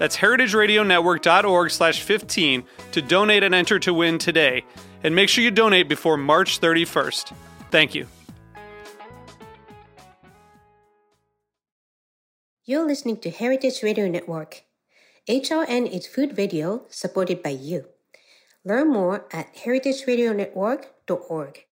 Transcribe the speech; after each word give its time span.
That's 0.00 0.16
heritageradionetwork.org 0.16 1.70
slash 1.70 2.00
15 2.00 2.64
to 2.92 3.02
donate 3.02 3.42
and 3.42 3.54
enter 3.54 3.78
to 3.80 3.92
win 3.92 4.16
today. 4.16 4.64
And 5.04 5.14
make 5.14 5.28
sure 5.28 5.44
you 5.44 5.50
donate 5.50 5.90
before 5.90 6.16
March 6.16 6.58
31st. 6.58 7.34
Thank 7.70 7.94
you. 7.94 8.06
You're 12.64 12.86
listening 12.86 13.18
to 13.18 13.30
Heritage 13.30 13.82
Radio 13.82 14.08
Network. 14.08 14.62
HRN 15.28 15.86
is 15.86 16.06
food 16.06 16.38
radio 16.38 16.86
supported 16.88 17.42
by 17.42 17.50
you. 17.50 17.84
Learn 18.64 18.90
more 18.90 19.26
at 19.34 19.54
heritageradionetwork.org. 19.54 21.66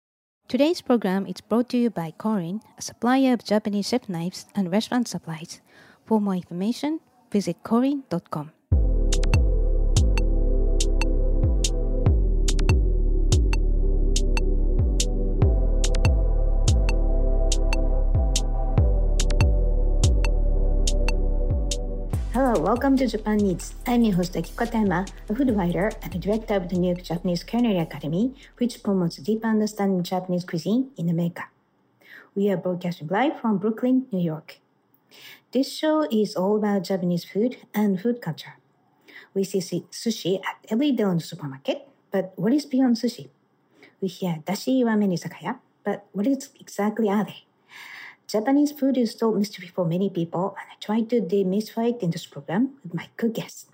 Today's 0.48 0.82
program 0.82 1.26
is 1.26 1.40
brought 1.40 1.70
to 1.70 1.78
you 1.78 1.88
by 1.88 2.12
Korin, 2.18 2.60
a 2.76 2.82
supplier 2.82 3.32
of 3.32 3.42
Japanese 3.42 3.88
chef 3.88 4.06
knives 4.06 4.44
and 4.54 4.70
restaurant 4.70 5.08
supplies. 5.08 5.62
For 6.04 6.20
more 6.20 6.34
information, 6.34 7.00
visit 7.30 7.62
korin.com. 7.62 8.52
Hello, 22.32 22.60
welcome 22.60 22.96
to 22.96 23.06
Japan 23.06 23.40
Eats. 23.40 23.74
I'm 23.86 24.04
your 24.04 24.14
host 24.14 24.34
Akiko 24.34 24.54
Katayama, 24.54 25.10
a 25.28 25.34
food 25.34 25.50
writer 25.56 25.90
and 26.02 26.12
the 26.12 26.18
director 26.18 26.54
of 26.54 26.68
the 26.68 26.76
New 26.76 26.94
York 26.94 27.02
Japanese 27.02 27.42
Culinary 27.42 27.78
Academy, 27.78 28.32
which 28.58 28.82
promotes 28.82 29.16
deep 29.16 29.44
understanding 29.44 29.98
of 29.98 30.04
Japanese 30.04 30.44
cuisine 30.44 30.90
in 30.96 31.08
America. 31.08 31.44
We 32.34 32.48
are 32.50 32.56
broadcasting 32.56 33.08
live 33.08 33.40
from 33.40 33.58
Brooklyn, 33.58 34.06
New 34.12 34.20
York. 34.20 34.60
This 35.50 35.72
show 35.72 36.06
is 36.12 36.36
all 36.36 36.58
about 36.58 36.84
Japanese 36.84 37.24
food 37.24 37.56
and 37.72 37.98
food 37.98 38.20
culture. 38.20 38.60
We 39.32 39.44
see 39.44 39.60
sushi 39.90 40.44
at 40.44 40.60
every 40.68 40.92
the 40.92 41.20
supermarket, 41.20 41.88
but 42.10 42.34
what 42.36 42.52
is 42.52 42.66
beyond 42.66 42.96
sushi? 42.96 43.30
We 44.02 44.08
hear 44.08 44.42
dashi 44.44 44.84
ramen 44.84 45.08
izakaya, 45.16 45.58
but 45.84 46.04
what 46.12 46.26
is 46.26 46.50
exactly 46.60 47.08
are 47.08 47.24
they? 47.24 47.46
Japanese 48.26 48.72
food 48.72 48.98
is 48.98 49.12
still 49.12 49.32
mystery 49.32 49.68
for 49.68 49.86
many 49.86 50.10
people, 50.10 50.54
and 50.60 50.68
I 50.70 50.76
try 50.84 51.00
to 51.08 51.22
demystify 51.22 51.96
it 51.96 52.02
in 52.02 52.10
this 52.10 52.26
program 52.26 52.76
with 52.84 52.92
my 52.92 53.08
good 53.16 53.32
guests. 53.32 53.70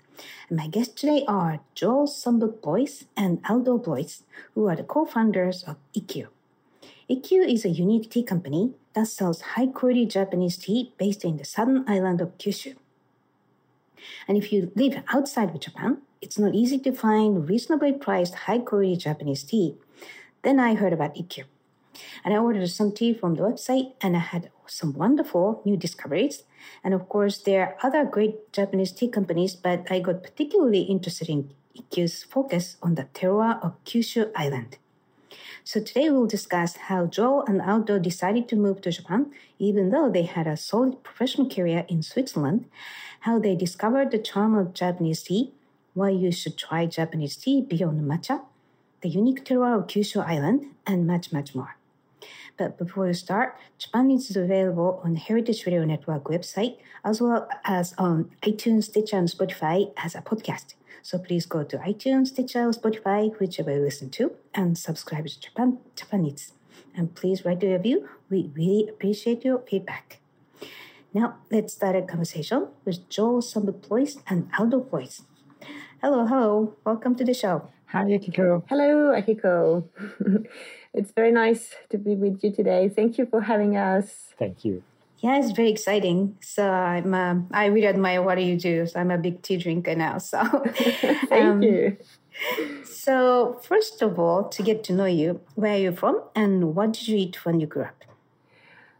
And 0.47 0.57
my 0.57 0.67
guests 0.67 0.93
today 0.93 1.25
are 1.27 1.59
Joelle 1.75 2.07
Sambuc 2.07 2.61
Bloise 2.61 3.03
and 3.17 3.41
Aldo 3.49 3.79
Bloise, 3.79 4.23
who 4.53 4.69
are 4.69 4.77
the 4.77 4.83
co-founders 4.83 5.63
of 5.63 5.75
Ikkyu. 5.93 6.27
Ikkyu 7.07 7.47
is 7.47 7.63
a 7.63 7.69
unique 7.69 8.09
tea 8.09 8.23
company 8.23 8.73
that 8.95 9.07
sells 9.07 9.53
high-quality 9.53 10.07
Japanese 10.07 10.57
tea 10.57 10.91
based 10.97 11.23
in 11.23 11.37
the 11.37 11.45
southern 11.45 11.87
island 11.87 12.19
of 12.19 12.35
Kyushu. 12.39 12.75
And 14.27 14.37
if 14.37 14.51
you 14.51 14.71
live 14.75 15.03
outside 15.13 15.49
of 15.49 15.59
Japan, 15.59 16.01
it's 16.19 16.39
not 16.39 16.55
easy 16.55 16.79
to 16.79 16.91
find 16.91 17.47
reasonably 17.47 17.93
priced 17.93 18.33
high-quality 18.49 18.95
Japanese 18.95 19.43
tea. 19.43 19.75
Then 20.41 20.59
I 20.59 20.73
heard 20.73 20.93
about 20.93 21.13
Ikkyu. 21.13 21.43
And 22.23 22.33
I 22.33 22.37
ordered 22.37 22.67
some 22.71 22.91
tea 22.91 23.13
from 23.13 23.35
the 23.35 23.43
website 23.43 23.93
and 24.01 24.15
I 24.15 24.19
had 24.19 24.49
some 24.65 24.93
wonderful 24.93 25.61
new 25.63 25.77
discoveries. 25.77 26.41
And 26.83 26.95
of 26.95 27.07
course, 27.07 27.37
there 27.37 27.61
are 27.67 27.77
other 27.83 28.03
great 28.03 28.51
Japanese 28.51 28.91
tea 28.91 29.09
companies, 29.09 29.55
but 29.55 29.85
I 29.91 29.99
got 29.99 30.23
particularly 30.23 30.81
interested 30.81 31.29
in 31.29 31.51
Ikkyu's 31.77 32.23
focus 32.23 32.77
on 32.81 32.95
the 32.95 33.03
terroir 33.13 33.63
of 33.63 33.75
Kyushu 33.85 34.31
Island. 34.35 34.79
So 35.67 35.79
today 35.79 36.11
we'll 36.11 36.27
discuss 36.27 36.77
how 36.77 37.07
Joe 37.07 37.43
and 37.47 37.59
Aldo 37.59 37.97
decided 37.97 38.47
to 38.49 38.55
move 38.55 38.81
to 38.81 38.91
Japan, 38.91 39.31
even 39.57 39.89
though 39.89 40.11
they 40.11 40.21
had 40.21 40.45
a 40.45 40.55
solid 40.55 41.01
professional 41.03 41.49
career 41.49 41.87
in 41.89 42.03
Switzerland, 42.03 42.65
how 43.21 43.39
they 43.39 43.55
discovered 43.55 44.11
the 44.11 44.19
charm 44.19 44.55
of 44.55 44.75
Japanese 44.75 45.23
tea, 45.23 45.53
why 45.95 46.11
you 46.11 46.31
should 46.31 46.55
try 46.55 46.85
Japanese 46.85 47.35
tea 47.35 47.61
beyond 47.61 48.01
matcha, 48.01 48.41
the 49.01 49.09
unique 49.09 49.43
terroir 49.43 49.75
of 49.79 49.87
Kyushu 49.87 50.23
Island, 50.23 50.67
and 50.85 51.07
much, 51.07 51.33
much 51.33 51.55
more. 51.55 51.77
But 52.57 52.77
before 52.77 53.07
we 53.07 53.13
start, 53.13 53.57
Japan 53.79 54.11
is 54.11 54.35
available 54.35 55.01
on 55.03 55.13
the 55.13 55.19
Heritage 55.19 55.65
Radio 55.65 55.83
Network 55.83 56.25
website, 56.25 56.77
as 57.03 57.19
well 57.19 57.49
as 57.63 57.95
on 57.97 58.29
iTunes, 58.43 58.83
Stitcher, 58.83 59.17
and 59.17 59.27
Spotify 59.27 59.91
as 59.97 60.13
a 60.13 60.21
podcast. 60.21 60.75
So 61.01 61.17
please 61.19 61.45
go 61.45 61.63
to 61.63 61.77
iTunes, 61.77 62.27
Stitcher, 62.27 62.69
Spotify, 62.71 63.37
whichever 63.39 63.71
you 63.71 63.81
listen 63.81 64.09
to, 64.11 64.31
and 64.53 64.77
subscribe 64.77 65.27
to 65.27 65.39
Japan, 65.39 65.79
Japan 65.95 66.25
Eats. 66.25 66.53
And 66.95 67.13
please 67.13 67.45
write 67.45 67.63
a 67.63 67.67
review. 67.73 68.09
We 68.29 68.51
really 68.53 68.89
appreciate 68.89 69.43
your 69.45 69.59
feedback. 69.59 70.19
Now, 71.13 71.37
let's 71.51 71.73
start 71.73 71.95
a 71.95 72.01
conversation 72.01 72.67
with 72.83 73.07
Joelle 73.09 73.41
Sambuc 73.41 73.87
Bloise 73.87 74.17
and 74.27 74.49
Aldo 74.57 74.81
Bloise. 74.81 75.21
Hello, 76.01 76.25
hello. 76.25 76.75
Welcome 76.85 77.15
to 77.15 77.23
the 77.23 77.33
show. 77.33 77.69
Hi, 77.87 78.03
Akiko. 78.03 78.63
Hello, 78.67 79.13
Akiko. 79.15 79.87
it's 80.93 81.11
very 81.11 81.31
nice 81.31 81.73
to 81.89 81.97
be 81.97 82.15
with 82.15 82.43
you 82.43 82.51
today. 82.51 82.89
Thank 82.89 83.17
you 83.17 83.25
for 83.25 83.41
having 83.41 83.77
us. 83.77 84.33
Thank 84.37 84.65
you. 84.65 84.83
Yeah, 85.25 85.39
it's 85.39 85.53
very 85.53 85.71
exciting. 85.71 86.37
So 86.39 86.69
I'm, 86.69 87.11
uh, 87.11 87.37
I 87.51 87.65
really 87.65 87.87
admire 87.87 88.21
what 88.21 88.39
you 88.43 88.59
do. 88.59 88.85
So 88.85 88.99
I'm 88.99 89.09
a 89.09 89.17
big 89.17 89.41
tea 89.41 89.57
drinker 89.57 89.95
now. 89.95 90.19
So 90.19 90.37
thank 90.75 91.33
um, 91.33 91.63
you. 91.63 91.97
So 92.83 93.59
first 93.63 94.03
of 94.03 94.19
all, 94.19 94.47
to 94.49 94.61
get 94.61 94.83
to 94.83 94.93
know 94.93 95.05
you, 95.05 95.41
where 95.55 95.73
are 95.73 95.79
you 95.79 95.93
from, 95.93 96.21
and 96.35 96.75
what 96.75 96.93
did 96.93 97.07
you 97.07 97.17
eat 97.17 97.43
when 97.43 97.59
you 97.59 97.65
grew 97.65 97.85
up? 97.85 98.03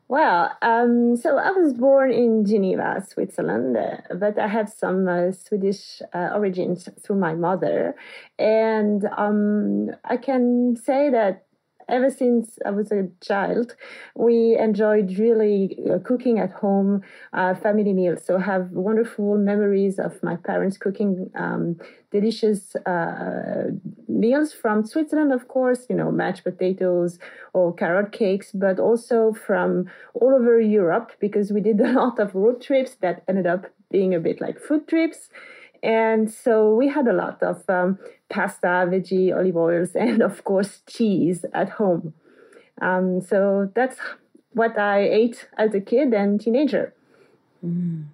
Well, 0.07 0.51
um, 0.63 1.15
so 1.15 1.37
I 1.37 1.51
was 1.51 1.73
born 1.73 2.11
in 2.11 2.43
Geneva, 2.43 3.05
Switzerland, 3.07 3.77
but 4.19 4.39
I 4.39 4.47
have 4.47 4.69
some 4.69 5.07
uh, 5.07 5.31
Swedish 5.31 6.01
uh, 6.11 6.29
origins 6.33 6.89
through 7.03 7.17
my 7.17 7.35
mother. 7.35 7.95
And 8.39 9.07
um, 9.15 9.91
I 10.03 10.17
can 10.17 10.75
say 10.75 11.11
that 11.11 11.44
ever 11.89 12.09
since 12.09 12.57
I 12.65 12.71
was 12.71 12.91
a 12.91 13.07
child, 13.21 13.75
we 14.15 14.57
enjoyed 14.57 15.17
really 15.17 15.77
uh, 15.91 15.99
cooking 15.99 16.39
at 16.39 16.51
home, 16.51 17.01
uh, 17.33 17.55
family 17.55 17.93
meals. 17.93 18.23
So 18.25 18.37
have 18.37 18.71
wonderful 18.71 19.37
memories 19.37 19.99
of 19.99 20.21
my 20.23 20.35
parents 20.35 20.77
cooking 20.77 21.29
um, 21.35 21.77
delicious 22.11 22.75
uh, 22.85 23.71
meals 24.07 24.53
from 24.53 24.85
Switzerland, 24.85 25.33
of 25.33 25.47
course, 25.47 25.85
you 25.89 25.95
know, 25.95 26.11
mashed 26.11 26.43
potatoes 26.43 27.19
or 27.53 27.73
carrot 27.73 28.11
cakes, 28.11 28.51
but 28.53 28.79
also 28.79 29.33
from 29.33 29.85
all 30.13 30.33
over 30.33 30.59
Europe 30.59 31.11
because 31.19 31.51
we 31.51 31.61
did 31.61 31.79
a 31.89 31.91
lot 31.91 32.19
of 32.19 32.33
road 32.35 32.61
trips 32.61 32.95
that 33.01 33.23
ended 33.27 33.47
up 33.47 33.65
being 33.91 34.13
a 34.13 34.19
bit 34.19 34.41
like 34.41 34.59
food 34.59 34.87
trips. 34.87 35.29
And 35.85 36.33
so 36.33 36.73
we 36.73 36.87
had 36.87 37.07
a 37.07 37.13
lot 37.13 37.43
of 37.43 37.63
um, 37.69 37.99
pasta, 38.27 38.87
veggie, 38.89 39.35
olive 39.35 39.55
oils, 39.55 39.95
and 39.95 40.21
of 40.21 40.43
course 40.43 40.81
cheese 40.87 41.45
at 41.53 41.69
home. 41.69 42.13
Um, 42.81 43.21
so 43.21 43.71
that's 43.75 43.97
what 44.53 44.77
I 44.79 45.01
ate 45.01 45.47
as 45.57 45.75
a 45.75 45.81
kid 45.81 46.13
and 46.13 46.41
teenager. 46.41 46.93
Mm. 47.63 48.05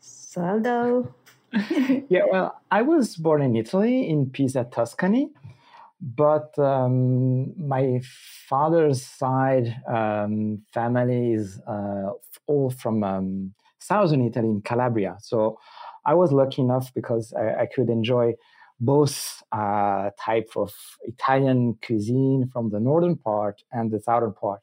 Saldo. 0.00 1.14
yeah, 2.08 2.24
well, 2.30 2.60
I 2.72 2.82
was 2.82 3.16
born 3.16 3.42
in 3.42 3.54
Italy, 3.54 4.08
in 4.08 4.28
Pisa, 4.30 4.64
Tuscany, 4.64 5.30
but 6.00 6.58
um, 6.58 7.54
my 7.56 8.00
father's 8.48 9.06
side 9.06 9.76
um, 9.86 10.62
family 10.72 11.34
is 11.34 11.60
uh, 11.68 12.10
all 12.48 12.70
from 12.70 13.04
um, 13.04 13.54
southern 13.78 14.26
Italy, 14.26 14.48
in 14.48 14.62
Calabria. 14.62 15.16
So 15.20 15.58
I 16.06 16.14
was 16.14 16.32
lucky 16.32 16.62
enough 16.62 16.92
because 16.94 17.32
I, 17.32 17.62
I 17.62 17.66
could 17.66 17.88
enjoy 17.88 18.34
both 18.80 19.42
uh, 19.52 20.10
type 20.20 20.50
of 20.56 20.72
Italian 21.02 21.78
cuisine 21.84 22.50
from 22.52 22.70
the 22.70 22.80
northern 22.80 23.16
part 23.16 23.62
and 23.72 23.90
the 23.90 24.00
southern 24.00 24.32
part. 24.34 24.60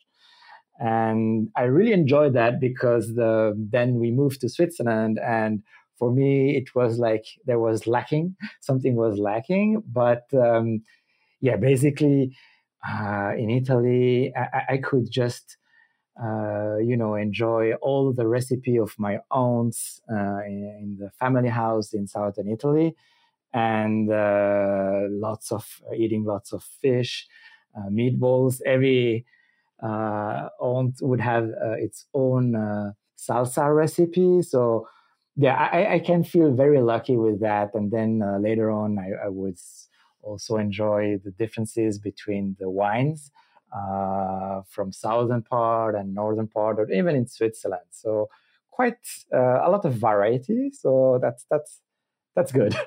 And 0.79 1.49
I 1.55 1.63
really 1.63 1.93
enjoyed 1.93 2.33
that 2.33 2.59
because 2.59 3.13
the, 3.15 3.53
then 3.57 3.99
we 3.99 4.11
moved 4.11 4.41
to 4.41 4.49
Switzerland 4.49 5.19
and 5.23 5.61
for 5.97 6.11
me 6.11 6.57
it 6.57 6.73
was 6.73 6.97
like 6.97 7.25
there 7.45 7.59
was 7.59 7.85
lacking 7.85 8.35
something 8.61 8.95
was 8.95 9.19
lacking 9.19 9.83
but 9.91 10.23
um, 10.33 10.81
yeah 11.41 11.55
basically 11.57 12.35
uh, 12.89 13.31
in 13.37 13.49
italy 13.51 14.33
I, 14.35 14.73
I 14.73 14.77
could 14.77 15.11
just 15.11 15.57
uh, 16.21 16.77
you 16.77 16.95
know 16.95 17.15
enjoy 17.15 17.73
all 17.81 18.13
the 18.13 18.27
recipe 18.27 18.77
of 18.77 18.93
my 18.99 19.17
aunts 19.31 20.01
uh, 20.11 20.41
in, 20.45 20.77
in, 20.79 20.97
the 20.99 21.09
family 21.19 21.49
house 21.49 21.93
in 21.93 22.07
southern 22.07 22.47
italy. 22.47 22.95
And 23.53 24.09
uh, 24.11 25.01
lots 25.09 25.51
of 25.51 25.81
eating 25.97 26.23
lots 26.23 26.53
of 26.53 26.63
fish 26.63 27.27
uh, 27.75 27.89
meatballs. 27.89 28.61
Every 28.65 29.25
uh, 29.83 30.49
aunt 30.59 30.99
would 31.01 31.19
have 31.19 31.49
its 31.79 32.05
own 32.13 32.53
salsa 33.17 33.75
recipe. 33.75 34.41
So 34.41 34.87
yeah 35.35 35.55
I, 35.55 35.95
I, 35.95 35.99
can 35.99 36.23
feel 36.23 36.51
very 36.51 36.81
lucky 36.81 37.17
with 37.17 37.41
that. 37.41 37.73
And 37.73 37.91
then 37.91 38.21
later 38.41 38.69
on 38.69 38.99
I, 38.99 39.25
I 39.25 39.29
would 39.29 39.57
also 40.21 40.57
enjoy 40.57 41.17
the 41.23 41.31
differences 41.31 41.97
between 41.99 42.55
the 42.59 42.69
wines 42.69 43.31
uh, 43.73 44.61
from 44.69 44.91
southern 44.91 45.43
part 45.43 45.95
and 45.95 46.13
northern 46.13 46.47
part, 46.47 46.79
or 46.79 46.89
even 46.91 47.15
in 47.15 47.27
Switzerland. 47.27 47.87
So 47.91 48.29
quite 48.69 48.97
uh, 49.33 49.59
a 49.65 49.69
lot 49.69 49.85
of 49.85 49.93
variety. 49.93 50.71
So 50.71 51.19
that's 51.21 51.45
that's 51.49 51.79
that's 52.35 52.51
good. 52.51 52.75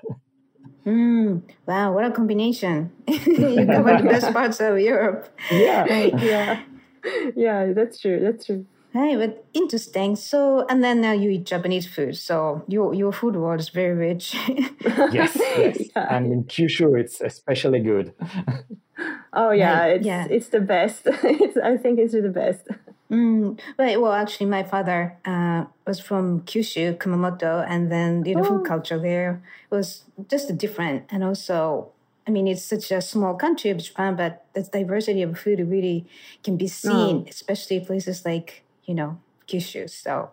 Mm, 0.86 1.42
wow, 1.66 1.94
what 1.94 2.04
a 2.04 2.10
combination! 2.10 2.92
you 3.08 3.66
covered 3.66 4.00
the 4.00 4.08
best 4.08 4.32
parts 4.34 4.60
of 4.60 4.78
Europe. 4.78 5.34
Yeah, 5.50 5.84
right. 5.84 6.22
yeah, 6.22 6.62
yeah. 7.34 7.72
That's 7.72 7.98
true. 8.00 8.20
That's 8.20 8.44
true. 8.44 8.66
Hey, 8.92 9.16
but 9.16 9.46
interesting. 9.54 10.14
So, 10.14 10.66
and 10.68 10.84
then 10.84 11.00
now 11.00 11.12
you 11.12 11.30
eat 11.30 11.46
Japanese 11.46 11.86
food. 11.86 12.16
So 12.16 12.64
your 12.68 12.92
your 12.92 13.12
food 13.12 13.34
world 13.36 13.60
is 13.60 13.70
very 13.70 13.94
rich. 13.94 14.36
yes, 15.10 15.34
yes. 15.36 15.88
Yeah. 15.96 16.16
And 16.16 16.32
in 16.32 16.44
Kyushu, 16.44 17.00
it's 17.00 17.20
especially 17.22 17.80
good. 17.80 18.12
Oh 19.34 19.50
yeah, 19.50 19.80
right. 19.80 19.96
it's 19.96 20.06
yeah. 20.06 20.26
it's 20.30 20.48
the 20.48 20.60
best. 20.60 21.02
it's, 21.06 21.56
I 21.56 21.76
think 21.76 21.98
it's 21.98 22.12
the 22.12 22.28
best. 22.28 22.68
Mm, 23.10 23.60
right. 23.78 24.00
Well, 24.00 24.12
actually, 24.12 24.46
my 24.46 24.62
father 24.62 25.16
uh, 25.24 25.66
was 25.86 26.00
from 26.00 26.40
Kyushu, 26.42 26.96
Kumamoto, 26.98 27.64
and 27.68 27.90
then 27.92 28.24
you 28.24 28.34
know, 28.34 28.42
oh. 28.42 28.44
food 28.44 28.66
culture 28.66 28.98
there 28.98 29.42
was 29.70 30.04
just 30.28 30.56
different. 30.56 31.04
And 31.10 31.22
also, 31.22 31.90
I 32.26 32.30
mean, 32.30 32.48
it's 32.48 32.64
such 32.64 32.90
a 32.90 33.00
small 33.00 33.34
country 33.34 33.70
of 33.70 33.78
Japan, 33.78 34.16
but 34.16 34.46
the 34.54 34.62
diversity 34.62 35.22
of 35.22 35.38
food 35.38 35.60
really 35.60 36.06
can 36.42 36.56
be 36.56 36.68
seen, 36.68 37.24
oh. 37.24 37.26
especially 37.28 37.80
places 37.80 38.24
like 38.24 38.64
you 38.84 38.94
know, 38.94 39.18
Kyushu. 39.48 39.88
So 39.88 40.30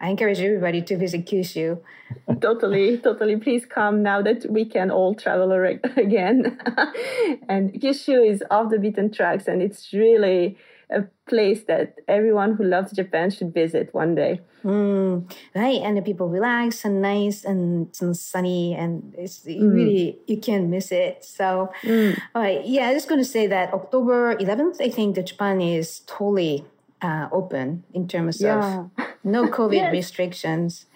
I 0.00 0.10
encourage 0.10 0.40
everybody 0.40 0.82
to 0.82 0.96
visit 0.96 1.26
Kyushu. 1.26 1.80
totally, 2.40 2.98
totally. 2.98 3.36
Please 3.36 3.64
come 3.66 4.02
now 4.02 4.22
that 4.22 4.46
we 4.50 4.64
can 4.64 4.90
all 4.90 5.14
travel 5.14 5.52
again. 5.96 6.58
and 7.48 7.72
Kyushu 7.72 8.28
is 8.28 8.42
off 8.50 8.70
the 8.70 8.78
beaten 8.78 9.10
tracks, 9.10 9.48
and 9.48 9.62
it's 9.62 9.92
really 9.92 10.58
a 10.90 11.02
place 11.26 11.64
that 11.64 11.96
everyone 12.06 12.54
who 12.54 12.64
loves 12.64 12.92
Japan 12.92 13.30
should 13.30 13.54
visit 13.54 13.92
one 13.94 14.14
day. 14.14 14.40
Mm, 14.64 15.30
right, 15.54 15.80
and 15.82 15.96
the 15.96 16.02
people 16.02 16.28
relax 16.28 16.84
and 16.84 17.02
nice 17.02 17.44
and, 17.44 17.88
and 18.00 18.16
sunny, 18.16 18.74
and 18.74 19.14
it's 19.16 19.40
mm. 19.40 19.72
really 19.72 20.18
you 20.26 20.38
can't 20.38 20.68
miss 20.68 20.90
it. 20.90 21.24
So, 21.24 21.70
mm. 21.82 22.18
all 22.34 22.42
right, 22.42 22.64
yeah, 22.64 22.88
I'm 22.88 22.94
just 22.94 23.08
going 23.08 23.20
to 23.20 23.28
say 23.28 23.46
that 23.46 23.74
October 23.74 24.36
11th, 24.36 24.80
I 24.80 24.90
think 24.90 25.16
that 25.16 25.26
Japan 25.26 25.60
is 25.60 26.00
totally 26.06 26.64
uh, 27.04 27.28
open 27.30 27.84
in 27.92 28.08
terms 28.08 28.40
yeah. 28.40 28.56
of 28.56 28.90
no 29.24 29.46
COVID 29.46 29.74
yes. 29.74 29.92
restrictions. 29.92 30.86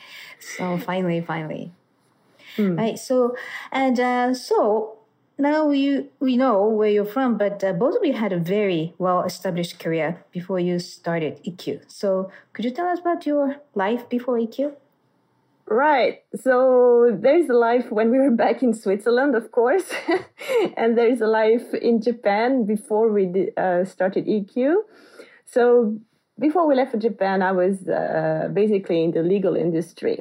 So 0.41 0.79
finally, 0.79 1.21
finally, 1.21 1.73
mm. 2.57 2.77
right. 2.79 2.99
So 2.99 3.37
and 3.71 4.01
uh, 4.01 4.35
so 4.35 4.99
now 5.37 5.71
you 5.71 6.09
we 6.19 6.37
know 6.37 6.67
where 6.67 6.89
you're 6.89 7.13
from, 7.17 7.37
but 7.37 7.63
uh, 7.63 7.73
both 7.73 7.95
of 7.97 8.05
you 8.05 8.15
had 8.15 8.33
a 8.33 8.39
very 8.39 8.95
well 8.99 9.23
established 9.23 9.79
career 9.79 10.25
before 10.33 10.59
you 10.59 10.79
started 10.79 11.41
Ikkyu. 11.45 11.81
So 11.87 12.31
could 12.53 12.65
you 12.65 12.71
tell 12.71 12.87
us 12.87 13.01
about 13.01 13.27
your 13.27 13.57
life 13.75 14.09
before 14.09 14.39
Ikkyu? 14.39 14.75
Right. 15.71 16.23
So 16.35 17.15
there's 17.21 17.51
a 17.51 17.59
life 17.71 17.93
when 17.93 18.11
we 18.11 18.19
were 18.19 18.31
back 18.31 18.63
in 18.63 18.73
Switzerland, 18.73 19.35
of 19.35 19.53
course, 19.53 19.93
and 20.79 20.97
there's 20.97 21.21
a 21.21 21.27
life 21.27 21.75
in 21.75 22.01
Japan 22.01 22.65
before 22.65 23.13
we 23.13 23.51
uh, 23.55 23.85
started 23.85 24.25
Ikkyu. 24.27 24.77
So 25.51 25.99
before 26.39 26.67
we 26.67 26.75
left 26.75 26.93
for 26.93 26.99
Japan, 26.99 27.43
I 27.43 27.53
was 27.53 27.89
uh, 27.89 28.49
basically 28.53 29.05
in 29.05 29.13
the 29.13 29.23
legal 29.23 29.57
industry. 29.57 30.21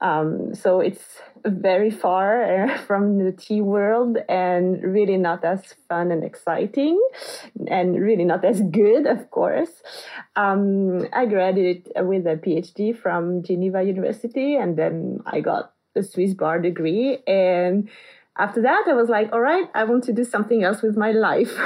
Um, 0.00 0.54
so 0.54 0.80
it's 0.80 1.20
very 1.46 1.90
far 1.90 2.42
uh, 2.42 2.78
from 2.86 3.24
the 3.24 3.32
tea 3.32 3.60
world 3.60 4.18
and 4.28 4.82
really 4.82 5.16
not 5.16 5.44
as 5.44 5.74
fun 5.88 6.10
and 6.10 6.22
exciting 6.22 7.00
and 7.68 8.00
really 8.00 8.24
not 8.24 8.44
as 8.44 8.60
good, 8.60 9.06
of 9.06 9.30
course. 9.30 9.70
Um, 10.36 11.08
I 11.12 11.26
graduated 11.26 11.92
with 11.96 12.26
a 12.26 12.36
PhD 12.36 12.96
from 12.96 13.42
Geneva 13.42 13.82
University 13.82 14.56
and 14.56 14.76
then 14.76 15.20
I 15.26 15.40
got 15.40 15.72
a 15.96 16.02
Swiss 16.02 16.34
bar 16.34 16.60
degree 16.60 17.18
and 17.26 17.88
after 18.36 18.62
that, 18.62 18.84
I 18.88 18.94
was 18.94 19.08
like, 19.08 19.32
all 19.32 19.40
right, 19.40 19.68
I 19.74 19.84
want 19.84 20.04
to 20.04 20.12
do 20.12 20.24
something 20.24 20.64
else 20.64 20.82
with 20.82 20.96
my 20.96 21.12
life. 21.12 21.56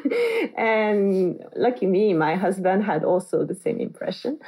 and 0.56 1.42
lucky 1.56 1.86
me, 1.86 2.14
my 2.14 2.36
husband 2.36 2.84
had 2.84 3.02
also 3.02 3.44
the 3.44 3.56
same 3.56 3.80
impression. 3.80 4.38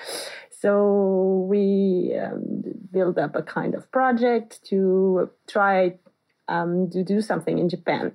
So 0.50 1.46
we 1.48 2.16
um, 2.16 2.62
built 2.92 3.18
up 3.18 3.34
a 3.34 3.42
kind 3.42 3.74
of 3.74 3.90
project 3.90 4.64
to 4.66 5.30
try 5.48 5.94
um, 6.48 6.90
to 6.90 7.02
do 7.02 7.20
something 7.20 7.58
in 7.58 7.68
Japan. 7.68 8.12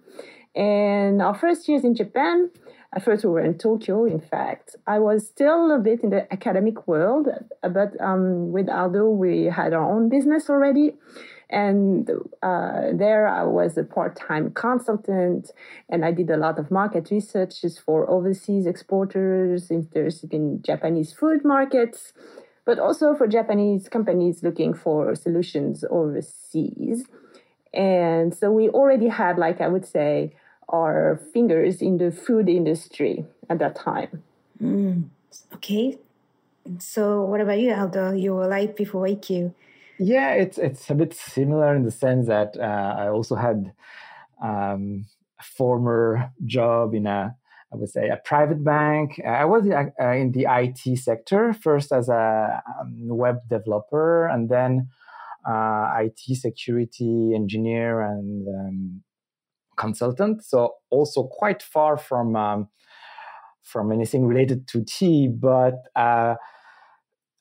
And 0.56 1.22
our 1.22 1.36
first 1.36 1.68
years 1.68 1.84
in 1.84 1.96
Japan, 1.96 2.50
at 2.96 3.04
first 3.04 3.24
we 3.24 3.30
were 3.30 3.42
in 3.42 3.58
Tokyo, 3.58 4.06
in 4.06 4.20
fact. 4.20 4.78
I 4.88 5.00
was 5.00 5.28
still 5.28 5.72
a 5.72 5.80
bit 5.80 6.02
in 6.02 6.10
the 6.10 6.32
academic 6.34 6.88
world, 6.88 7.28
but 7.62 8.00
um, 8.02 8.52
with 8.52 8.70
Aldo, 8.70 9.10
we 9.10 9.46
had 9.46 9.74
our 9.74 9.84
own 9.84 10.10
business 10.10 10.50
already. 10.50 10.94
And 11.50 12.10
uh, 12.44 12.92
there 12.94 13.28
I 13.28 13.44
was 13.44 13.78
a 13.78 13.84
part 13.84 14.16
time 14.16 14.52
consultant 14.52 15.50
and 15.90 16.06
I 16.06 16.12
did 16.12 16.30
a 16.30 16.38
lot 16.38 16.60
of 16.60 16.70
market 16.70 17.10
researches 17.10 17.80
for 17.80 18.08
overseas 18.10 18.68
exporters 18.68 19.72
interested 19.72 20.34
in 20.34 20.62
Japanese 20.62 21.12
food 21.12 21.44
markets, 21.44 22.14
but 22.66 22.78
also 22.78 23.16
for 23.16 23.26
Japanese 23.28 23.90
companies 23.90 24.44
looking 24.44 24.76
for 24.76 25.16
solutions 25.16 25.84
overseas. 25.90 27.06
And 27.74 28.36
so 28.36 28.52
we 28.52 28.70
already 28.70 29.08
had, 29.08 29.38
like 29.40 29.60
I 29.60 29.68
would 29.68 29.86
say, 29.86 30.34
our 30.70 31.20
fingers 31.34 31.82
in 31.82 31.98
the 31.98 32.12
food 32.12 32.48
industry 32.48 33.26
at 33.50 33.58
that 33.60 33.76
time. 33.76 34.24
Mm. 34.62 35.10
Okay. 35.56 35.98
So, 36.78 37.24
what 37.24 37.42
about 37.42 37.60
you, 37.60 37.74
Aldo? 37.74 38.14
Your 38.14 38.48
life 38.48 38.76
before 38.76 39.08
Ikkyu? 39.08 39.54
Yeah, 40.00 40.34
it's 40.34 40.58
it's 40.58 40.90
a 40.90 40.96
bit 40.96 41.14
similar 41.14 41.76
in 41.76 41.84
the 41.84 41.92
sense 41.92 42.28
that 42.28 42.56
uh, 42.58 42.96
I 42.98 43.10
also 43.10 43.36
had 43.36 43.74
um, 44.44 45.06
a 45.40 45.44
former 45.44 46.32
job 46.46 46.94
in 46.96 47.08
a 47.08 47.36
I 47.74 47.76
would 47.76 47.90
say 47.90 48.10
a 48.10 48.18
private 48.18 48.64
bank. 48.64 49.22
I 49.28 49.46
was 49.46 49.68
uh, 49.70 50.12
in 50.12 50.32
the 50.32 50.48
IT 50.50 50.98
sector 51.00 51.54
first 51.54 51.92
as 51.92 52.10
a 52.10 52.64
um, 52.82 53.10
web 53.10 53.40
developer, 53.50 54.28
and 54.28 54.50
then 54.50 54.90
uh, 55.48 55.92
IT 56.02 56.36
security 56.38 57.34
engineer 57.36 58.02
and 58.02 58.48
um, 58.48 59.04
consultant. 59.78 60.44
So 60.44 60.76
also 60.92 61.24
quite 61.24 61.64
far 61.64 61.98
from 61.98 62.36
um, 62.36 62.70
from 63.64 63.92
anything 63.92 64.26
related 64.26 64.68
to 64.70 64.84
tea, 64.84 65.28
but 65.28 65.76
uh, 65.96 66.36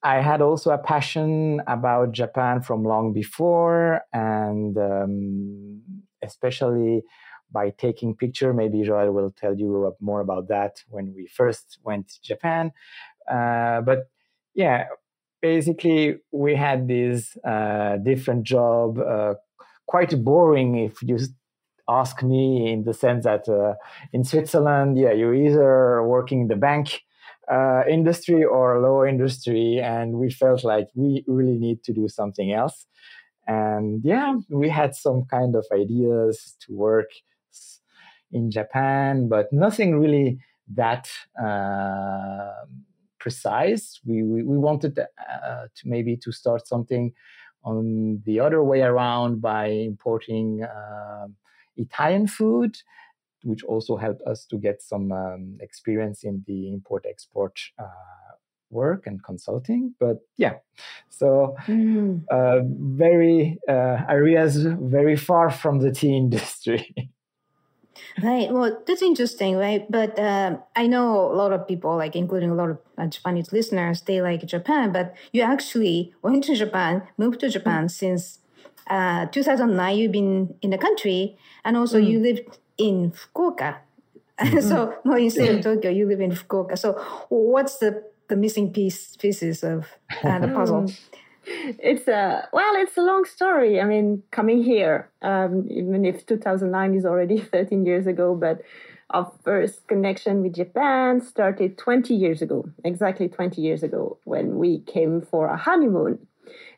I 0.03 0.21
had 0.21 0.41
also 0.41 0.71
a 0.71 0.79
passion 0.79 1.61
about 1.67 2.13
Japan 2.13 2.63
from 2.63 2.85
long 2.85 3.13
before, 3.13 4.03
and 4.13 4.77
um, 4.79 5.83
especially 6.23 7.03
by 7.51 7.71
taking 7.71 8.15
picture. 8.15 8.53
Maybe 8.53 8.79
Joelle 8.79 9.13
will 9.13 9.31
tell 9.31 9.55
you 9.55 9.95
more 10.01 10.21
about 10.21 10.49
that 10.49 10.83
when 10.89 11.15
we 11.15 11.27
first 11.27 11.79
went 11.83 12.09
to 12.09 12.23
Japan. 12.23 12.73
Uh, 13.31 13.81
but 13.81 14.09
yeah, 14.55 14.85
basically 15.43 16.19
we 16.31 16.55
had 16.55 16.89
this 16.89 17.37
uh, 17.45 17.97
different 17.97 18.45
job, 18.45 18.99
uh, 18.99 19.35
quite 19.87 20.23
boring 20.23 20.77
if 20.77 21.03
you 21.03 21.19
ask 21.89 22.23
me, 22.23 22.71
in 22.71 22.85
the 22.85 22.93
sense 22.93 23.25
that 23.25 23.49
uh, 23.49 23.75
in 24.13 24.23
Switzerland, 24.25 24.99
yeah, 24.99 25.13
you 25.13 25.33
either 25.33 26.03
working 26.03 26.43
in 26.43 26.49
the 26.49 26.57
bank 26.57 27.01
uh, 27.51 27.83
industry 27.89 28.45
or 28.45 28.81
law 28.81 29.05
industry, 29.05 29.81
and 29.83 30.15
we 30.15 30.31
felt 30.31 30.65
like 30.65 30.89
we 30.95 31.25
really 31.27 31.59
need 31.59 31.83
to 31.85 31.93
do 31.93 32.09
something 32.09 32.53
else. 32.53 32.87
And 33.47 34.03
yeah, 34.05 34.35
we 34.51 34.69
had 34.69 34.95
some 34.95 35.25
kind 35.25 35.57
of 35.57 35.65
ideas 35.73 36.57
to 36.67 36.75
work 36.75 37.11
in 38.31 38.51
Japan, 38.51 39.29
but 39.29 39.53
nothing 39.53 39.99
really 39.99 40.39
that 40.75 41.09
uh, 41.43 42.67
precise. 43.19 44.01
We, 44.05 44.23
we, 44.23 44.43
we 44.43 44.59
wanted 44.59 44.99
uh, 44.99 45.05
to 45.75 45.83
maybe 45.85 46.17
to 46.19 46.33
start 46.33 46.69
something 46.69 47.13
on 47.65 48.23
the 48.25 48.41
other 48.41 48.63
way 48.63 48.83
around 48.83 49.41
by 49.41 49.67
importing 49.69 50.63
uh, 50.63 51.27
Italian 51.77 52.27
food, 52.27 52.77
which 53.43 53.65
also 53.65 53.97
helped 53.97 54.23
us 54.23 54.45
to 54.47 54.57
get 54.59 54.83
some 54.83 55.13
um, 55.13 55.59
experience 55.61 56.25
in 56.25 56.45
the 56.47 56.73
import 56.73 57.05
export 57.09 57.59
uh, 57.79 57.87
work 58.71 59.07
and 59.07 59.23
consulting. 59.23 59.95
But 59.99 60.19
yeah, 60.37 60.55
so 61.09 61.57
mm. 61.67 62.23
uh, 62.31 62.61
very 62.65 63.59
uh, 63.69 64.05
areas 64.09 64.57
very 64.57 65.17
far 65.17 65.51
from 65.51 65.81
the 65.81 65.93
tea 65.93 66.17
industry. 66.25 67.13
Right. 68.23 68.51
Well, 68.51 68.83
that's 68.87 69.03
interesting, 69.03 69.57
right? 69.57 69.91
But 69.91 70.19
uh, 70.19 70.59
I 70.75 70.87
know 70.87 71.31
a 71.33 71.35
lot 71.35 71.53
of 71.53 71.67
people, 71.67 71.97
like 71.97 72.17
including 72.17 72.51
a 72.51 72.55
lot 72.55 72.71
of 72.71 72.79
uh, 72.97 73.07
Japanese 73.07 73.53
listeners, 73.53 74.03
they 74.03 74.21
like 74.21 74.45
Japan. 74.47 74.93
But 74.93 75.15
you 75.33 75.43
actually 75.43 76.15
went 76.23 76.45
to 76.45 76.55
Japan, 76.55 77.03
moved 77.17 77.41
to 77.41 77.49
Japan 77.49 77.87
mm. 77.87 77.91
since 77.91 78.39
uh, 78.89 79.27
2009. 79.27 79.97
You've 79.97 80.13
been 80.13 80.55
in 80.63 80.71
the 80.71 80.79
country, 80.79 81.37
and 81.65 81.77
also 81.77 82.01
mm. 82.01 82.09
you 82.09 82.21
lived 82.21 82.59
in 82.79 83.13
Fukuoka. 83.13 83.79
Mm-hmm. 84.39 84.69
so, 84.69 84.95
well, 85.05 85.19
instead 85.19 85.53
of 85.53 85.65
Tokyo, 85.65 85.91
you 85.91 86.07
live 86.07 86.21
in 86.21 86.31
Fukuoka. 86.31 86.79
So, 86.79 86.93
what's 87.29 87.79
the 87.79 88.05
the 88.29 88.37
missing 88.37 88.73
piece 88.73 89.17
pieces 89.17 89.65
of 89.65 89.89
uh, 90.23 90.39
the 90.39 90.47
puzzle? 90.55 90.83
Mm 90.83 90.97
it's 91.79 92.09
a 92.09 92.49
well 92.53 92.73
it's 92.77 92.97
a 92.97 93.01
long 93.01 93.25
story 93.25 93.81
i 93.81 93.85
mean 93.85 94.23
coming 94.31 94.63
here 94.63 95.11
um, 95.23 95.67
even 95.71 96.05
if 96.05 96.27
2009 96.27 96.95
is 96.95 97.05
already 97.05 97.39
13 97.53 97.87
years 97.87 98.07
ago 98.07 98.35
but 98.35 98.61
our 99.11 99.33
first 99.43 99.87
connection 99.89 100.43
with 100.43 100.55
japan 100.55 101.21
started 101.21 101.79
20 101.79 102.15
years 102.15 102.43
ago 102.43 102.69
exactly 102.85 103.29
20 103.29 103.61
years 103.61 103.83
ago 103.83 104.19
when 104.25 104.57
we 104.57 104.81
came 104.81 105.23
for 105.23 105.47
a 105.49 105.57
honeymoon 105.57 106.19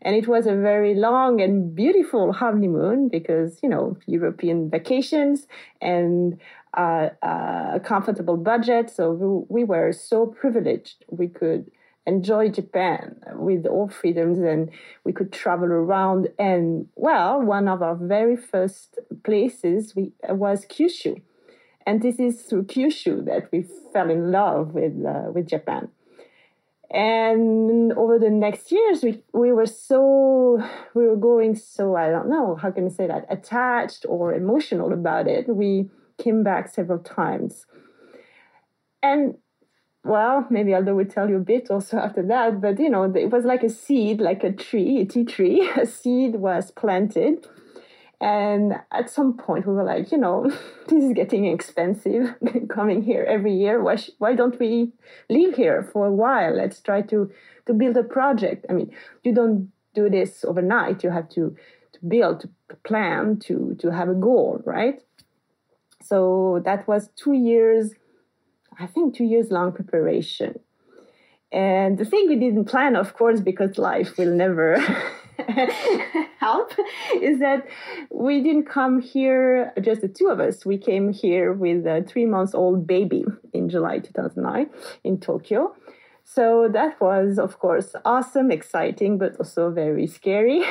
and 0.03 0.17
it 0.17 0.27
was 0.27 0.47
a 0.47 0.55
very 0.55 0.95
long 0.95 1.41
and 1.41 1.75
beautiful 1.75 2.33
honeymoon 2.33 3.09
because 3.09 3.59
you 3.63 3.69
know 3.69 3.97
european 4.07 4.71
vacations 4.71 5.47
and 5.81 6.39
uh, 6.77 7.09
uh, 7.23 7.73
a 7.75 7.81
comfortable 7.83 8.37
budget 8.37 8.91
so 8.91 9.11
we, 9.11 9.63
we 9.63 9.65
were 9.65 9.93
so 9.93 10.27
privileged 10.27 11.05
we 11.11 11.27
could 11.29 11.71
enjoy 12.07 12.49
Japan 12.49 13.17
with 13.35 13.67
all 13.67 13.89
freedoms 13.89 14.39
and 14.39 14.71
we 15.05 15.13
could 15.13 15.33
travel 15.33 15.67
around. 15.67 16.29
And 16.39 16.89
well, 16.97 17.41
one 17.41 17.69
of 17.69 17.83
our 17.83 17.95
very 17.95 18.37
first 18.37 18.99
places 19.25 19.95
we, 19.95 20.13
was 20.29 20.67
Kyushu. 20.67 21.21
And 21.87 22.03
this 22.03 22.19
is 22.19 22.43
through 22.43 22.65
Kyushu 22.65 23.25
that 23.27 23.51
we 23.53 23.65
fell 23.93 24.11
in 24.11 24.31
love 24.31 24.75
with, 24.75 25.05
uh, 25.05 25.31
with 25.33 25.47
Japan. 25.47 25.89
And 26.91 27.93
over 27.93 28.19
the 28.19 28.31
next 28.31 28.73
years, 28.73 29.05
we, 29.05 29.23
we 29.33 29.53
were 29.53 29.67
so, 29.67 30.61
we 30.95 31.07
were 31.07 31.17
going 31.17 31.55
so, 31.55 31.95
I 31.95 32.11
don't 32.11 32.29
know, 32.29 32.57
how 32.57 32.73
can 32.73 32.87
I 32.87 32.89
say 32.89 33.07
that, 33.07 33.27
attached 33.31 34.05
or 34.09 34.35
emotional 34.35 34.93
about 34.93 35.29
it. 35.29 35.49
We 35.49 35.89
came 36.19 36.43
back 36.43 36.69
several 36.69 36.99
times. 36.99 37.65
And 39.03 39.37
well, 40.03 40.47
maybe 40.51 40.75
Aldo 40.75 40.95
will 40.95 41.05
tell 41.05 41.29
you 41.29 41.37
a 41.37 41.41
bit 41.41 41.71
also 41.71 41.99
after 41.99 42.23
that, 42.23 42.61
but 42.61 42.79
you 42.81 42.89
know, 42.89 43.05
it 43.05 43.31
was 43.31 43.45
like 43.45 43.63
a 43.63 43.69
seed, 43.69 44.21
like 44.21 44.43
a 44.43 44.51
tree, 44.53 45.01
a 45.01 45.05
tea 45.05 45.25
tree. 45.25 45.71
A 45.77 45.87
seed 45.87 46.37
was 46.37 46.71
planted. 46.71 47.47
And 48.21 48.75
at 48.93 49.09
some 49.09 49.37
point, 49.37 49.67
we 49.67 49.73
were 49.73 49.85
like, 49.85 50.13
you 50.13 50.19
know, 50.19 50.51
this 50.89 51.05
is 51.05 51.13
getting 51.13 51.47
expensive 51.47 52.35
coming 52.69 53.03
here 53.03 53.25
every 53.25 53.55
year. 53.55 53.83
Why, 53.83 53.97
sh- 53.97 54.11
why 54.19 54.35
don't 54.35 54.59
we 54.61 54.93
live 55.29 55.55
here 55.55 55.89
for 55.93 56.07
a 56.07 56.13
while? 56.13 56.55
Let's 56.55 56.81
try 56.81 57.03
to, 57.03 57.31
to 57.67 57.73
build 57.73 57.97
a 57.97 58.03
project. 58.03 58.67
I 58.69 58.75
mean, 58.75 58.95
you 59.25 59.35
don't 59.35 59.73
do 59.95 60.11
this 60.11 60.45
overnight. 60.45 61.03
You 61.03 61.11
have 61.11 61.29
to, 61.31 61.57
to 61.93 61.99
build, 62.07 62.41
to 62.41 62.77
plan, 62.85 63.39
to, 63.41 63.75
to 63.79 63.91
have 63.91 64.09
a 64.09 64.15
goal, 64.15 64.61
right? 64.65 65.03
So 66.03 66.61
that 66.65 66.87
was 66.87 67.09
two 67.17 67.33
years 67.33 67.95
I 68.81 68.87
think, 68.87 69.15
two 69.15 69.25
years 69.25 69.51
long 69.51 69.73
preparation. 69.73 70.59
And 71.53 71.99
the 71.99 72.05
thing 72.05 72.29
we 72.29 72.37
didn't 72.37 72.65
plan, 72.65 72.97
of 72.97 73.15
course, 73.15 73.41
because 73.41 73.77
life 73.77 74.17
will 74.17 74.35
never 74.35 74.77
help, 76.39 76.73
is 77.21 77.39
that 77.41 77.67
we 78.11 78.43
didn't 78.43 78.67
come 78.67 79.01
here, 79.01 79.73
just 79.81 80.01
the 80.01 80.09
two 80.09 80.29
of 80.29 80.41
us. 80.41 80.65
We 80.67 80.79
came 80.79 81.13
here 81.13 81.53
with 81.53 81.87
a 81.87 82.05
three 82.07 82.27
months 82.27 82.55
old 82.55 82.87
baby 82.87 83.25
in 83.53 83.69
July 83.69 83.99
2009 83.99 84.71
in 85.05 85.21
Tokyo. 85.21 85.75
So 86.25 86.69
that 86.73 87.01
was, 87.01 87.39
of 87.41 87.59
course, 87.59 87.95
awesome, 88.05 88.53
exciting, 88.53 89.19
but 89.19 89.37
also 89.37 89.71
very 89.71 90.07
scary. 90.07 90.63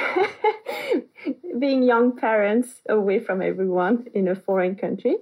Being 1.59 1.83
young 1.83 2.15
parents 2.15 2.81
away 2.87 3.19
from 3.19 3.41
everyone 3.41 4.07
in 4.13 4.29
a 4.29 4.35
foreign 4.35 4.75
country. 4.75 5.17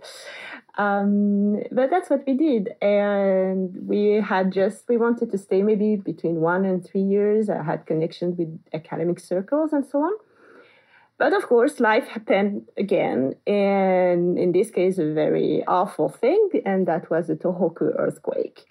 Um, 0.78 1.64
but 1.72 1.90
that's 1.90 2.10
what 2.10 2.24
we 2.28 2.36
did. 2.36 2.70
And 2.82 3.76
we 3.88 4.22
had 4.22 4.52
just, 4.52 4.88
we 4.88 4.98
wanted 4.98 5.32
to 5.32 5.38
stay 5.38 5.64
maybe 5.64 5.96
between 5.96 6.36
one 6.36 6.66
and 6.66 6.86
three 6.86 7.02
years. 7.02 7.50
I 7.50 7.64
had 7.64 7.86
connections 7.88 8.38
with 8.38 8.60
academic 8.74 9.20
circles 9.20 9.74
and 9.74 9.86
so 9.86 10.00
on. 10.00 10.14
But 11.18 11.34
of 11.34 11.48
course, 11.48 11.80
life 11.80 12.08
happened 12.08 12.68
again. 12.78 13.34
And 13.48 14.38
in 14.38 14.52
this 14.52 14.70
case, 14.70 15.00
a 15.00 15.14
very 15.14 15.64
awful 15.66 16.10
thing. 16.10 16.50
And 16.64 16.88
that 16.88 17.10
was 17.10 17.26
the 17.28 17.36
Tohoku 17.36 17.98
earthquake 17.98 18.66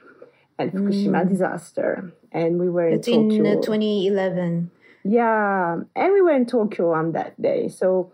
and 0.57 0.71
Fukushima 0.73 1.25
mm. 1.25 1.29
disaster. 1.29 2.13
And 2.31 2.61
we 2.61 2.71
were 2.71 2.89
it's 2.89 3.09
in 3.09 3.31
Tokyo. 3.31 3.53
in 3.53 3.63
2011. 3.63 4.71
Yeah. 5.03 5.79
And 5.97 6.13
we 6.13 6.23
were 6.23 6.33
in 6.37 6.47
Tokyo 6.47 6.93
on 6.93 7.13
that 7.13 7.41
day. 7.43 7.67
So, 7.67 8.13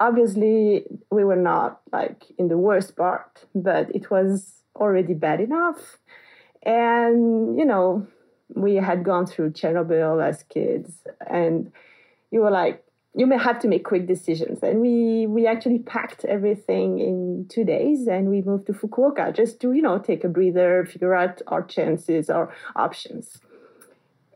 obviously 0.00 0.84
we 1.10 1.22
were 1.24 1.36
not 1.36 1.80
like 1.92 2.24
in 2.38 2.48
the 2.48 2.58
worst 2.58 2.96
part 2.96 3.44
but 3.54 3.94
it 3.94 4.10
was 4.10 4.62
already 4.76 5.14
bad 5.14 5.40
enough. 5.40 5.98
And 6.62 7.56
you 7.58 7.64
know 7.64 8.06
we 8.54 8.76
had 8.76 9.04
gone 9.04 9.26
through 9.26 9.52
chernobyl 9.52 10.26
as 10.26 10.42
kids 10.44 10.98
and 11.28 11.70
you 12.30 12.40
were 12.40 12.50
like 12.50 12.82
you 13.14 13.26
may 13.26 13.38
have 13.38 13.58
to 13.58 13.66
make 13.68 13.84
quick 13.84 14.06
decisions. 14.06 14.62
And 14.62 14.80
we 14.80 15.26
we 15.26 15.46
actually 15.46 15.80
packed 15.80 16.24
everything 16.24 17.00
in 17.00 17.46
two 17.48 17.64
days 17.64 18.06
and 18.06 18.30
we 18.30 18.40
moved 18.40 18.66
to 18.66 18.72
fukuoka. 18.72 19.34
Just 19.34 19.60
to 19.60 19.72
you 19.72 19.82
know 19.82 19.98
take 19.98 20.24
a 20.24 20.28
breather 20.28 20.86
figure 20.86 21.14
out 21.14 21.42
our 21.46 21.62
chances 21.62 22.30
our 22.30 22.52
options. 22.76 23.40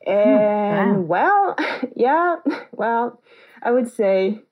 Hmm, 0.07 0.13
and 0.13 1.09
wow. 1.09 1.55
well 1.57 1.91
yeah 1.97 2.37
well 2.73 3.23
i 3.63 3.71
would 3.71 3.91
say 3.91 4.43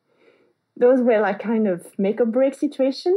those 0.77 1.01
were 1.01 1.21
like 1.21 1.41
kind 1.41 1.69
of 1.69 1.87
make 1.99 2.21
or 2.21 2.27
break 2.27 2.55
situation. 2.55 3.17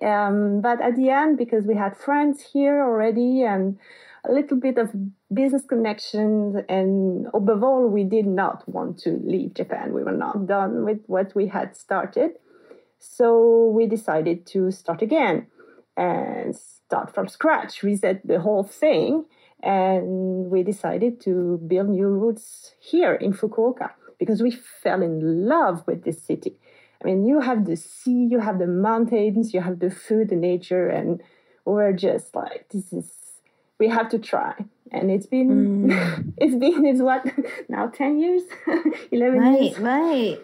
Um, 0.00 0.60
but 0.60 0.80
at 0.80 0.96
the 0.96 1.10
end, 1.10 1.38
because 1.38 1.64
we 1.66 1.76
had 1.76 1.96
friends 1.96 2.42
here 2.52 2.82
already 2.82 3.42
and 3.42 3.78
a 4.24 4.32
little 4.32 4.56
bit 4.56 4.78
of 4.78 4.90
business 5.32 5.64
connections, 5.64 6.56
and 6.68 7.26
above 7.34 7.62
all, 7.62 7.88
we 7.88 8.04
did 8.04 8.26
not 8.26 8.68
want 8.68 8.98
to 9.00 9.20
leave 9.24 9.54
Japan. 9.54 9.92
We 9.92 10.02
were 10.02 10.12
not 10.12 10.46
done 10.46 10.84
with 10.84 11.00
what 11.06 11.34
we 11.34 11.48
had 11.48 11.76
started. 11.76 12.32
So 12.98 13.66
we 13.74 13.86
decided 13.86 14.46
to 14.46 14.70
start 14.70 15.02
again 15.02 15.46
and 15.96 16.54
start 16.54 17.12
from 17.14 17.26
scratch, 17.28 17.82
reset 17.82 18.26
the 18.26 18.40
whole 18.40 18.62
thing. 18.62 19.24
And 19.62 20.50
we 20.50 20.62
decided 20.62 21.20
to 21.22 21.60
build 21.66 21.88
new 21.88 22.06
roots 22.06 22.74
here 22.80 23.14
in 23.14 23.32
Fukuoka 23.32 23.90
because 24.18 24.42
we 24.42 24.50
fell 24.50 25.02
in 25.02 25.46
love 25.46 25.84
with 25.86 26.04
this 26.04 26.22
city. 26.22 26.56
I 27.02 27.06
mean, 27.06 27.26
you 27.26 27.40
have 27.40 27.64
the 27.64 27.76
sea, 27.76 28.26
you 28.30 28.38
have 28.38 28.58
the 28.58 28.66
mountains, 28.66 29.52
you 29.52 29.60
have 29.60 29.80
the 29.80 29.90
food, 29.90 30.28
the 30.28 30.36
nature, 30.36 30.88
and 30.88 31.20
we're 31.64 31.92
just 31.92 32.34
like, 32.34 32.68
this 32.70 32.92
is, 32.92 33.12
we 33.78 33.88
have 33.88 34.08
to 34.10 34.18
try. 34.18 34.54
And 34.92 35.10
it's 35.10 35.26
been, 35.26 35.88
mm. 35.88 36.32
it's 36.36 36.54
been, 36.54 36.86
it's 36.86 37.00
what, 37.00 37.26
now 37.68 37.88
10 37.88 38.18
years, 38.18 38.42
11 39.10 39.38
right, 39.38 39.60
years. 39.60 39.78
Right, 39.78 40.00
right. 40.00 40.40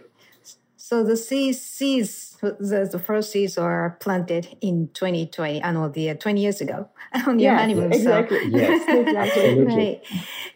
So 0.77 1.05
the 1.05 1.17
sea 1.17 1.53
seeds, 1.53 2.28
the, 2.41 2.89
the 2.91 2.99
first 2.99 3.33
seeds 3.33 3.59
are 3.59 3.97
planted 4.01 4.57
in 4.61 4.89
2020, 4.95 5.63
I 5.63 5.73
know, 5.73 5.89
the 5.89 6.11
uh, 6.11 6.15
20 6.15 6.41
years 6.41 6.61
ago 6.61 6.89
on 7.27 7.39
your 7.39 7.53
yes, 7.53 7.61
honeymoon. 7.61 7.93
Exactly. 7.93 8.39
So. 8.39 8.47
Yes, 8.59 8.89
exactly. 8.89 9.65
right. 9.65 10.03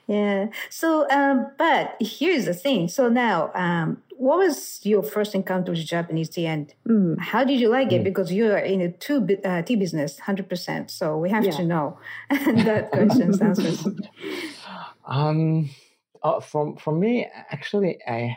Yeah. 0.07 0.47
So, 0.71 1.09
um, 1.11 1.51
but 1.59 1.97
here's 2.01 2.45
the 2.45 2.55
thing. 2.55 2.89
So 2.89 3.09
now, 3.09 3.51
um, 3.55 4.03
what 4.11 4.39
was 4.39 4.81
your 4.85 5.03
first 5.03 5.35
encounter 5.35 5.73
with 5.73 5.85
Japanese 5.85 6.29
tea, 6.29 6.47
and 6.47 6.73
mm. 6.89 7.19
how 7.19 7.43
did 7.43 7.59
you 7.59 7.69
like 7.69 7.91
it? 7.93 8.03
Mm. 8.03 8.05
Because 8.05 8.33
you 8.33 8.53
are 8.53 8.59
in 8.59 8.81
a 8.81 8.93
tea, 8.93 9.39
uh, 9.45 9.63
tea 9.63 9.77
business, 9.77 10.21
hundred 10.21 10.49
percent. 10.49 10.91
So 10.93 11.19
we 11.19 11.31
have 11.31 11.45
yeah. 11.45 11.51
to 11.53 11.65
know 11.65 11.99
that 12.31 12.91
question's 12.93 13.41
answers. 13.41 13.85
Um, 15.05 15.71
uh, 16.23 16.39
from 16.39 16.77
from 16.77 17.01
me, 17.01 17.27
actually, 17.51 17.99
I 18.07 18.37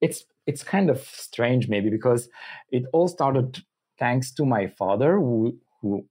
it's 0.00 0.24
it's 0.46 0.62
kind 0.62 0.90
of 0.90 1.00
strange 1.00 1.68
maybe 1.68 1.90
because 1.90 2.28
it 2.70 2.84
all 2.92 3.08
started 3.08 3.62
thanks 3.98 4.32
to 4.32 4.44
my 4.44 4.66
father 4.66 5.16
who 5.16 5.58
who 5.80 6.04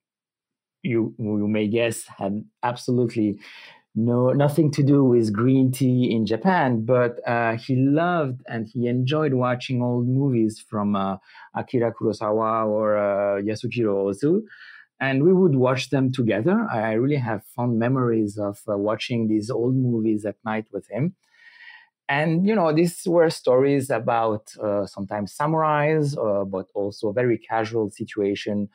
you 0.84 1.14
you 1.18 1.48
may 1.48 1.68
guess 1.68 2.06
had 2.18 2.44
absolutely 2.64 3.40
no 3.96 4.32
nothing 4.32 4.72
to 4.72 4.84
do 4.84 5.04
with 5.04 5.34
green 5.34 5.72
tea 5.72 6.12
in 6.12 6.26
Japan, 6.26 6.86
but 6.86 7.20
uh, 7.28 7.58
he 7.58 7.76
loved 7.76 8.42
and 8.48 8.68
he 8.68 8.88
enjoyed 8.88 9.34
watching 9.34 9.82
old 9.82 10.08
movies 10.08 10.64
from 10.70 10.96
uh, 10.96 11.18
Akira 11.56 11.94
Kurosawa 11.94 12.66
or 12.68 12.98
uh, 12.98 13.42
Yasujiro 13.42 14.10
Ozu, 14.10 14.44
and 15.00 15.24
we 15.24 15.34
would 15.34 15.56
watch 15.56 15.90
them 15.90 16.12
together. 16.12 16.68
I 16.72 16.94
really 16.94 17.18
have 17.18 17.44
fond 17.44 17.80
memories 17.80 18.38
of 18.38 18.62
uh, 18.70 18.78
watching 18.78 19.28
these 19.28 19.50
old 19.50 19.76
movies 19.76 20.26
at 20.26 20.38
night 20.46 20.68
with 20.72 20.88
him. 20.90 21.16
And 22.12 22.48
you 22.48 22.56
know, 22.56 22.74
these 22.74 23.03
were 23.08 23.30
stories 23.32 23.89
about 23.89 24.44
uh, 24.62 24.86
sometimes 24.88 25.38
samurais, 25.38 26.08
uh, 26.18 26.46
but 26.46 26.68
also 26.75 27.10
a 27.10 27.13
very 27.13 27.38
casual 27.38 27.91
situation 27.91 28.70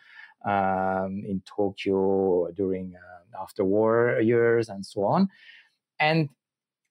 um, 0.47 1.13
in 1.33 1.43
Tokyo 1.47 2.51
during 2.61 2.95
uh, 2.97 3.43
after 3.43 3.65
war 3.65 4.21
years 4.23 4.69
and 4.71 4.87
so 4.87 5.05
on. 5.05 5.29
And 6.01 6.31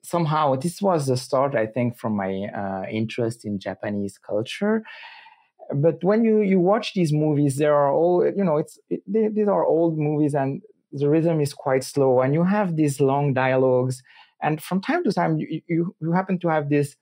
somehow 0.04 0.56
this 0.56 0.82
was 0.82 1.08
the 1.08 1.18
start, 1.18 1.56
I 1.56 1.68
think, 1.68 1.98
from 1.98 2.16
my 2.18 2.34
uh, 2.62 2.86
interest 2.92 3.46
in 3.46 3.60
Japanese 3.60 4.18
culture. 4.20 4.84
But 5.74 6.04
when 6.04 6.24
you, 6.24 6.42
you 6.42 6.60
watch 6.60 6.94
these 6.94 7.12
movies, 7.12 7.58
there 7.58 7.74
are 7.76 7.92
all, 7.92 8.26
you 8.26 8.44
know, 8.44 8.58
it's 8.58 8.78
it, 8.90 9.02
they, 9.08 9.30
these 9.30 9.48
are 9.48 9.66
old 9.66 9.98
movies 9.98 10.36
and 10.36 10.62
the 10.92 11.10
rhythm 11.10 11.42
is 11.42 11.54
quite 11.54 11.84
slow 11.84 12.22
and 12.22 12.34
you 12.34 12.44
have 12.44 12.76
these 12.76 13.02
long 13.02 13.34
dialogues. 13.34 14.04
And 14.46 14.62
from 14.62 14.80
time 14.82 15.04
to 15.06 15.12
time, 15.12 15.38
you, 15.40 15.62
you, 15.68 15.96
you 16.00 16.12
happen 16.12 16.40
to 16.40 16.48
have 16.50 16.70
these 16.70 16.96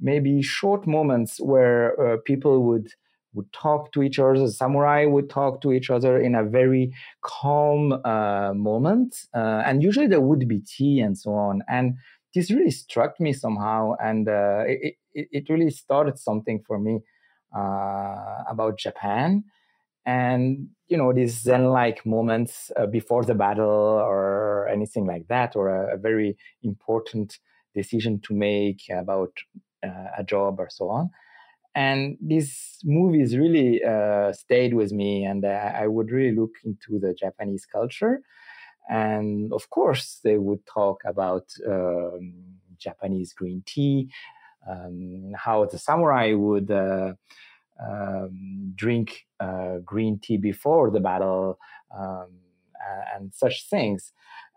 maybe 0.00 0.42
short 0.42 0.86
moments 0.86 1.40
where 1.40 1.82
uh, 2.00 2.16
people 2.24 2.62
would 2.68 2.88
would 3.34 3.52
talk 3.52 3.92
to 3.92 4.02
each 4.02 4.18
other. 4.18 4.38
The 4.38 4.50
samurai 4.50 5.04
would 5.04 5.28
talk 5.28 5.60
to 5.62 5.72
each 5.72 5.90
other 5.90 6.18
in 6.18 6.34
a 6.34 6.44
very 6.44 6.94
calm 7.22 7.92
uh, 8.04 8.52
moment, 8.54 9.16
uh, 9.34 9.62
and 9.66 9.82
usually 9.82 10.06
there 10.06 10.20
would 10.20 10.48
be 10.48 10.60
tea 10.60 11.00
and 11.00 11.16
so 11.16 11.32
on. 11.34 11.62
And 11.68 11.96
this 12.34 12.50
really 12.50 12.70
struck 12.70 13.20
me 13.20 13.32
somehow, 13.32 13.94
and 14.02 14.28
uh, 14.28 14.64
it, 14.66 14.94
it, 15.14 15.28
it, 15.32 15.48
really 15.50 15.70
started 15.70 16.18
something 16.18 16.62
for 16.66 16.78
me 16.78 17.00
uh, 17.56 18.44
about 18.48 18.78
Japan. 18.78 19.44
And 20.08 20.68
you 20.88 20.98
know 20.98 21.12
these 21.14 21.40
Zen-like 21.42 22.06
moments 22.06 22.72
uh, 22.76 22.86
before 22.86 23.24
the 23.24 23.36
battle, 23.36 23.68
or 23.68 24.68
anything 24.68 25.06
like 25.06 25.28
that, 25.28 25.56
or 25.56 25.68
a, 25.70 25.96
a 25.96 25.98
very 25.98 26.36
important 26.64 27.38
decision 27.74 28.20
to 28.26 28.34
make 28.34 28.82
about 28.90 29.32
uh, 29.86 30.08
a 30.18 30.24
job 30.24 30.60
or 30.60 30.68
so 30.70 30.90
on. 30.90 31.10
And 31.74 32.18
these 32.20 32.78
movies 32.84 33.36
really 33.36 33.82
uh, 33.84 34.32
stayed 34.32 34.74
with 34.74 34.92
me 34.92 35.24
and 35.24 35.44
i 35.46 35.86
would 35.86 36.10
really 36.10 36.34
look 36.36 36.54
into 36.64 36.98
the 36.98 37.14
japanese 37.14 37.66
culture. 37.66 38.22
And 38.90 39.52
of 39.52 39.70
course 39.70 40.20
they 40.24 40.38
would 40.38 40.64
talk 40.66 40.98
about 41.06 41.46
um, 41.68 42.34
japanese 42.78 43.32
green 43.34 43.62
tea 43.66 44.08
um, 44.70 45.32
how 45.36 45.64
the 45.66 45.78
samurai 45.78 46.34
would 46.34 46.70
uh, 46.70 47.14
um, 47.86 48.72
drink 48.74 49.26
uh, 49.40 49.78
green 49.84 50.18
tea 50.18 50.36
before 50.36 50.90
the 50.90 51.00
battle 51.00 51.58
um, 51.96 52.28
and 53.14 53.32
such 53.34 53.68
things 53.68 54.12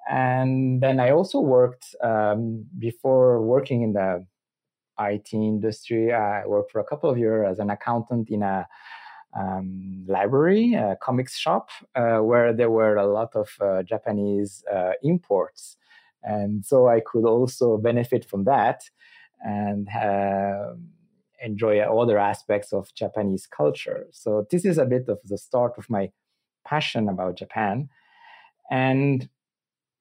and 0.09 0.81
then 0.81 0.99
i 0.99 1.11
also 1.11 1.39
worked 1.39 1.95
um, 2.03 2.65
before 2.79 3.41
working 3.41 3.81
in 3.83 3.93
the 3.93 4.25
IT 4.99 5.33
industry. 5.33 6.13
I 6.13 6.45
worked 6.45 6.71
for 6.71 6.79
a 6.79 6.83
couple 6.83 7.09
of 7.09 7.17
years 7.17 7.47
as 7.49 7.59
an 7.59 7.69
accountant 7.69 8.29
in 8.29 8.43
a 8.43 8.67
um, 9.37 10.05
library, 10.07 10.73
a 10.73 10.97
comics 11.01 11.37
shop, 11.37 11.69
uh, 11.95 12.19
where 12.19 12.53
there 12.53 12.69
were 12.69 12.97
a 12.97 13.07
lot 13.07 13.35
of 13.35 13.49
uh, 13.61 13.83
Japanese 13.83 14.63
uh, 14.71 14.91
imports. 15.03 15.77
And 16.23 16.65
so 16.65 16.87
I 16.87 16.99
could 16.99 17.25
also 17.25 17.77
benefit 17.77 18.25
from 18.25 18.43
that 18.43 18.83
and 19.43 19.87
enjoy 21.43 21.79
other 21.79 22.17
aspects 22.17 22.73
of 22.73 22.93
Japanese 22.93 23.47
culture. 23.47 24.07
So 24.11 24.47
this 24.51 24.65
is 24.65 24.77
a 24.77 24.85
bit 24.85 25.09
of 25.09 25.19
the 25.25 25.37
start 25.37 25.73
of 25.77 25.89
my 25.89 26.11
passion 26.65 27.09
about 27.09 27.37
Japan. 27.37 27.89
And 28.69 29.29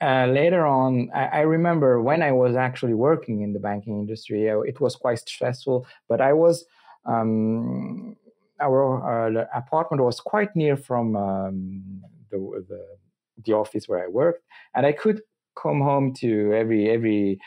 uh, 0.01 0.27
later 0.27 0.67
on, 0.67 1.11
I, 1.15 1.25
I, 1.27 1.41
remember 1.41 2.01
when 2.01 2.23
I 2.23 2.33
was 2.33 2.57
actually 2.57 2.95
working 2.95 3.43
in 3.43 3.53
the 3.53 3.59
banking 3.59 3.99
industry, 3.99 4.49
uh, 4.49 4.61
it 4.61 4.81
was 4.81 4.97
quite 4.97 5.19
stressful, 5.19 5.87
but 6.09 6.23
I 6.23 6.33
was, 6.33 6.65
um, 7.05 8.17
our 8.61 9.37
uh, 9.39 9.45
apartment 9.55 10.03
was 10.03 10.19
quite 10.21 10.57
near 10.57 10.77
from 10.77 11.17
um, 11.17 12.03
the, 12.31 12.39
the, 12.69 12.87
the, 13.45 13.53
office 13.53 13.89
where 13.89 14.03
I 14.03 14.09
worked, 14.09 14.43
and 14.75 14.87
I 14.87 14.93
could 14.93 15.21
come 15.61 15.83
home 15.83 16.15
to 16.15 16.55
every, 16.55 16.89
every, 16.89 17.39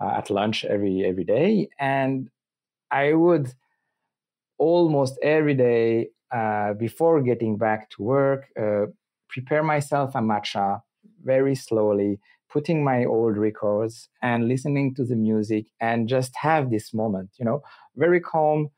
uh, 0.00 0.10
at 0.10 0.30
lunch 0.30 0.64
every, 0.64 1.04
every 1.04 1.24
day. 1.24 1.68
And 1.80 2.30
I 2.90 3.14
would 3.14 3.52
almost 4.58 5.18
every 5.22 5.54
day 5.54 6.08
uh, 6.34 6.72
before 6.74 7.22
getting 7.22 7.56
back 7.56 7.90
to 7.90 8.02
work, 8.02 8.46
uh, 8.60 8.86
prepare 9.28 9.62
myself 9.62 10.14
a 10.14 10.18
matcha 10.20 10.80
very 11.22 11.54
slowly, 11.54 12.18
putting 12.50 12.82
my 12.84 13.04
old 13.04 13.36
records 13.36 14.08
and 14.22 14.48
listening 14.48 14.94
to 14.94 15.04
the 15.04 15.16
music 15.16 15.66
and 15.80 16.08
just 16.08 16.32
have 16.36 16.70
this 16.70 16.94
moment, 16.94 17.30
you 17.38 17.44
know, 17.44 17.60
very 17.96 18.20
calm 18.20 18.68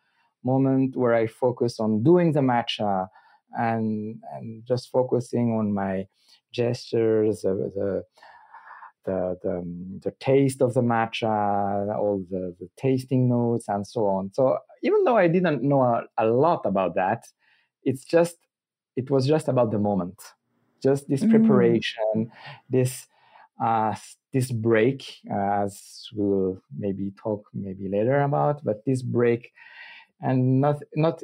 moment 0.45 0.97
where 0.97 1.15
I 1.15 1.27
focus 1.27 1.81
on 1.81 2.03
doing 2.03 2.33
the 2.33 2.41
matcha 2.41 3.09
and 3.53 4.17
and 4.33 4.63
just 4.67 4.91
focusing 4.91 5.53
on 5.53 5.73
my 5.73 6.07
gestures, 6.53 7.43
the 7.43 7.73
the 7.75 8.03
the, 9.09 9.39
the, 9.43 9.55
the 10.05 10.13
taste 10.21 10.61
of 10.61 10.75
the 10.75 10.83
matcha, 10.83 11.29
all 11.97 12.25
the, 12.31 12.55
the 12.61 12.69
tasting 12.77 13.29
notes, 13.29 13.67
and 13.69 13.87
so 13.87 14.07
on. 14.07 14.31
So 14.33 14.59
even 14.83 15.05
though 15.05 15.17
I 15.17 15.29
didn't 15.29 15.63
know 15.63 15.83
a, 15.83 16.03
a 16.17 16.27
lot 16.27 16.63
about 16.65 16.95
that, 16.95 17.25
it's 17.85 18.05
just 18.05 18.37
it 18.97 19.11
was 19.11 19.27
just 19.27 19.49
about 19.49 19.71
the 19.71 19.79
moment 19.79 20.19
just 20.83 21.09
this 21.09 21.23
mm. 21.23 21.31
preparation, 21.31 22.15
mm. 22.17 22.31
this 22.71 23.07
uh, 23.63 23.95
this 24.33 24.53
break, 24.53 25.05
uh, 25.31 25.65
as 25.65 26.09
we 26.15 26.25
will 26.25 26.63
maybe 26.77 27.13
talk 27.21 27.45
maybe 27.53 27.89
later 27.89 28.21
about, 28.21 28.65
but 28.65 28.85
this 28.85 29.03
break, 29.03 29.53
and 30.21 30.61
not 30.61 30.83
not 30.95 31.23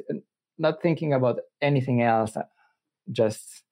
not 0.57 0.81
thinking 0.81 1.13
about 1.13 1.39
anything 1.61 2.01
else, 2.01 2.37
just 3.11 3.63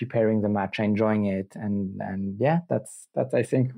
preparing 0.00 0.40
the 0.40 0.48
match, 0.48 0.78
enjoying 0.78 1.26
it, 1.26 1.52
and 1.54 2.00
and 2.00 2.40
yeah, 2.40 2.60
that's 2.70 3.06
that's 3.14 3.34
I 3.34 3.42
think 3.42 3.72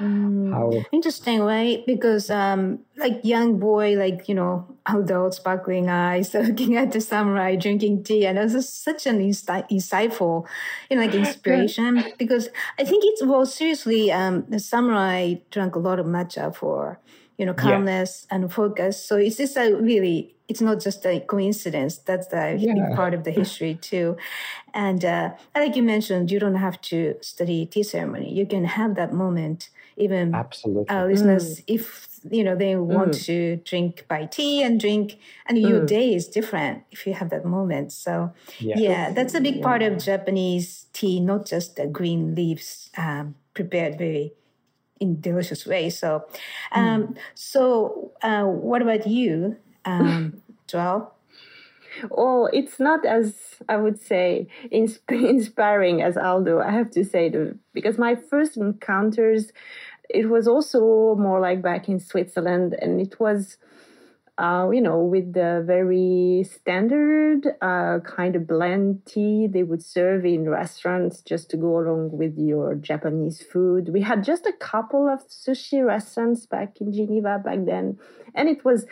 mm, 0.00 0.50
how 0.50 0.72
interesting, 0.90 1.40
right? 1.42 1.84
Because 1.86 2.30
um, 2.30 2.80
like 2.96 3.20
young 3.22 3.58
boy, 3.58 3.94
like 3.96 4.26
you 4.26 4.34
know, 4.34 4.64
adult 4.86 5.34
sparkling 5.34 5.90
eyes, 5.90 6.32
looking 6.48 6.76
at 6.76 6.92
the 6.92 7.00
samurai 7.02 7.56
drinking 7.56 8.04
tea, 8.04 8.24
and 8.24 8.38
this 8.38 8.54
is 8.54 8.66
such 8.66 9.06
an 9.06 9.18
insi- 9.20 9.68
insightful, 9.70 10.46
you 10.88 10.96
know, 10.96 11.02
like 11.02 11.14
inspiration. 11.24 12.02
because 12.16 12.48
I 12.78 12.84
think 12.84 13.04
it's 13.04 13.22
well, 13.22 13.44
seriously, 13.44 14.10
um, 14.10 14.46
the 14.48 14.58
samurai 14.58 15.34
drank 15.50 15.74
a 15.74 15.78
lot 15.78 16.00
of 16.00 16.06
matcha 16.06 16.56
for 16.56 16.98
you 17.36 17.44
know 17.44 17.52
calmness 17.52 18.26
yeah. 18.30 18.36
and 18.36 18.50
focus. 18.50 19.04
So 19.04 19.16
it's 19.16 19.36
just 19.36 19.58
a 19.58 19.76
really 19.76 20.35
it's 20.48 20.60
not 20.60 20.80
just 20.80 21.04
a 21.06 21.20
coincidence. 21.20 21.98
That's 21.98 22.28
the 22.28 22.56
yeah. 22.58 22.74
big 22.74 22.96
part 22.96 23.14
of 23.14 23.24
the 23.24 23.30
history 23.30 23.74
too. 23.74 24.16
And 24.74 25.04
uh, 25.04 25.32
like 25.54 25.76
you 25.76 25.82
mentioned, 25.82 26.30
you 26.30 26.38
don't 26.38 26.56
have 26.56 26.80
to 26.82 27.16
study 27.20 27.66
tea 27.66 27.82
ceremony. 27.82 28.32
You 28.32 28.46
can 28.46 28.64
have 28.64 28.94
that 28.96 29.12
moment. 29.12 29.70
Even 29.98 30.34
absolutely, 30.34 30.88
uh, 30.90 31.06
listeners, 31.06 31.60
mm. 31.60 31.64
if 31.68 32.20
you 32.30 32.44
know 32.44 32.54
they 32.54 32.76
want 32.76 33.12
mm. 33.12 33.24
to 33.24 33.56
drink 33.64 34.04
by 34.08 34.26
tea 34.26 34.62
and 34.62 34.78
drink, 34.78 35.16
and 35.46 35.56
your 35.56 35.80
mm. 35.80 35.86
day 35.86 36.14
is 36.14 36.28
different 36.28 36.84
if 36.90 37.06
you 37.06 37.14
have 37.14 37.30
that 37.30 37.46
moment. 37.46 37.92
So 37.92 38.34
yeah, 38.58 38.78
yeah 38.78 39.12
that's 39.12 39.32
a 39.34 39.40
big 39.40 39.56
yeah. 39.56 39.62
part 39.62 39.82
of 39.82 39.96
Japanese 39.96 40.86
tea, 40.92 41.18
not 41.18 41.46
just 41.46 41.76
the 41.76 41.86
green 41.86 42.34
leaves 42.34 42.90
um, 42.98 43.36
prepared 43.54 43.96
very 43.96 44.34
in 45.00 45.20
delicious 45.20 45.66
way. 45.66 45.90
So, 45.90 46.26
um, 46.72 47.08
mm. 47.08 47.16
so 47.34 48.12
uh, 48.22 48.44
what 48.44 48.82
about 48.82 49.06
you? 49.06 49.56
Um, 49.86 50.42
Joelle? 50.68 51.10
Well, 52.10 52.50
it's 52.52 52.78
not 52.78 53.06
as 53.06 53.34
I 53.68 53.76
would 53.76 54.00
say 54.00 54.48
inspiring 54.70 56.02
as 56.02 56.16
Aldo. 56.16 56.60
I 56.60 56.70
have 56.70 56.90
to 56.92 57.04
say, 57.04 57.32
because 57.72 57.98
my 57.98 58.14
first 58.14 58.56
encounters, 58.56 59.52
it 60.08 60.28
was 60.28 60.46
also 60.46 61.14
more 61.16 61.40
like 61.40 61.62
back 61.62 61.88
in 61.88 61.98
Switzerland, 61.98 62.76
and 62.80 63.00
it 63.00 63.18
was, 63.18 63.56
uh, 64.38 64.68
you 64.70 64.80
know, 64.80 64.98
with 65.00 65.32
the 65.32 65.64
very 65.66 66.46
standard 66.48 67.46
uh, 67.62 68.00
kind 68.00 68.36
of 68.36 68.46
blend 68.46 69.06
tea 69.06 69.46
they 69.46 69.62
would 69.62 69.82
serve 69.82 70.26
in 70.26 70.48
restaurants 70.48 71.22
just 71.22 71.48
to 71.50 71.56
go 71.56 71.78
along 71.78 72.10
with 72.12 72.36
your 72.36 72.74
Japanese 72.74 73.42
food. 73.42 73.88
We 73.88 74.02
had 74.02 74.22
just 74.22 74.46
a 74.46 74.52
couple 74.52 75.08
of 75.08 75.26
sushi 75.28 75.84
restaurants 75.84 76.44
back 76.46 76.80
in 76.80 76.92
Geneva 76.92 77.40
back 77.42 77.60
then, 77.64 77.98
and 78.34 78.48
it 78.48 78.64
was 78.64 78.84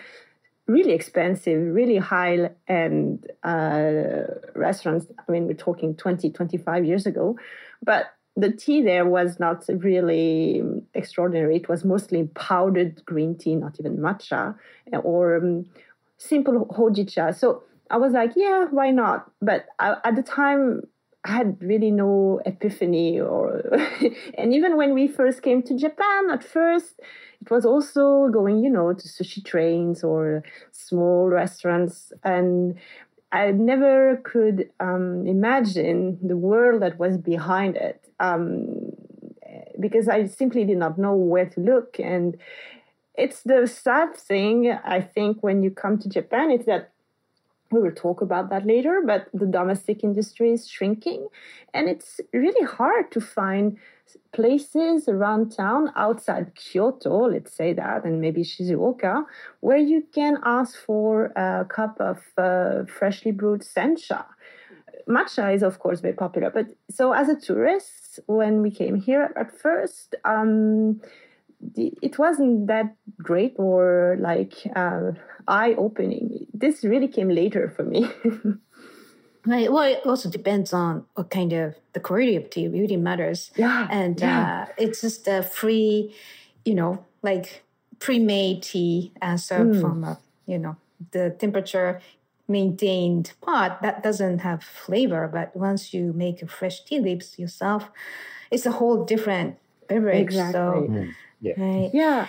really 0.67 0.93
expensive, 0.93 1.75
really 1.75 1.99
high 1.99 2.51
end 2.69 3.31
uh, 3.43 4.23
restaurants. 4.55 5.07
I 5.19 5.31
mean, 5.31 5.47
we're 5.47 5.55
talking 5.55 5.95
20, 5.95 6.31
25 6.31 6.85
years 6.85 7.07
ago. 7.07 7.39
But 7.83 8.07
the 8.37 8.51
tea 8.51 8.83
there 8.83 9.07
was 9.07 9.39
not 9.39 9.65
really 9.69 10.63
extraordinary. 10.95 11.57
It 11.57 11.69
was 11.69 11.85
mostly 11.85 12.25
powdered 12.35 13.05
green 13.05 13.37
tea, 13.37 13.55
not 13.55 13.77
even 13.79 13.99
matcha, 13.99 14.57
or 15.03 15.37
um, 15.37 15.67
simple 16.19 16.67
hojicha. 16.67 17.37
So 17.37 17.63
I 17.91 17.99
was 17.99 18.13
like, 18.13 18.33
yeah, 18.35 18.67
why 18.71 18.91
not? 18.91 19.31
But 19.41 19.67
I, 19.79 19.97
at 20.05 20.17
the 20.17 20.23
time, 20.23 20.83
I 21.25 21.33
had 21.33 21.57
really 21.63 21.91
no 21.91 22.41
epiphany 22.45 23.19
or 23.21 23.63
and 24.39 24.53
even 24.53 24.77
when 24.77 24.93
we 24.95 25.09
first 25.09 25.43
came 25.43 25.63
to 25.63 25.77
Japan 25.77 26.31
at 26.31 26.45
first 26.45 27.01
it 27.41 27.51
was 27.51 27.65
also 27.65 28.29
going 28.29 28.63
you 28.63 28.71
know 28.71 28.93
to 28.93 29.09
sushi 29.09 29.45
trains 29.45 30.05
or 30.05 30.43
small 30.73 31.29
restaurants 31.29 32.13
and 32.23 32.77
I 33.33 33.51
never 33.51 34.21
could 34.23 34.71
um, 34.79 35.27
imagine 35.27 36.19
the 36.23 36.37
world 36.37 36.83
that 36.83 37.01
was 37.01 37.19
behind 37.19 37.75
it 37.75 38.01
um, 38.21 38.93
because 39.81 40.09
I 40.09 40.27
simply 40.27 40.65
did 40.65 40.79
not 40.79 40.99
know 40.99 41.15
where 41.17 41.47
to 41.47 41.61
look. 41.61 41.97
And 41.99 42.37
it's 43.17 43.43
the 43.43 43.67
sad 43.67 44.17
thing 44.17 44.71
I 44.85 45.01
think 45.01 45.43
when 45.43 45.63
you 45.63 45.71
come 45.71 45.99
to 45.99 46.09
Japan 46.09 46.51
it's 46.51 46.67
that 46.67 46.94
we 47.75 47.81
will 47.81 47.93
talk 47.95 48.23
about 48.23 48.51
that 48.51 48.67
later, 48.67 49.03
but 49.05 49.29
the 49.35 49.47
domestic 49.47 50.05
industry 50.05 50.53
is 50.53 50.69
shrinking. 50.69 51.29
And 51.73 51.89
it's 51.89 52.21
really 52.33 52.67
hard 52.67 53.11
to 53.13 53.21
find 53.21 53.77
places 54.33 55.09
around 55.09 55.51
town 55.51 55.91
outside 55.97 56.55
Kyoto, 56.55 57.29
let's 57.29 57.53
say 57.53 57.73
that, 57.73 58.05
and 58.05 58.21
maybe 58.21 58.43
Shizuoka, 58.43 59.25
where 59.61 59.77
you 59.77 60.05
can 60.15 60.39
ask 60.45 60.77
for 60.77 61.27
a 61.37 61.65
cup 61.65 61.97
of 62.01 62.19
uh, 62.39 62.85
freshly 62.87 63.33
brewed 63.33 63.63
sencha. 63.63 64.25
Matcha 65.09 65.55
is, 65.55 65.63
of 65.63 65.79
course, 65.79 66.01
very 66.01 66.15
popular. 66.15 66.51
But 66.51 66.67
so, 66.91 67.13
as 67.13 67.29
a 67.29 67.39
tourist, 67.39 68.21
when 68.27 68.63
we 68.63 68.71
came 68.71 68.97
here 69.01 69.33
at 69.37 69.59
first, 69.59 70.15
um, 70.25 71.01
it 71.75 72.19
wasn't 72.19 72.67
that 72.67 72.95
great 73.19 73.55
or 73.57 74.17
like 74.21 74.55
uh, 74.77 75.13
eye 75.49 75.75
opening. 75.79 76.47
This 76.53 76.85
really 76.85 77.09
came 77.09 77.29
later 77.29 77.73
for 77.75 77.85
me. 77.85 78.09
Right. 79.47 79.71
Well, 79.71 79.83
it 79.83 80.07
also 80.07 80.31
depends 80.31 80.73
on 80.73 81.05
what 81.15 81.31
kind 81.31 81.53
of 81.53 81.75
the 81.93 82.01
quality 82.01 82.37
of 82.37 82.49
tea 82.49 82.69
really 82.69 82.97
matters. 82.97 83.51
Yeah. 83.57 83.87
And 83.91 84.19
yeah. 84.19 84.67
Uh, 84.69 84.73
it's 84.79 85.03
just 85.03 85.29
a 85.29 85.43
free, 85.43 86.15
you 86.65 86.75
know, 86.75 87.05
like 87.23 87.63
pre-made 87.99 88.63
tea 88.63 89.13
and 89.21 89.39
served 89.39 89.75
mm. 89.75 89.81
from 89.81 90.05
a, 90.05 90.19
you 90.47 90.59
know, 90.59 90.77
the 91.11 91.37
temperature 91.39 92.01
maintained 92.49 93.33
pot 93.43 93.83
that 93.83 94.03
doesn't 94.03 94.39
have 94.39 94.63
flavor. 94.63 95.29
But 95.31 95.55
once 95.55 95.93
you 95.93 96.15
make 96.15 96.41
a 96.41 96.47
fresh 96.47 96.83
tea 96.85 97.01
leaves 97.01 97.39
yourself, 97.39 97.91
it's 98.51 98.65
a 98.65 98.73
whole 98.73 99.05
different 99.05 99.59
beverage. 99.89 100.23
Exactly. 100.23 100.53
So, 100.53 100.87
mm. 100.89 101.15
Yeah. 101.45 101.61
Right. 101.61 101.91
Yeah. 101.93 102.27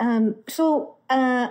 Um, 0.00 0.36
so 0.48 0.96
uh, 1.08 1.48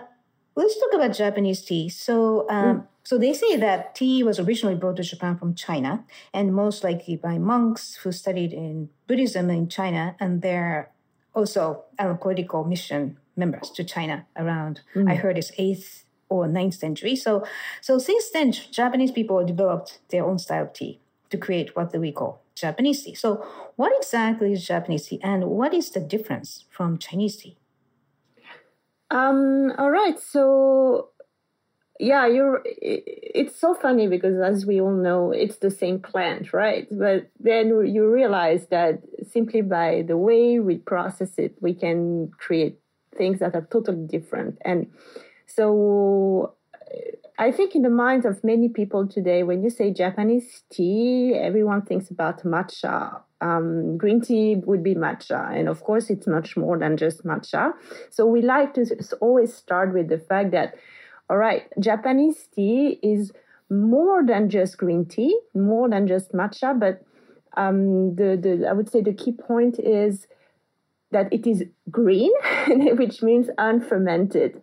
let's 0.56 0.78
talk 0.80 0.94
about 0.94 1.16
Japanese 1.16 1.62
tea. 1.62 1.88
So 1.88 2.46
um, 2.50 2.66
mm. 2.66 2.88
so 3.04 3.18
they 3.18 3.34
say 3.34 3.56
that 3.56 3.96
tea 3.96 4.22
was 4.22 4.38
originally 4.38 4.76
brought 4.76 4.98
to 4.98 5.04
Japan 5.04 5.38
from 5.38 5.56
China, 5.56 6.04
and 6.34 6.54
most 6.54 6.84
likely 6.84 7.16
by 7.16 7.38
monks 7.38 7.96
who 7.96 8.12
studied 8.12 8.52
in 8.52 8.89
Buddhism 9.08 9.50
in 9.50 9.70
China, 9.70 10.16
and 10.20 10.42
they're 10.42 10.92
also 11.34 11.86
political 12.20 12.66
mission 12.66 13.18
members 13.38 13.70
to 13.72 13.84
China 13.84 14.26
around. 14.36 14.82
Mm. 14.94 15.10
I 15.10 15.16
heard 15.16 15.38
it's 15.38 15.54
eighth 15.58 16.04
or 16.28 16.48
ninth 16.48 16.76
century. 16.76 17.16
So 17.16 17.46
so 17.80 17.98
since 17.98 18.30
then, 18.30 18.52
Japanese 18.52 19.12
people 19.12 19.46
developed 19.46 20.00
their 20.10 20.26
own 20.26 20.38
style 20.38 20.63
of 20.63 20.74
tea 20.74 21.00
to 21.30 21.38
create 21.38 21.78
what 21.78 21.96
we 21.98 22.12
call 22.12 22.42
Japanese 22.56 23.04
tea. 23.04 23.16
So, 23.16 23.46
what 23.76 23.92
exactly 23.98 24.54
is 24.54 24.66
Japanese 24.66 25.08
tea, 25.08 25.20
and 25.24 25.46
what 25.50 25.74
is 25.74 25.89
the 25.89 26.00
difference 26.00 26.66
from 26.70 26.98
Chinese 26.98 27.38
tea? 27.38 27.58
Um, 29.10 29.72
all 29.78 29.92
right. 29.92 30.20
So, 30.20 31.10
yeah, 32.00 32.26
you're. 32.28 32.62
It's 32.66 33.60
so 33.60 33.74
funny 33.74 34.08
because, 34.08 34.39
as 34.39 34.66
we 34.66 34.82
all 34.82 34.94
know, 34.96 35.32
it's 35.32 35.58
the 35.58 35.72
same 35.72 36.00
plant, 36.00 36.54
right? 36.54 36.88
But 36.92 37.30
then 37.39 37.68
you 37.86 38.12
realize 38.12 38.68
that 38.68 39.02
simply 39.32 39.62
by 39.62 40.04
the 40.08 40.18
way 40.18 40.60
we 40.60 40.78
process 40.78 41.38
it, 41.38 41.56
we 41.62 41.74
can 41.74 42.32
create 42.38 42.80
things 43.16 43.39
that 43.39 43.56
are 43.56 43.68
totally 43.72 44.08
different. 44.08 44.58
And 44.66 44.88
so, 45.46 46.56
I 47.38 47.52
think 47.52 47.74
in 47.76 47.82
the 47.82 47.89
minds 47.89 48.26
of 48.26 48.43
many 48.43 48.69
people 48.69 49.08
today, 49.08 49.41
when 49.43 49.63
you 49.63 49.69
say 49.69 49.91
Japanese 49.91 50.63
tea, 50.72 51.34
everyone 51.36 51.82
thinks 51.82 52.10
about 52.12 52.43
matcha. 52.43 53.22
Um, 53.41 53.98
green 53.98 54.22
tea 54.22 54.56
would 54.56 54.84
be 54.84 54.93
matcha. 54.93 55.52
And 55.52 55.67
of 55.67 55.82
course, 55.82 56.10
it's 56.10 56.28
much 56.28 56.56
more 56.56 56.78
than 56.78 56.96
just 56.96 57.26
matcha. 57.26 57.74
So 58.12 58.26
we 58.26 58.41
like 58.41 58.76
to 58.76 58.86
always 59.19 59.54
start 59.54 59.93
with 59.93 60.10
the 60.10 60.19
fact 60.19 60.52
that, 60.52 60.76
all 61.30 61.38
right, 61.38 61.63
Japanese 61.80 62.48
tea 62.54 63.00
is 63.02 63.32
more 63.69 64.24
than 64.26 64.50
just 64.50 64.78
green 64.78 65.06
tea, 65.06 65.38
more 65.56 65.89
than 65.89 66.08
just 66.08 66.34
matcha. 66.34 66.80
But 66.80 67.04
um, 67.58 68.15
the, 68.15 68.38
the, 68.39 68.67
I 68.69 68.74
would 68.74 68.91
say 68.91 69.02
the 69.02 69.13
key 69.13 69.32
point 69.32 69.80
is 69.80 70.28
that 71.12 71.34
it 71.34 71.48
is 71.48 71.63
green, 71.89 72.32
which 72.67 73.24
means 73.24 73.50
unfermented 73.58 74.62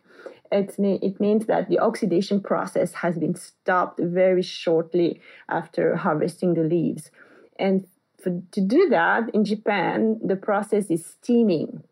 it, 0.50 0.74
it 0.78 1.20
means 1.20 1.46
that 1.46 1.68
the 1.68 1.78
oxidation 1.78 2.40
process 2.40 2.92
has 2.94 3.18
been 3.18 3.34
stopped 3.34 4.00
very 4.02 4.42
shortly 4.42 5.20
after 5.48 5.96
harvesting 5.96 6.54
the 6.54 6.62
leaves. 6.62 7.10
And 7.58 7.86
for, 8.22 8.42
to 8.52 8.60
do 8.60 8.88
that 8.90 9.30
in 9.34 9.44
Japan, 9.44 10.20
the 10.24 10.36
process 10.36 10.90
is 10.90 11.04
steaming. 11.04 11.82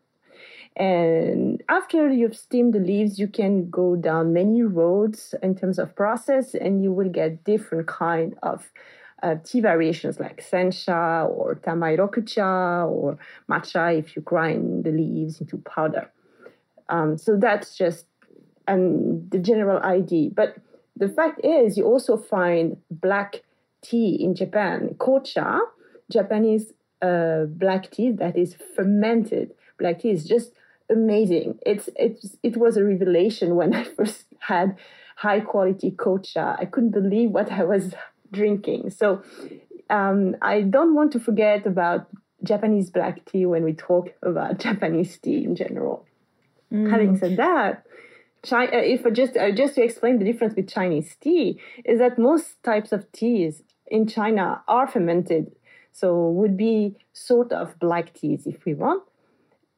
And 0.75 1.61
after 1.67 2.09
you've 2.09 2.37
steamed 2.37 2.73
the 2.73 2.79
leaves, 2.79 3.19
you 3.19 3.27
can 3.27 3.69
go 3.69 3.95
down 3.95 4.33
many 4.33 4.61
roads 4.61 5.35
in 5.41 5.55
terms 5.55 5.79
of 5.79 5.95
process, 5.95 6.53
and 6.53 6.83
you 6.83 6.93
will 6.93 7.09
get 7.09 7.43
different 7.43 7.87
kind 7.87 8.35
of 8.43 8.71
uh, 9.21 9.35
tea 9.43 9.59
variations 9.59 10.19
like 10.19 10.41
sencha 10.41 11.27
or 11.29 11.55
tamaryokucha 11.55 12.89
or 12.89 13.17
matcha 13.49 13.97
if 13.97 14.15
you 14.15 14.21
grind 14.21 14.85
the 14.85 14.91
leaves 14.91 15.41
into 15.41 15.57
powder. 15.57 16.09
Um, 16.87 17.17
so 17.17 17.35
that's 17.35 17.75
just 17.75 18.05
and 18.69 19.29
the 19.31 19.39
general 19.39 19.79
ID. 19.83 20.31
But 20.35 20.55
the 20.95 21.09
fact 21.09 21.41
is, 21.43 21.77
you 21.77 21.85
also 21.85 22.15
find 22.17 22.77
black 22.91 23.41
tea 23.81 24.17
in 24.21 24.35
Japan, 24.35 24.95
kocha, 24.97 25.59
Japanese 26.11 26.73
uh, 27.01 27.45
black 27.45 27.91
tea 27.91 28.11
that 28.11 28.37
is 28.37 28.55
fermented. 28.75 29.51
Black 29.79 29.99
tea 29.99 30.11
is 30.11 30.25
just 30.25 30.51
amazing. 30.89 31.57
It's 31.65 31.89
it's 31.95 32.37
it 32.43 32.57
was 32.57 32.77
a 32.77 32.83
revelation 32.83 33.55
when 33.55 33.73
I 33.81 33.83
first 33.83 34.25
had 34.39 34.77
high 35.15 35.39
quality 35.39 35.91
kocha. 35.91 36.59
I 36.59 36.65
couldn't 36.65 36.91
believe 36.91 37.31
what 37.31 37.51
I 37.51 37.63
was 37.63 37.93
drinking. 38.31 38.89
So 38.91 39.23
um, 39.89 40.35
I 40.41 40.61
don't 40.61 40.93
want 40.93 41.11
to 41.13 41.19
forget 41.19 41.65
about 41.65 42.07
Japanese 42.43 42.89
black 42.89 43.25
tea 43.25 43.45
when 43.45 43.63
we 43.63 43.73
talk 43.73 44.09
about 44.21 44.59
Japanese 44.67 45.17
tea 45.17 45.43
in 45.43 45.55
general. 45.55 46.05
Mm. 46.71 46.89
Having 46.91 47.17
said 47.17 47.37
that, 47.37 47.85
China, 48.43 48.77
uh, 48.77 48.81
if 48.81 49.05
I 49.05 49.09
just 49.09 49.35
uh, 49.35 49.51
just 49.51 49.75
to 49.75 49.83
explain 49.83 50.19
the 50.19 50.25
difference 50.25 50.55
with 50.55 50.69
Chinese 50.69 51.15
tea 51.19 51.59
is 51.83 51.99
that 51.99 52.17
most 52.17 52.61
types 52.63 52.91
of 52.91 53.11
teas 53.11 53.63
in 53.87 54.07
China 54.07 54.61
are 54.67 54.87
fermented, 54.87 55.55
so 55.91 56.29
would 56.29 56.55
be 56.55 56.95
sort 57.11 57.51
of 57.51 57.77
black 57.79 58.13
teas 58.13 58.47
if 58.47 58.63
we 58.65 58.73
want. 58.73 59.03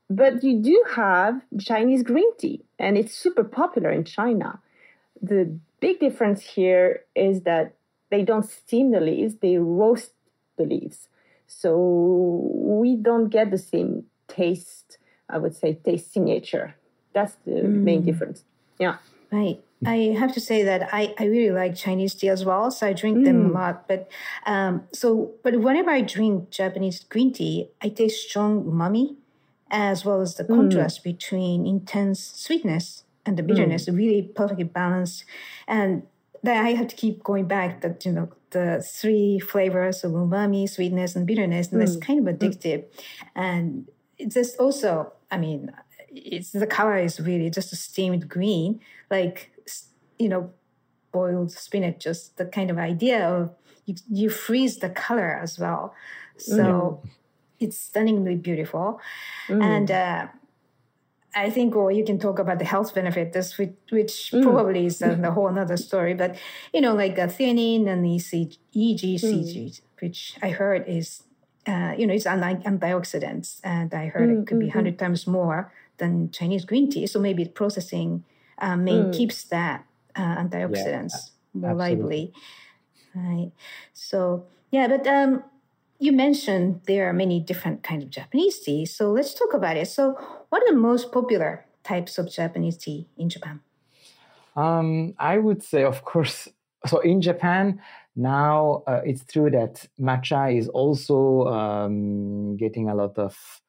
But 0.09 0.43
you 0.43 0.61
do 0.61 0.83
have 0.95 1.41
Chinese 1.59 2.03
green 2.03 2.35
tea, 2.37 2.63
and 2.77 2.97
it's 2.97 3.13
super 3.15 3.43
popular 3.43 3.89
in 3.89 4.03
China. 4.03 4.59
The 5.21 5.57
big 5.79 5.99
difference 5.99 6.41
here 6.41 7.05
is 7.15 7.41
that 7.41 7.73
they 8.11 8.23
don't 8.23 8.45
steam 8.45 8.91
the 8.91 8.99
leaves; 8.99 9.35
they 9.37 9.57
roast 9.57 10.13
the 10.57 10.65
leaves. 10.65 11.07
So 11.47 11.77
we 12.53 12.95
don't 12.95 13.29
get 13.29 13.49
the 13.49 13.57
same 13.57 14.05
taste. 14.27 14.99
I 15.27 15.39
would 15.39 15.55
say 15.55 15.73
taste 15.73 16.13
signature. 16.13 16.75
That's 17.13 17.35
the 17.45 17.51
mm. 17.51 17.83
main 17.83 18.03
difference. 18.03 18.43
Yeah. 18.79 18.97
Right. 19.31 19.61
I 19.83 20.15
have 20.19 20.33
to 20.33 20.39
say 20.39 20.61
that 20.63 20.93
I, 20.93 21.13
I 21.17 21.25
really 21.25 21.51
like 21.51 21.75
Chinese 21.75 22.13
tea 22.13 22.29
as 22.29 22.45
well, 22.45 22.69
so 22.69 22.85
I 22.85 22.93
drink 22.93 23.19
mm. 23.19 23.25
them 23.25 23.45
a 23.47 23.53
lot. 23.53 23.87
But 23.87 24.11
um, 24.45 24.83
so 24.91 25.31
but 25.43 25.59
whenever 25.59 25.89
I 25.89 26.01
drink 26.01 26.51
Japanese 26.51 27.03
green 27.03 27.33
tea, 27.33 27.69
I 27.81 27.89
taste 27.89 28.29
strong 28.29 28.63
umami, 28.65 29.15
as 29.71 30.05
well 30.05 30.21
as 30.21 30.35
the 30.35 30.43
mm. 30.43 30.55
contrast 30.55 31.03
between 31.03 31.65
intense 31.65 32.19
sweetness 32.19 33.05
and 33.25 33.37
the 33.37 33.43
bitterness, 33.43 33.87
mm. 33.87 33.97
really 33.97 34.21
perfectly 34.21 34.65
balanced. 34.65 35.25
And 35.67 36.03
that 36.43 36.63
I 36.63 36.71
have 36.71 36.87
to 36.87 36.95
keep 36.95 37.23
going 37.23 37.45
back 37.47 37.81
that 37.81 38.05
you 38.05 38.11
know 38.11 38.29
the 38.51 38.85
three 38.87 39.39
flavors 39.39 40.03
of 40.03 40.11
umami, 40.11 40.69
sweetness, 40.69 41.15
and 41.15 41.25
bitterness, 41.25 41.71
and 41.71 41.81
that's 41.81 41.95
mm. 41.95 42.01
kind 42.01 42.27
of 42.27 42.35
mm. 42.35 42.37
addictive. 42.37 42.85
And 43.35 43.87
it's 44.19 44.35
just 44.35 44.57
also, 44.59 45.13
I 45.31 45.37
mean, 45.37 45.71
it's 46.13 46.51
the 46.51 46.67
color 46.67 46.97
is 46.97 47.19
really 47.19 47.49
just 47.49 47.71
a 47.73 47.75
steamed 47.75 48.27
green, 48.29 48.79
like 49.09 49.51
you 50.19 50.29
know, 50.29 50.51
boiled 51.11 51.51
spinach. 51.51 51.99
Just 51.99 52.37
the 52.37 52.45
kind 52.45 52.69
of 52.69 52.77
idea 52.77 53.27
of 53.27 53.53
you, 53.85 53.95
you 54.09 54.29
freeze 54.29 54.77
the 54.77 54.89
color 54.89 55.39
as 55.41 55.57
well, 55.57 55.93
so 56.37 57.01
mm. 57.03 57.09
it's 57.59 57.77
stunningly 57.77 58.35
beautiful, 58.35 58.99
mm. 59.47 59.63
and. 59.63 59.91
Uh, 59.91 60.27
I 61.33 61.49
think, 61.49 61.77
or 61.77 61.93
you 61.93 62.03
can 62.03 62.19
talk 62.19 62.39
about 62.39 62.59
the 62.59 62.65
health 62.65 62.93
benefit, 62.93 63.31
this 63.31 63.57
which, 63.57 63.71
which 63.89 64.31
mm. 64.33 64.43
probably 64.43 64.85
is 64.85 65.01
a, 65.01 65.11
a, 65.11 65.31
whole 65.35 65.47
another 65.47 65.77
story. 65.77 66.13
But 66.13 66.35
you 66.73 66.81
know, 66.81 66.93
like 66.93 67.17
a 67.17 67.27
theanine 67.27 67.87
and 67.87 68.05
EC, 68.05 68.57
EGCG, 68.75 69.55
mm. 69.55 69.81
which 70.01 70.37
I 70.41 70.49
heard 70.49 70.83
is, 70.89 71.23
uh, 71.65 71.93
you 71.97 72.05
know, 72.05 72.13
it's 72.13 72.25
unlike 72.25 72.63
antioxidants, 72.63 73.61
and 73.63 73.93
I 73.93 74.07
heard 74.07 74.29
mm, 74.29 74.41
it 74.41 74.47
could 74.47 74.59
be 74.59 74.67
mm, 74.67 74.73
hundred 74.73 74.99
times 74.99 75.25
more 75.25 75.71
than 76.01 76.31
Chinese 76.31 76.65
green 76.65 76.89
tea. 76.89 77.07
So 77.07 77.19
maybe 77.19 77.45
processing 77.45 78.25
uh, 78.57 78.75
main 78.75 79.05
mm. 79.05 79.13
keeps 79.13 79.45
that 79.45 79.85
uh, 80.15 80.35
antioxidants 80.43 81.13
yeah, 81.13 81.61
more 81.61 81.75
lively, 81.75 82.33
right? 83.15 83.51
So 83.93 84.47
yeah, 84.71 84.87
but 84.87 85.07
um, 85.07 85.43
you 85.99 86.11
mentioned 86.11 86.81
there 86.87 87.07
are 87.07 87.13
many 87.13 87.39
different 87.39 87.83
kinds 87.83 88.03
of 88.03 88.09
Japanese 88.09 88.59
tea. 88.59 88.85
So 88.85 89.11
let's 89.11 89.33
talk 89.33 89.53
about 89.53 89.77
it. 89.77 89.87
So, 89.87 90.17
what 90.49 90.63
are 90.63 90.71
the 90.71 90.77
most 90.77 91.11
popular 91.11 91.65
types 91.83 92.17
of 92.17 92.29
Japanese 92.29 92.77
tea 92.77 93.07
in 93.17 93.29
Japan? 93.29 93.61
Um, 94.55 95.13
I 95.19 95.37
would 95.37 95.63
say, 95.63 95.83
of 95.83 96.03
course, 96.03 96.49
so 96.87 96.99
in 96.99 97.21
Japan 97.21 97.79
now 98.15 98.83
uh, 98.87 99.01
it's 99.05 99.23
true 99.23 99.49
that 99.49 99.87
matcha 99.99 100.57
is 100.57 100.67
also 100.67 101.45
um, 101.47 102.57
getting 102.57 102.89
a 102.89 102.95
lot 102.95 103.17
of 103.17 103.61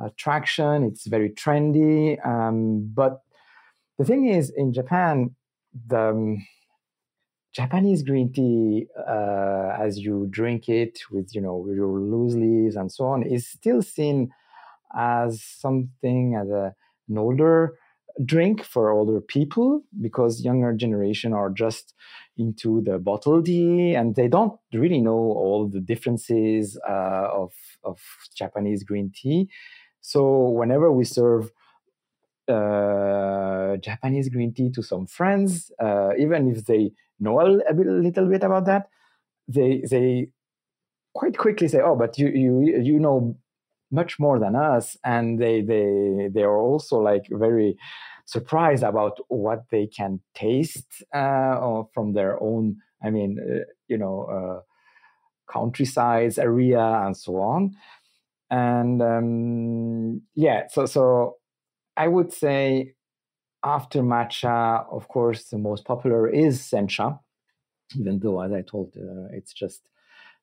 uh, 0.00 0.08
traction. 0.16 0.84
It's 0.84 1.06
very 1.06 1.30
trendy, 1.30 2.24
um, 2.26 2.90
but 2.94 3.22
the 3.98 4.04
thing 4.04 4.28
is, 4.28 4.50
in 4.56 4.72
Japan, 4.72 5.34
the 5.86 6.10
um, 6.10 6.46
Japanese 7.52 8.02
green 8.02 8.32
tea, 8.32 8.86
uh, 9.08 9.76
as 9.78 9.98
you 9.98 10.26
drink 10.30 10.68
it 10.68 11.00
with 11.10 11.34
you 11.34 11.40
know 11.40 11.66
your 11.74 12.00
loose 12.00 12.34
leaves 12.34 12.76
and 12.76 12.90
so 12.90 13.04
on, 13.04 13.22
is 13.22 13.46
still 13.46 13.82
seen 13.82 14.30
as 14.96 15.42
something 15.42 16.34
as 16.34 16.48
a, 16.50 16.74
an 17.08 17.18
older 17.18 17.74
drink 18.24 18.62
for 18.62 18.90
older 18.90 19.20
people 19.20 19.82
because 20.00 20.44
younger 20.44 20.72
generation 20.74 21.32
are 21.32 21.48
just 21.50 21.94
into 22.36 22.82
the 22.82 22.98
bottled 22.98 23.46
tea 23.46 23.94
and 23.94 24.16
they 24.16 24.28
don't 24.28 24.58
really 24.74 25.00
know 25.00 25.16
all 25.16 25.66
the 25.66 25.80
differences 25.80 26.78
uh, 26.88 27.28
of 27.32 27.52
of 27.84 28.00
Japanese 28.34 28.84
green 28.84 29.12
tea. 29.14 29.48
So 30.02 30.50
whenever 30.50 30.92
we 30.92 31.04
serve 31.04 31.52
uh, 32.48 33.76
Japanese 33.76 34.28
green 34.28 34.52
tea 34.52 34.70
to 34.72 34.82
some 34.82 35.06
friends, 35.06 35.70
uh, 35.80 36.10
even 36.18 36.50
if 36.50 36.64
they 36.66 36.92
know 37.20 37.40
a, 37.40 37.74
bit, 37.74 37.86
little 37.86 38.26
bit 38.26 38.42
about 38.42 38.66
that, 38.66 38.88
they 39.48 39.82
they 39.90 40.28
quite 41.14 41.38
quickly 41.38 41.68
say, 41.68 41.80
"Oh, 41.80 41.96
but 41.96 42.18
you 42.18 42.28
you 42.28 42.80
you 42.80 42.98
know 43.00 43.36
much 43.90 44.18
more 44.18 44.38
than 44.38 44.56
us," 44.56 44.96
and 45.04 45.40
they 45.40 45.62
they 45.62 46.30
they 46.34 46.42
are 46.42 46.58
also 46.58 46.98
like 46.98 47.26
very 47.30 47.76
surprised 48.26 48.82
about 48.82 49.18
what 49.28 49.64
they 49.70 49.86
can 49.86 50.20
taste 50.34 51.02
uh, 51.14 51.82
from 51.94 52.14
their 52.14 52.42
own. 52.42 52.76
I 53.04 53.10
mean, 53.10 53.38
uh, 53.40 53.64
you 53.88 53.98
know, 53.98 54.24
uh, 54.24 54.60
countrysides 55.52 56.38
area 56.38 56.80
and 56.80 57.16
so 57.16 57.36
on. 57.40 57.72
And 58.52 59.02
um, 59.02 60.22
yeah, 60.36 60.68
so 60.68 60.86
so 60.86 61.38
I 61.96 62.08
would 62.08 62.32
say 62.32 62.94
after 63.64 64.02
matcha, 64.02 64.86
of 64.92 65.08
course, 65.08 65.44
the 65.50 65.58
most 65.58 65.84
popular 65.84 66.28
is 66.28 66.60
sencha, 66.60 67.18
even 67.98 68.20
though, 68.20 68.40
as 68.42 68.52
I 68.52 68.62
told, 68.62 68.94
uh, 68.96 69.28
it's 69.32 69.52
just 69.52 69.82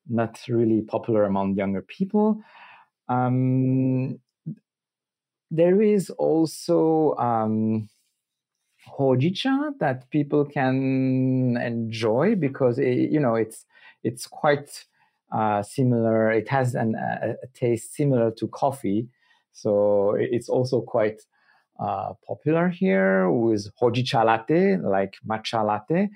not 0.08 0.40
really 0.48 0.82
popular 0.82 1.24
among 1.24 1.56
younger 1.56 1.82
people. 1.82 2.42
Um, 3.08 4.20
there 5.50 5.82
is 5.82 6.10
also 6.10 7.14
um, 7.16 7.88
hojicha 8.98 9.72
that 9.78 10.08
people 10.10 10.44
can 10.44 11.56
enjoy 11.58 12.34
because 12.34 12.78
it, 12.78 13.10
you 13.10 13.20
know 13.20 13.34
it's 13.34 13.66
it's 14.02 14.26
quite 14.26 14.84
uh, 15.32 15.62
similar. 15.62 16.30
It 16.32 16.48
has 16.48 16.74
an, 16.74 16.94
a, 16.94 17.34
a, 17.42 17.46
taste 17.54 17.94
similar 17.94 18.30
to 18.32 18.48
coffee, 18.48 19.08
so 19.52 20.16
it's 20.18 20.48
also 20.48 20.80
quite 20.80 21.22
uh, 21.78 22.12
popular 22.26 22.68
here 22.68 23.30
with 23.30 23.70
hojicha 23.80 24.24
latte, 24.24 24.76
like 24.76 25.14
matcha 25.28 25.64
latte. 25.64 26.10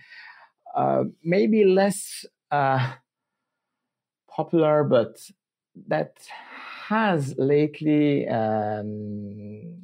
Uh, 0.75 1.05
maybe 1.23 1.65
less 1.65 2.27
uh, 2.51 2.93
popular, 4.29 4.85
but 4.85 5.17
that 5.87 6.17
has 6.89 7.35
lately 7.39 8.27
um, 8.29 9.77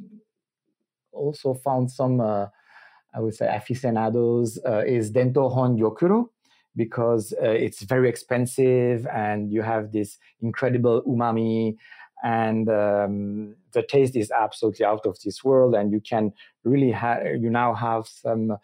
also 1.13 1.55
found 1.55 1.91
some, 1.91 2.21
uh, 2.21 2.47
I 3.15 3.21
would 3.21 3.35
say, 3.35 3.47
aficionados 3.47 4.59
is 4.87 5.11
Dento 5.11 5.49
Hon 5.49 5.79
Gyokuro 5.79 6.31
because 6.77 7.33
uh, 7.43 7.51
it's 7.51 7.83
very 7.83 8.09
expensive 8.09 9.07
and 9.07 9.53
you 9.53 9.63
have 9.63 9.93
this 9.93 10.19
incredible 10.41 11.03
umami 11.03 11.77
and 12.23 12.69
um, 12.69 13.57
the 13.73 13.83
taste 13.83 14.15
is 14.17 14.31
absolutely 14.31 14.85
out 14.85 15.05
of 15.07 15.19
this 15.25 15.43
world 15.43 15.75
and 15.75 15.93
you 15.93 16.01
can 16.01 16.33
really 16.65 16.91
have 16.91 17.25
you 17.25 17.51
now 17.51 17.75
have 17.75 18.07
some 18.07 18.57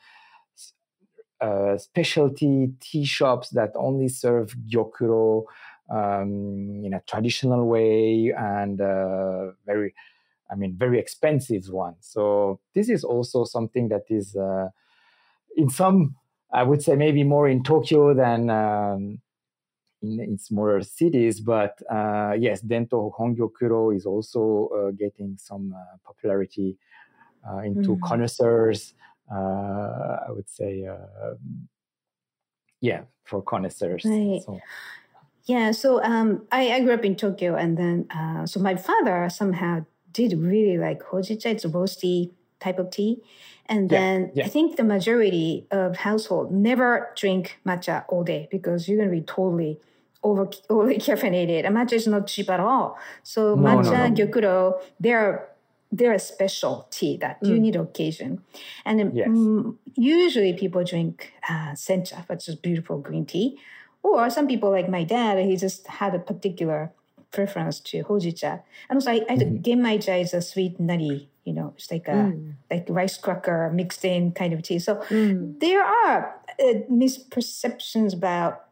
uh, 1.40 1.76
specialty 1.76 2.72
tea 2.80 3.04
shops 3.04 3.50
that 3.50 3.70
only 3.74 4.08
serve 4.08 4.54
gyokuro 4.68 5.44
um, 5.90 6.82
in 6.84 6.94
a 6.94 7.02
traditional 7.06 7.66
way 7.66 8.32
and 8.36 8.80
uh, 8.80 9.50
very 9.64 9.94
i 10.50 10.54
mean 10.54 10.74
very 10.78 10.98
expensive 10.98 11.68
one. 11.68 11.94
So 12.00 12.60
this 12.74 12.88
is 12.88 13.04
also 13.04 13.44
something 13.44 13.88
that 13.88 14.04
is 14.08 14.36
uh, 14.36 14.68
in 15.56 15.68
some 15.70 16.14
i 16.56 16.62
would 16.62 16.82
say 16.82 16.96
maybe 16.96 17.22
more 17.22 17.46
in 17.48 17.62
tokyo 17.62 18.14
than 18.14 18.50
um, 18.50 19.20
in, 20.02 20.20
in 20.20 20.38
smaller 20.38 20.82
cities. 20.82 21.40
But 21.40 21.80
uh, 21.90 22.34
yes, 22.38 22.60
Dento 22.60 23.14
Hongyokuro 23.18 23.94
is 23.94 24.06
also 24.06 24.68
uh, 24.68 24.90
getting 24.92 25.36
some 25.38 25.74
uh, 25.76 25.96
popularity 26.04 26.76
uh, 27.48 27.58
into 27.58 27.96
mm. 27.96 28.00
connoisseurs. 28.02 28.94
Uh, 29.30 30.18
I 30.28 30.30
would 30.30 30.48
say, 30.48 30.88
yeah, 32.80 33.02
for 33.24 33.42
connoisseurs. 33.42 34.04
Right. 34.04 34.40
So. 34.44 34.60
Yeah, 35.46 35.70
so 35.70 36.02
um, 36.02 36.46
I, 36.50 36.72
I 36.72 36.80
grew 36.80 36.94
up 36.94 37.04
in 37.04 37.16
Tokyo, 37.16 37.54
and 37.54 37.76
then 37.76 38.46
so 38.46 38.60
my 38.60 38.76
father 38.76 39.28
somehow 39.28 39.84
did 40.12 40.38
really 40.38 40.78
like 40.78 41.02
hojicha. 41.02 41.46
It's 41.46 41.64
roasty 41.64 42.32
type 42.60 42.78
of 42.78 42.90
tea. 42.90 43.22
And 43.66 43.90
then 43.90 44.30
yeah. 44.34 44.44
I 44.44 44.48
think 44.48 44.76
the 44.76 44.84
majority 44.84 45.66
of 45.70 45.96
household 45.96 46.52
never 46.52 47.12
drink 47.16 47.58
matcha 47.66 48.04
all 48.08 48.22
day 48.22 48.48
because 48.50 48.88
you're 48.88 48.96
going 48.96 49.10
to 49.10 49.14
be 49.14 49.22
totally 49.22 49.80
over 50.22 50.48
overly 50.70 50.98
caffeinated. 50.98 51.66
And 51.66 51.76
matcha 51.76 51.94
is 51.94 52.06
not 52.06 52.26
cheap 52.26 52.48
at 52.50 52.60
all. 52.60 52.98
So 53.22 53.54
no, 53.54 53.62
matcha, 53.62 53.92
no, 53.92 54.06
no. 54.08 54.14
gyokuro, 54.14 54.80
they're 55.00 55.48
they're 55.92 56.12
a 56.12 56.18
special 56.18 56.86
tea 56.90 57.16
that 57.18 57.42
mm. 57.42 57.48
you 57.48 57.58
need 57.58 57.76
occasion. 57.76 58.42
And 58.84 59.16
yes. 59.16 59.28
um, 59.28 59.78
usually 59.94 60.52
people 60.52 60.84
drink 60.84 61.32
uh, 61.48 61.72
sencha, 61.72 62.28
which 62.28 62.48
is 62.48 62.56
beautiful 62.56 62.98
green 62.98 63.24
tea. 63.24 63.58
Or 64.02 64.30
some 64.30 64.46
people 64.46 64.70
like 64.70 64.88
my 64.88 65.04
dad, 65.04 65.38
he 65.44 65.56
just 65.56 65.86
had 65.86 66.14
a 66.14 66.18
particular 66.18 66.92
preference 67.32 67.80
to 67.80 68.02
hojicha. 68.04 68.62
And 68.88 68.96
also 68.96 69.10
I, 69.10 69.24
I 69.28 69.36
mm-hmm. 69.36 69.56
genmaicha 69.58 70.20
is 70.20 70.34
a 70.34 70.42
sweet 70.42 70.78
nutty 70.80 71.28
you 71.46 71.52
know 71.52 71.72
it's 71.76 71.90
like 71.90 72.08
a 72.08 72.10
mm. 72.10 72.54
like 72.70 72.84
rice 72.88 73.16
cracker 73.16 73.70
mixed 73.72 74.04
in 74.04 74.32
kind 74.32 74.52
of 74.52 74.62
tea 74.62 74.80
so 74.80 74.96
mm. 74.96 75.58
there 75.60 75.82
are 75.82 76.34
uh, 76.60 76.72
misperceptions 76.90 78.12
about 78.12 78.66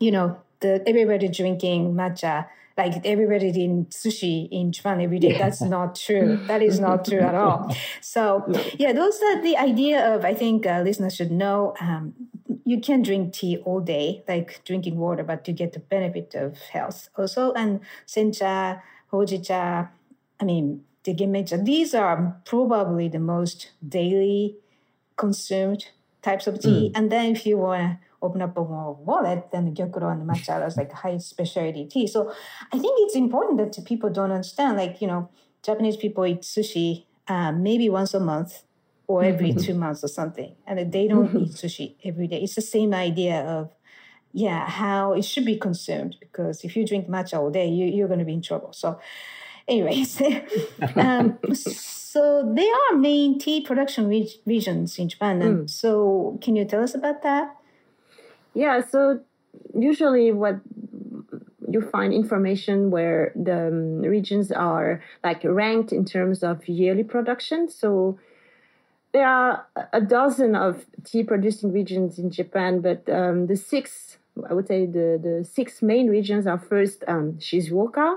you 0.00 0.10
know 0.10 0.36
the 0.58 0.82
everybody 0.86 1.28
drinking 1.28 1.94
matcha 1.94 2.46
like 2.76 3.04
everybody 3.04 3.48
in 3.62 3.86
sushi 3.86 4.48
in 4.50 4.72
Japan 4.72 5.00
every 5.00 5.18
day. 5.18 5.32
Yeah. 5.32 5.38
That's 5.38 5.60
not 5.60 5.96
true. 5.96 6.38
That 6.46 6.62
is 6.62 6.80
not 6.80 7.04
true 7.04 7.20
at 7.20 7.34
all. 7.34 7.76
So 8.00 8.22
yeah, 8.78 8.92
those 8.92 9.20
are 9.20 9.42
the 9.42 9.56
idea 9.56 10.14
of 10.14 10.24
I 10.24 10.34
think 10.34 10.66
uh, 10.66 10.80
listeners 10.82 11.14
should 11.16 11.30
know. 11.30 11.74
Um, 11.80 12.14
you 12.64 12.80
can 12.80 13.02
drink 13.02 13.32
tea 13.32 13.58
all 13.64 13.80
day, 13.80 14.24
like 14.28 14.62
drinking 14.64 14.96
water, 14.98 15.22
but 15.22 15.44
to 15.44 15.52
get 15.52 15.72
the 15.72 15.80
benefit 15.80 16.34
of 16.34 16.58
health 16.58 17.08
also. 17.16 17.52
And 17.52 17.80
sencha, 18.06 18.80
hojicha, 19.12 19.88
I 20.40 20.44
mean, 20.44 20.84
the 21.04 21.14
genmaicha. 21.14 21.64
These 21.64 21.94
are 21.94 22.40
probably 22.44 23.08
the 23.08 23.18
most 23.18 23.70
daily 23.86 24.56
consumed 25.16 25.88
types 26.22 26.46
of 26.46 26.60
tea. 26.60 26.90
Mm. 26.90 26.98
And 26.98 27.12
then 27.12 27.26
if 27.36 27.46
you 27.46 27.58
want 27.58 27.80
to 27.80 27.98
open 28.22 28.42
up 28.42 28.56
a 28.56 28.62
wallet, 28.62 29.50
then 29.52 29.74
gyokuro 29.74 30.12
and 30.12 30.28
matcha 30.28 30.66
is 30.66 30.76
like 30.76 30.92
high 30.92 31.18
specialty 31.18 31.86
tea. 31.86 32.06
So 32.06 32.32
I 32.72 32.78
think 32.78 32.94
it's 33.00 33.16
important 33.16 33.58
that 33.58 33.84
people 33.86 34.10
don't 34.10 34.30
understand, 34.30 34.76
like, 34.76 35.00
you 35.00 35.08
know, 35.08 35.28
Japanese 35.62 35.96
people 35.96 36.26
eat 36.26 36.42
sushi 36.42 37.04
uh, 37.28 37.52
maybe 37.52 37.88
once 37.88 38.14
a 38.14 38.20
month 38.20 38.62
or 39.10 39.24
every 39.24 39.52
two 39.52 39.74
months 39.74 40.04
or 40.04 40.08
something. 40.08 40.54
And 40.68 40.92
they 40.92 41.08
don't 41.08 41.34
eat 41.36 41.50
sushi 41.50 41.96
every 42.04 42.28
day. 42.28 42.40
It's 42.44 42.54
the 42.54 42.60
same 42.76 42.94
idea 42.94 43.40
of, 43.40 43.72
yeah, 44.32 44.68
how 44.68 45.14
it 45.14 45.24
should 45.24 45.44
be 45.44 45.56
consumed. 45.56 46.14
Because 46.20 46.62
if 46.62 46.76
you 46.76 46.86
drink 46.86 47.08
matcha 47.08 47.34
all 47.34 47.50
day, 47.50 47.68
you, 47.68 47.86
you're 47.86 48.06
going 48.06 48.20
to 48.20 48.24
be 48.24 48.34
in 48.34 48.42
trouble. 48.42 48.72
So, 48.72 49.00
anyways, 49.66 50.22
um, 50.96 51.38
so 51.52 52.52
there 52.54 52.72
are 52.84 52.96
main 52.96 53.40
tea 53.40 53.60
production 53.62 54.08
reg- 54.08 54.38
regions 54.46 54.96
in 54.96 55.08
Japan. 55.08 55.42
And 55.42 55.56
Mm. 55.58 55.70
so, 55.70 56.38
can 56.40 56.54
you 56.54 56.64
tell 56.64 56.84
us 56.84 56.94
about 56.94 57.22
that? 57.24 57.56
Yeah, 58.54 58.80
so 58.92 59.20
usually 59.74 60.30
what 60.30 60.60
you 61.68 61.80
find 61.80 62.12
information 62.12 62.90
where 62.90 63.32
the 63.34 63.68
um, 63.68 64.02
regions 64.02 64.52
are 64.52 65.02
like 65.24 65.42
ranked 65.44 65.92
in 65.92 66.04
terms 66.04 66.42
of 66.42 66.68
yearly 66.68 67.04
production. 67.04 67.68
So 67.68 68.18
there 69.12 69.26
are 69.26 69.66
a 69.92 70.00
dozen 70.00 70.54
of 70.54 70.86
tea 71.04 71.24
producing 71.24 71.72
regions 71.72 72.18
in 72.18 72.30
Japan, 72.30 72.80
but 72.80 73.08
um, 73.08 73.46
the 73.46 73.56
six, 73.56 74.18
I 74.48 74.54
would 74.54 74.68
say 74.68 74.86
the, 74.86 75.20
the 75.22 75.44
six 75.44 75.82
main 75.82 76.08
regions 76.08 76.46
are 76.46 76.58
first 76.58 77.02
um, 77.08 77.32
Shizuoka. 77.38 78.16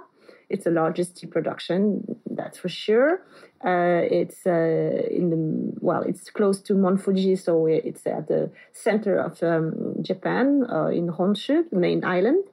It's 0.50 0.66
the 0.66 0.72
largest 0.72 1.18
tea 1.18 1.28
production, 1.28 2.20
that's 2.30 2.60
for 2.60 2.70
sure. 2.70 3.24
Uh, 3.66 4.06
it's 4.12 4.46
uh, 4.46 5.08
in 5.10 5.30
the 5.30 5.74
well, 5.80 6.04
it's 6.04 6.30
close 6.30 6.62
to 6.62 6.76
Mount 6.76 7.02
Fuji, 7.02 7.36
so 7.38 7.66
it's 7.66 8.06
at 8.06 8.28
the 8.28 8.52
center 8.72 9.18
of 9.18 9.42
um, 9.42 9.96
Japan 10.02 10.66
uh, 10.70 10.88
in 10.88 11.08
Honshu, 11.08 11.70
the 11.70 11.78
main 11.78 12.04
island, 12.04 12.44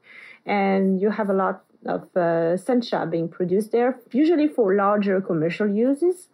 and 0.46 1.00
you 1.00 1.10
have 1.10 1.28
a 1.28 1.34
lot 1.34 1.64
of 1.84 2.02
uh, 2.16 2.56
sencha 2.56 3.10
being 3.10 3.28
produced 3.28 3.72
there, 3.72 3.98
usually 4.12 4.48
for 4.48 4.74
larger 4.74 5.20
commercial 5.20 5.68
uses. 5.68 6.28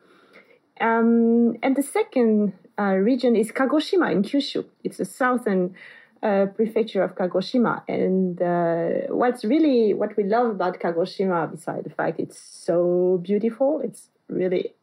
Um, 0.81 1.57
and 1.63 1.77
the 1.77 1.83
second 1.83 2.53
uh, 2.79 2.95
region 2.95 3.37
is 3.37 3.51
Kagoshima 3.53 4.13
in 4.13 4.23
Kyushu. 4.23 4.65
It's 4.85 4.99
the 4.99 5.05
southern 5.05 5.75
uh, 6.23 6.47
prefecture 6.55 7.03
of 7.03 7.15
Kagoshima. 7.15 7.83
And 7.89 8.41
uh, 8.41 9.13
what's 9.15 9.45
really 9.45 9.95
what 9.95 10.17
we 10.17 10.25
love 10.25 10.49
about 10.49 10.79
Kagoshima, 10.81 11.51
beside 11.51 11.85
the 11.85 11.91
fact 11.91 12.21
it's 12.21 12.41
so 12.41 13.21
beautiful, 13.23 13.81
it's 13.83 14.09
really 14.29 14.75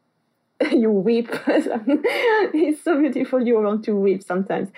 you 0.72 0.90
weep. 0.90 1.28
it's 1.46 2.82
so 2.82 2.98
beautiful. 3.00 3.44
You 3.44 3.60
want 3.60 3.84
to 3.84 3.96
weep 3.96 4.22
sometimes, 4.22 4.70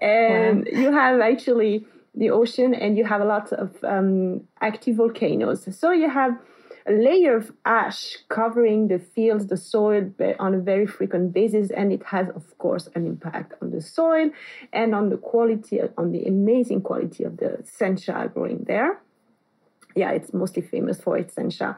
and 0.00 0.68
you 0.70 0.92
have 0.92 1.20
actually 1.20 1.86
the 2.14 2.30
ocean, 2.30 2.74
and 2.74 2.98
you 2.98 3.04
have 3.04 3.20
a 3.20 3.24
lot 3.24 3.52
of 3.52 3.82
um, 3.82 4.42
active 4.60 4.96
volcanoes. 4.96 5.66
So 5.76 5.92
you 5.92 6.10
have 6.10 6.38
a 6.86 6.92
layer 6.92 7.36
of 7.36 7.52
ash 7.64 8.18
covering 8.28 8.88
the 8.88 8.98
fields, 8.98 9.46
the 9.46 9.56
soil 9.56 10.10
on 10.38 10.54
a 10.54 10.58
very 10.58 10.86
frequent 10.86 11.32
basis, 11.32 11.70
and 11.70 11.92
it 11.92 12.02
has, 12.04 12.28
of 12.30 12.56
course, 12.58 12.88
an 12.94 13.06
impact 13.06 13.54
on 13.62 13.70
the 13.70 13.80
soil 13.80 14.30
and 14.72 14.94
on 14.94 15.10
the 15.10 15.16
quality, 15.16 15.80
on 15.96 16.12
the 16.12 16.24
amazing 16.24 16.80
quality 16.80 17.24
of 17.24 17.36
the 17.36 17.64
sencha 17.64 18.32
growing 18.32 18.64
there. 18.64 19.00
Yeah, 19.94 20.10
it's 20.12 20.32
mostly 20.32 20.62
famous 20.62 21.00
for 21.00 21.16
its 21.18 21.34
sencha. 21.34 21.76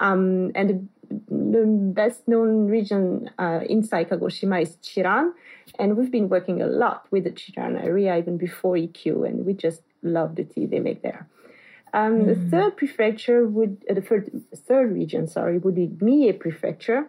Um, 0.00 0.50
and 0.54 0.88
the, 1.08 1.34
the 1.34 1.64
best 1.66 2.26
known 2.26 2.66
region 2.66 3.30
uh, 3.38 3.60
inside 3.68 4.10
Kagoshima 4.10 4.62
is 4.62 4.76
Chiran. 4.82 5.32
And 5.78 5.96
we've 5.96 6.10
been 6.10 6.28
working 6.28 6.60
a 6.62 6.66
lot 6.66 7.06
with 7.10 7.24
the 7.24 7.30
Chiran 7.30 7.82
area 7.82 8.16
even 8.18 8.36
before 8.36 8.74
Ikkyu, 8.74 9.26
and 9.26 9.46
we 9.46 9.54
just 9.54 9.82
love 10.02 10.36
the 10.36 10.44
tea 10.44 10.66
they 10.66 10.80
make 10.80 11.02
there. 11.02 11.28
Um, 11.98 12.26
The 12.26 12.34
third 12.50 12.72
prefecture 12.76 13.40
would, 13.46 13.74
uh, 13.88 13.94
the 13.94 14.04
third, 14.08 14.24
third 14.68 14.88
region, 15.00 15.28
sorry, 15.28 15.58
would 15.58 15.76
be 15.76 15.88
Mie 16.06 16.32
Prefecture, 16.32 17.02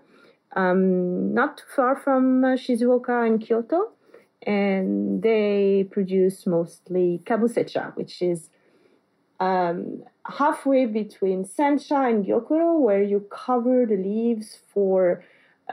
um, 0.55 1.33
not 1.33 1.57
too 1.57 1.69
far 1.75 1.93
from 1.95 2.23
uh, 2.45 2.49
Shizuoka 2.63 3.25
and 3.27 3.41
Kyoto. 3.41 3.91
And 4.45 5.23
they 5.23 5.87
produce 5.89 6.45
mostly 6.45 7.19
kabusecha, 7.25 7.95
which 7.97 8.21
is 8.21 8.39
um, 9.39 10.03
halfway 10.39 10.85
between 10.85 11.45
sencha 11.45 11.99
and 12.09 12.23
gyokuro, 12.25 12.79
where 12.79 13.01
you 13.01 13.19
cover 13.45 13.87
the 13.87 13.97
leaves 13.97 14.59
for 14.71 15.23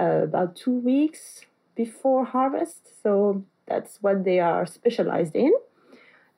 uh, 0.01 0.23
about 0.29 0.57
two 0.57 0.79
weeks 0.93 1.45
before 1.77 2.25
harvest. 2.25 2.81
So 3.03 3.45
that's 3.67 3.99
what 4.01 4.25
they 4.25 4.41
are 4.41 4.65
specialized 4.65 5.37
in. 5.37 5.53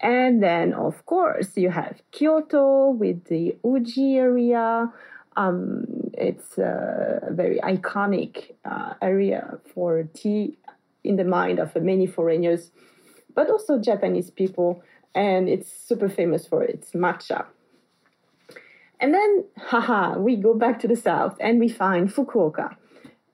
And 0.04 0.42
then, 0.42 0.74
of 0.74 1.06
course, 1.06 1.56
you 1.56 1.70
have 1.70 2.02
Kyoto 2.12 2.90
with 2.90 3.24
the 3.24 3.56
Uji 3.64 4.16
area. 4.18 4.92
Um, 5.34 5.86
it's 6.12 6.58
a 6.58 7.30
very 7.30 7.58
iconic 7.60 8.52
uh, 8.66 8.92
area 9.00 9.58
for 9.72 10.02
tea 10.12 10.58
in 11.04 11.16
the 11.16 11.24
mind 11.24 11.58
of 11.58 11.74
many 11.76 12.06
foreigners, 12.06 12.70
but 13.34 13.48
also 13.48 13.78
Japanese 13.78 14.28
people. 14.28 14.82
And 15.14 15.48
it's 15.48 15.72
super 15.72 16.10
famous 16.10 16.46
for 16.46 16.62
its 16.62 16.90
matcha. 16.92 17.46
And 19.00 19.14
then, 19.14 19.44
haha, 19.56 20.18
we 20.18 20.36
go 20.36 20.52
back 20.52 20.80
to 20.80 20.88
the 20.88 20.96
south 20.96 21.38
and 21.40 21.58
we 21.58 21.70
find 21.70 22.12
Fukuoka. 22.12 22.76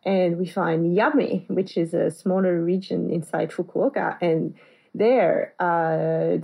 And 0.04 0.38
we 0.38 0.46
find 0.46 0.96
Yame, 0.96 1.50
which 1.50 1.76
is 1.76 1.94
a 1.94 2.12
smaller 2.12 2.62
region 2.62 3.10
inside 3.10 3.50
Fukuoka. 3.50 4.16
And 4.22 4.54
there, 4.94 5.54
uh, 5.60 6.36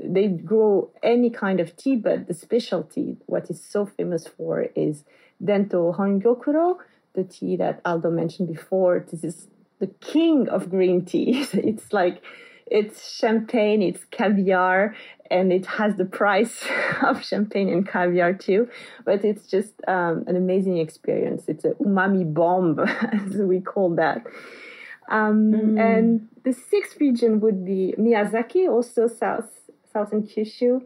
they 0.00 0.28
grow 0.28 0.90
any 1.02 1.30
kind 1.30 1.60
of 1.60 1.76
tea, 1.76 1.96
but 1.96 2.28
the 2.28 2.34
specialty, 2.34 3.16
what 3.26 3.50
is 3.50 3.62
so 3.62 3.86
famous 3.86 4.26
for, 4.26 4.66
is 4.74 5.04
Dento 5.42 5.92
Hongyokuro, 5.92 6.78
the 7.14 7.24
tea 7.24 7.56
that 7.56 7.80
Aldo 7.84 8.10
mentioned 8.10 8.48
before. 8.48 9.04
This 9.10 9.24
is 9.24 9.48
the 9.78 9.86
king 9.86 10.48
of 10.48 10.70
green 10.70 11.04
tea. 11.04 11.46
it's 11.52 11.92
like 11.92 12.22
it's 12.66 13.16
champagne, 13.16 13.82
it's 13.82 14.04
caviar, 14.10 14.94
and 15.30 15.52
it 15.52 15.66
has 15.66 15.96
the 15.96 16.04
price 16.04 16.64
of 17.02 17.24
champagne 17.24 17.68
and 17.68 17.86
caviar 17.88 18.32
too. 18.34 18.68
But 19.04 19.24
it's 19.24 19.46
just 19.46 19.72
um, 19.88 20.24
an 20.26 20.36
amazing 20.36 20.78
experience. 20.78 21.44
It's 21.48 21.64
a 21.64 21.70
umami 21.70 22.32
bomb, 22.32 22.78
as 22.80 23.36
we 23.36 23.60
call 23.60 23.94
that. 23.96 24.24
Um, 25.08 25.76
And 25.78 26.28
the 26.44 26.52
sixth 26.52 27.00
region 27.00 27.40
would 27.40 27.64
be 27.64 27.94
Miyazaki, 27.98 28.68
also 28.68 29.08
south 29.08 29.50
southern 29.92 30.22
Kyushu. 30.22 30.82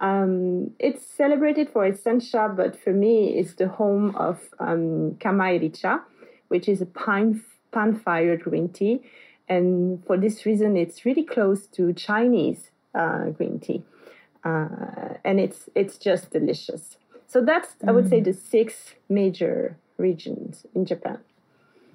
Um, 0.00 0.72
it's 0.78 1.04
celebrated 1.04 1.70
for 1.70 1.84
its 1.84 2.02
sencha, 2.02 2.54
but 2.54 2.78
for 2.78 2.92
me, 2.92 3.36
it's 3.38 3.54
the 3.54 3.68
home 3.68 4.14
of 4.14 4.38
um, 4.60 5.16
kamairicha, 5.18 6.02
which 6.48 6.68
is 6.68 6.80
a 6.80 6.86
pine 6.86 7.42
pan-fired 7.72 8.42
green 8.44 8.68
tea. 8.68 9.00
And 9.48 10.04
for 10.06 10.16
this 10.16 10.46
reason, 10.46 10.76
it's 10.76 11.04
really 11.04 11.24
close 11.24 11.66
to 11.68 11.92
Chinese 11.94 12.70
uh, 12.94 13.30
green 13.30 13.58
tea, 13.58 13.82
uh, 14.44 15.14
and 15.24 15.40
it's 15.40 15.68
it's 15.74 15.96
just 15.96 16.30
delicious. 16.30 16.98
So 17.26 17.44
that's 17.44 17.74
I 17.86 17.92
would 17.92 18.08
say 18.08 18.20
the 18.20 18.32
six 18.32 18.94
major 19.08 19.76
regions 19.96 20.66
in 20.74 20.84
Japan. 20.84 21.18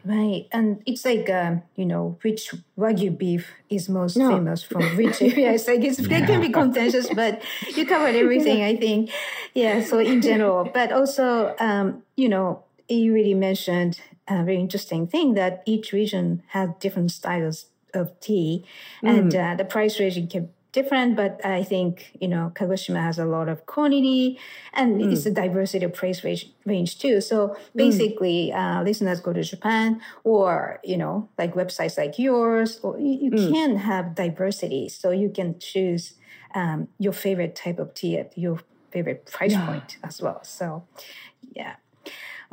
Right. 0.06 0.48
And 0.52 0.84
it's 0.86 1.06
like, 1.06 1.30
um, 1.30 1.64
you 1.76 1.86
know, 1.86 2.18
which 2.24 2.54
Wagyu 2.78 3.18
beef 3.18 3.52
is 3.70 3.88
most 3.88 4.18
No. 4.18 4.30
famous 4.32 4.62
from 4.62 4.84
which 4.98 5.22
area. 5.22 5.54
It's 5.54 5.68
like, 5.68 5.82
it's, 5.82 5.98
they 5.98 6.22
can 6.22 6.42
be 6.42 6.50
contentious, 6.50 7.08
but 7.14 7.42
you 7.76 7.86
covered 7.86 8.16
everything, 8.16 8.64
I 8.64 8.76
think. 8.76 9.12
Yeah. 9.54 9.82
So 9.82 10.00
in 10.00 10.22
general, 10.22 10.70
but 10.74 10.92
also, 10.92 11.56
um, 11.60 12.04
you 12.18 12.28
know, 12.28 12.64
you 12.90 13.14
really 13.14 13.34
mentioned 13.34 14.02
a 14.28 14.44
very 14.44 14.60
interesting 14.60 15.08
thing 15.08 15.36
that 15.36 15.64
each 15.66 15.94
region 15.94 16.44
has 16.48 16.70
different 16.80 17.12
styles 17.12 17.68
of 17.94 18.20
tea 18.20 18.66
and 19.04 19.34
uh, 19.36 19.56
the 19.56 19.64
price 19.64 20.00
range 20.00 20.16
can 20.32 20.50
different, 20.74 21.16
but 21.16 21.40
I 21.46 21.64
think, 21.64 22.12
you 22.20 22.28
know, 22.28 22.52
Kagoshima 22.56 23.02
has 23.02 23.18
a 23.18 23.26
lot 23.26 23.48
of 23.48 23.66
quantity 23.66 24.40
and 24.74 25.02
it's 25.02 25.26
a 25.26 25.32
diversity 25.32 25.86
of 25.86 25.94
price 25.94 26.24
range, 26.24 26.52
range 26.66 27.00
too. 27.00 27.22
So 27.22 27.56
basically, 27.76 28.52
uh, 28.52 28.84
listeners 28.84 29.22
go 29.22 29.32
to 29.32 29.44
Japan 29.44 30.02
or, 30.24 30.80
you 30.84 30.98
know, 30.98 31.30
like 31.38 31.54
websites 31.54 31.98
like 31.98 32.20
yours, 32.20 32.80
or 32.84 33.00
you, 33.00 33.30
you 33.30 33.32
can 33.54 33.78
have 33.78 34.16
diversity. 34.16 34.90
So 34.90 35.12
you 35.12 35.30
can 35.30 35.60
choose 35.60 36.16
um, 36.56 36.90
your 37.00 37.14
favorite 37.14 37.56
type 37.56 37.80
of 37.80 37.94
tea 37.94 38.18
at 38.18 38.38
your 38.38 38.60
favorite 38.92 39.26
price 39.32 39.56
point 39.56 39.98
as 40.04 40.22
well. 40.22 40.44
So, 40.44 40.88
yeah. 41.54 41.76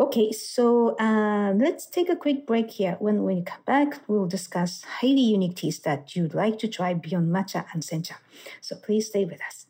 Okay, 0.01 0.33
so 0.33 0.97
uh, 0.97 1.53
let's 1.53 1.85
take 1.85 2.09
a 2.09 2.17
quick 2.17 2.47
break 2.47 2.71
here. 2.71 2.97
When 3.01 3.23
we 3.25 3.43
come 3.43 3.61
back, 3.67 4.01
we'll 4.09 4.27
discuss 4.27 4.83
highly 4.83 5.21
unique 5.21 5.57
teas 5.57 5.81
that 5.81 6.17
you'd 6.17 6.33
like 6.33 6.59
to 6.61 6.69
try 6.69 6.95
beyond 6.95 7.29
matcha 7.29 7.67
and 7.75 7.83
sencha. 7.83 8.15
So 8.63 8.77
please 8.77 9.09
stay 9.09 9.27
with 9.27 9.43
us. 9.43 9.67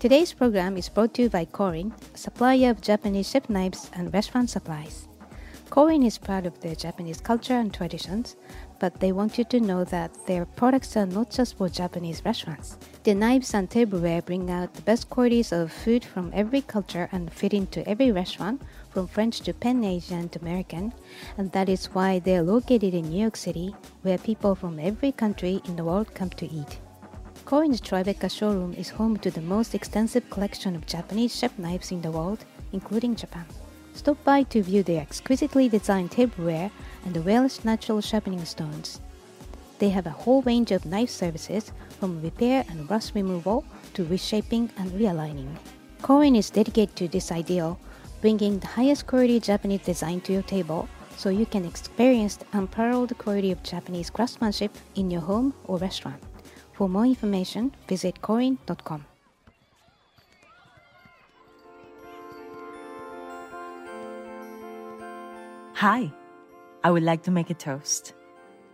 Today's 0.00 0.32
program 0.32 0.76
is 0.76 0.88
brought 0.88 1.14
to 1.14 1.22
you 1.22 1.30
by 1.30 1.44
Korin, 1.44 1.92
a 2.12 2.18
supplier 2.18 2.70
of 2.70 2.80
Japanese 2.80 3.30
chef 3.30 3.48
knives 3.48 3.88
and 3.94 4.12
restaurant 4.12 4.50
supplies. 4.50 5.06
Korin 5.70 6.04
is 6.04 6.18
proud 6.18 6.44
of 6.44 6.60
their 6.60 6.74
Japanese 6.74 7.20
culture 7.20 7.54
and 7.54 7.72
traditions, 7.72 8.36
but 8.84 9.00
they 9.00 9.12
want 9.12 9.38
you 9.38 9.44
to 9.44 9.60
know 9.60 9.82
that 9.82 10.10
their 10.26 10.44
products 10.44 10.94
are 10.94 11.06
not 11.06 11.30
just 11.30 11.56
for 11.56 11.70
Japanese 11.70 12.22
restaurants. 12.22 12.76
Their 13.02 13.14
knives 13.14 13.54
and 13.54 13.70
tableware 13.70 14.20
bring 14.20 14.50
out 14.50 14.74
the 14.74 14.82
best 14.82 15.08
qualities 15.08 15.52
of 15.52 15.72
food 15.72 16.04
from 16.04 16.30
every 16.34 16.60
culture 16.60 17.08
and 17.10 17.32
fit 17.32 17.54
into 17.54 17.88
every 17.88 18.12
restaurant, 18.12 18.60
from 18.90 19.06
French 19.06 19.40
to 19.40 19.54
Pan 19.54 19.82
Asian 19.84 20.28
to 20.28 20.40
American, 20.40 20.92
and 21.38 21.50
that 21.52 21.70
is 21.70 21.86
why 21.94 22.18
they 22.18 22.36
are 22.36 22.42
located 22.42 22.92
in 22.92 23.08
New 23.08 23.22
York 23.22 23.36
City, 23.36 23.74
where 24.02 24.18
people 24.18 24.54
from 24.54 24.78
every 24.78 25.12
country 25.12 25.62
in 25.64 25.76
the 25.76 25.84
world 25.84 26.14
come 26.14 26.28
to 26.36 26.44
eat. 26.44 26.78
Korin's 27.46 27.80
Tribeca 27.80 28.30
showroom 28.30 28.74
is 28.74 28.90
home 28.90 29.16
to 29.20 29.30
the 29.30 29.40
most 29.40 29.74
extensive 29.74 30.28
collection 30.28 30.76
of 30.76 30.84
Japanese 30.84 31.34
chef 31.34 31.58
knives 31.58 31.90
in 31.90 32.02
the 32.02 32.10
world, 32.10 32.44
including 32.74 33.16
Japan. 33.16 33.46
Stop 33.94 34.22
by 34.24 34.42
to 34.42 34.60
view 34.60 34.82
their 34.82 35.00
exquisitely 35.00 35.68
designed 35.68 36.10
tableware 36.10 36.70
and 37.04 37.14
the 37.14 37.22
Welsh 37.22 37.64
natural 37.64 38.00
sharpening 38.00 38.44
stones. 38.44 39.00
They 39.78 39.90
have 39.90 40.06
a 40.06 40.10
whole 40.10 40.42
range 40.42 40.70
of 40.72 40.86
knife 40.86 41.10
services 41.10 41.72
from 42.00 42.22
repair 42.22 42.64
and 42.68 42.90
rust 42.90 43.12
removal 43.14 43.64
to 43.94 44.04
reshaping 44.04 44.70
and 44.78 44.90
realigning. 44.92 45.56
Korin 46.02 46.36
is 46.36 46.50
dedicated 46.50 46.96
to 46.96 47.08
this 47.08 47.32
ideal, 47.32 47.78
bringing 48.20 48.58
the 48.58 48.66
highest 48.66 49.06
quality 49.06 49.40
Japanese 49.40 49.80
design 49.80 50.20
to 50.22 50.32
your 50.32 50.42
table 50.42 50.88
so 51.16 51.28
you 51.28 51.46
can 51.46 51.64
experience 51.64 52.36
the 52.36 52.46
unparalleled 52.52 53.16
quality 53.18 53.52
of 53.52 53.62
Japanese 53.62 54.10
craftsmanship 54.10 54.72
in 54.94 55.10
your 55.10 55.20
home 55.20 55.54
or 55.64 55.78
restaurant. 55.78 56.22
For 56.72 56.88
more 56.88 57.06
information, 57.06 57.74
visit 57.88 58.20
korin.com. 58.20 59.06
Hi, 65.74 66.10
I 66.84 66.90
would 66.90 67.02
like 67.02 67.22
to 67.22 67.30
make 67.30 67.48
a 67.48 67.54
toast. 67.54 68.12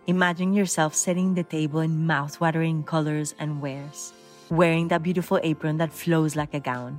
Imagine 0.09 0.53
yourself 0.53 0.97
setting 0.97 1.33
the 1.33 1.45
table 1.45 1.79
in 1.79 2.09
mouth-watering 2.09 2.83
colors 2.83 3.37
and 3.39 3.63
wares, 3.63 4.13
wearing 4.51 4.89
that 4.89 5.05
beautiful 5.05 5.39
apron 5.45 5.77
that 5.79 5.93
flows 5.93 6.35
like 6.35 6.53
a 6.53 6.59
gown, 6.59 6.99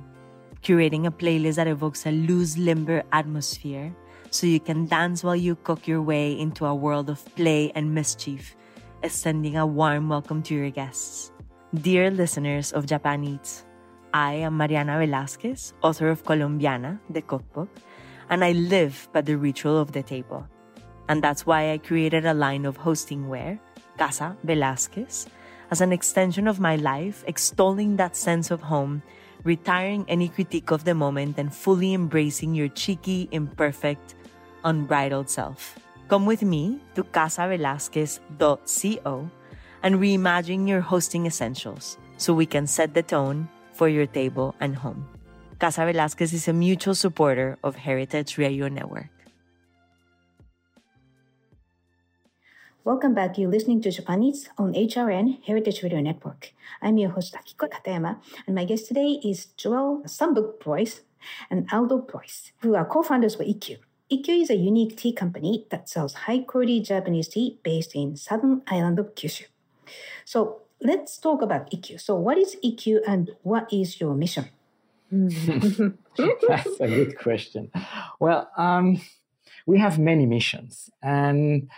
curating 0.62 1.04
a 1.04 1.10
playlist 1.10 1.56
that 1.56 1.68
evokes 1.68 2.06
a 2.06 2.12
loose, 2.12 2.56
limber 2.56 3.02
atmosphere 3.12 3.94
so 4.30 4.46
you 4.46 4.58
can 4.58 4.86
dance 4.86 5.22
while 5.22 5.36
you 5.36 5.54
cook 5.54 5.86
your 5.86 6.00
way 6.00 6.32
into 6.32 6.64
a 6.64 6.74
world 6.74 7.10
of 7.10 7.22
play 7.36 7.70
and 7.74 7.94
mischief, 7.94 8.56
extending 9.02 9.58
a 9.58 9.66
warm 9.66 10.08
welcome 10.08 10.42
to 10.44 10.54
your 10.54 10.70
guests. 10.70 11.30
Dear 11.74 12.10
listeners 12.10 12.72
of 12.72 12.86
Japan 12.86 13.22
Eats, 13.22 13.66
I 14.14 14.32
am 14.48 14.56
Mariana 14.56 14.98
Velasquez, 14.98 15.74
author 15.82 16.08
of 16.08 16.24
Colombiana, 16.24 16.98
the 17.10 17.20
cookbook, 17.20 17.68
and 18.30 18.42
I 18.42 18.52
live 18.52 19.10
by 19.12 19.20
the 19.20 19.36
ritual 19.36 19.76
of 19.76 19.92
the 19.92 20.02
table. 20.02 20.48
And 21.12 21.20
that's 21.20 21.44
why 21.44 21.72
I 21.72 21.76
created 21.76 22.24
a 22.24 22.32
line 22.32 22.64
of 22.64 22.78
hosting 22.78 23.28
wear, 23.28 23.60
Casa 23.98 24.34
Velasquez, 24.44 25.26
as 25.70 25.82
an 25.82 25.92
extension 25.92 26.48
of 26.48 26.58
my 26.58 26.76
life, 26.76 27.22
extolling 27.26 27.96
that 27.96 28.16
sense 28.16 28.50
of 28.50 28.62
home, 28.62 29.02
retiring 29.44 30.06
any 30.08 30.28
critique 30.28 30.70
of 30.70 30.84
the 30.84 30.94
moment, 30.94 31.36
and 31.36 31.54
fully 31.54 31.92
embracing 31.92 32.54
your 32.54 32.68
cheeky, 32.68 33.28
imperfect, 33.30 34.14
unbridled 34.64 35.28
self. 35.28 35.78
Come 36.08 36.24
with 36.24 36.40
me 36.40 36.80
to 36.94 37.04
casavelasquez.co 37.04 39.30
and 39.82 39.94
reimagine 39.96 40.66
your 40.66 40.80
hosting 40.80 41.26
essentials 41.26 41.98
so 42.16 42.32
we 42.32 42.46
can 42.46 42.66
set 42.66 42.94
the 42.94 43.02
tone 43.02 43.50
for 43.74 43.90
your 43.90 44.06
table 44.06 44.54
and 44.60 44.76
home. 44.76 45.06
Casa 45.58 45.84
Velasquez 45.84 46.32
is 46.32 46.48
a 46.48 46.54
mutual 46.54 46.94
supporter 46.94 47.58
of 47.62 47.76
Heritage 47.76 48.38
Radio 48.38 48.68
Network. 48.68 49.10
Welcome 52.84 53.14
back. 53.14 53.38
You're 53.38 53.48
listening 53.48 53.80
to 53.82 53.92
Japan 53.92 54.24
Eats 54.24 54.48
on 54.58 54.72
HRN 54.72 55.44
Heritage 55.46 55.84
Radio 55.84 56.00
Network. 56.00 56.52
I'm 56.82 56.98
your 56.98 57.10
host 57.10 57.32
Akiko 57.32 57.70
Katayama, 57.70 58.18
and 58.44 58.56
my 58.56 58.64
guest 58.64 58.88
today 58.88 59.20
is 59.22 59.46
Joelle 59.56 60.02
Sambuc 60.02 60.58
Bloise 60.58 61.02
and 61.48 61.68
Aldo 61.70 61.98
Bloise, 61.98 62.50
who 62.58 62.74
are 62.74 62.84
co-founders 62.84 63.36
for 63.36 63.44
Ikkyu. 63.44 63.76
Ikkyu 64.10 64.42
is 64.42 64.50
a 64.50 64.56
unique 64.56 64.96
tea 64.96 65.12
company 65.12 65.64
that 65.70 65.88
sells 65.88 66.26
high-quality 66.26 66.80
Japanese 66.80 67.28
tea 67.28 67.60
based 67.62 67.94
in 67.94 68.16
southern 68.16 68.62
island 68.66 68.98
of 68.98 69.14
Kyushu. 69.14 69.44
So 70.24 70.62
let's 70.80 71.18
talk 71.18 71.40
about 71.40 71.70
Ikkyu. 71.70 72.00
So 72.00 72.16
what 72.16 72.36
is 72.36 72.56
Ikkyu 72.64 72.98
and 73.06 73.30
what 73.42 73.72
is 73.72 74.00
your 74.00 74.16
mission? 74.16 74.46
That's 75.12 76.80
a 76.80 76.88
good 76.88 77.16
question. 77.16 77.70
Well, 78.18 78.50
um, 78.56 79.00
we 79.66 79.78
have 79.78 80.00
many 80.00 80.26
missions 80.26 80.90
and 81.00 81.70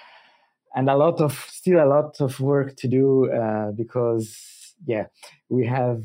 and 0.75 0.89
a 0.89 0.97
lot 0.97 1.21
of 1.21 1.33
still 1.49 1.83
a 1.83 1.87
lot 1.87 2.21
of 2.21 2.41
work 2.41 2.77
to 2.77 2.89
do 2.89 3.31
uh, 3.33 3.71
because 3.73 4.75
yeah, 4.87 5.07
we 5.49 5.67
have 5.67 6.03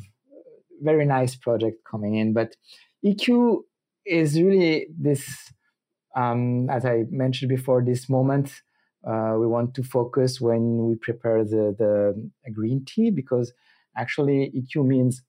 very 0.82 1.06
nice 1.06 1.36
project 1.36 1.78
coming 1.90 2.16
in. 2.16 2.34
But 2.34 2.56
Ikkyu 3.06 3.64
is 4.06 4.40
really 4.40 4.88
this, 4.98 5.52
um, 6.16 6.70
as 6.70 6.86
I 6.86 7.06
mentioned 7.10 7.50
before, 7.50 7.84
this 7.84 8.10
moment 8.10 8.62
uh, 9.08 9.36
we 9.40 9.48
want 9.48 9.74
to 9.76 9.84
focus 9.84 10.42
when 10.42 10.86
we 10.88 10.96
prepare 10.96 11.44
the 11.44 11.76
the 11.78 12.52
green 12.52 12.86
tea 12.86 13.12
because 13.12 13.54
actually 13.98 14.52
Ikkyu 14.56 14.86
means 14.86 15.24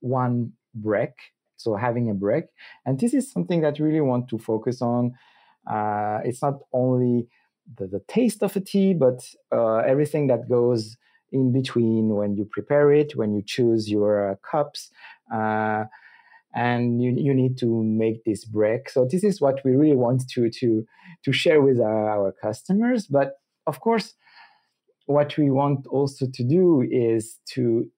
one 0.00 0.52
break 0.74 1.12
so 1.56 1.76
having 1.76 2.10
a 2.10 2.14
break 2.14 2.44
and 2.84 2.98
this 2.98 3.14
is 3.14 3.30
something 3.30 3.60
that 3.60 3.78
we 3.78 3.86
really 3.86 4.00
want 4.00 4.28
to 4.28 4.38
focus 4.38 4.82
on 4.82 5.12
uh, 5.70 6.18
it's 6.24 6.42
not 6.42 6.54
only 6.72 7.28
the, 7.76 7.86
the 7.86 8.02
taste 8.08 8.42
of 8.42 8.56
a 8.56 8.60
tea 8.60 8.94
but 8.94 9.20
uh, 9.54 9.76
everything 9.78 10.26
that 10.26 10.48
goes 10.48 10.96
in 11.30 11.52
between 11.52 12.14
when 12.14 12.36
you 12.36 12.44
prepare 12.50 12.92
it 12.92 13.16
when 13.16 13.34
you 13.34 13.42
choose 13.44 13.90
your 13.90 14.32
uh, 14.32 14.34
cups 14.50 14.90
uh, 15.34 15.84
and 16.54 17.02
you, 17.02 17.14
you 17.16 17.32
need 17.32 17.56
to 17.58 17.82
make 17.82 18.24
this 18.24 18.44
break. 18.44 18.90
So 18.90 19.06
this 19.10 19.24
is 19.24 19.40
what 19.40 19.64
we 19.64 19.72
really 19.72 19.96
want 19.96 20.28
to 20.30 20.50
to 20.50 20.84
to 21.24 21.32
share 21.32 21.62
with 21.62 21.80
our, 21.80 22.10
our 22.10 22.32
customers. 22.32 23.06
But 23.06 23.38
of 23.66 23.80
course 23.80 24.14
what 25.06 25.36
we 25.36 25.50
want 25.50 25.86
also 25.86 26.26
to 26.32 26.44
do 26.44 26.86
is 26.90 27.38
to 27.54 27.90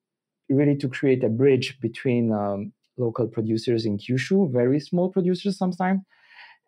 really 0.49 0.77
to 0.77 0.89
create 0.89 1.23
a 1.25 1.29
bridge 1.29 1.79
between 1.81 2.33
um, 2.33 2.73
local 2.97 3.27
producers 3.27 3.85
in 3.85 3.99
Kyushu, 3.99 4.53
very 4.53 4.81
small 4.81 5.11
producers 5.11 5.59
sometimes, 5.59 6.01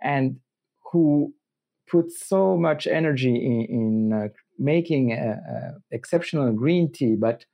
and 0.03 0.39
who 0.93 1.33
put 1.89 2.11
so 2.12 2.57
much 2.57 2.87
energy 2.87 3.34
in, 3.34 3.66
in 3.68 4.12
uh, 4.12 4.28
making 4.59 5.12
a, 5.12 5.32
a 5.32 5.74
exceptional 5.91 6.53
green 6.53 6.93
tea, 6.93 7.16
but 7.16 7.45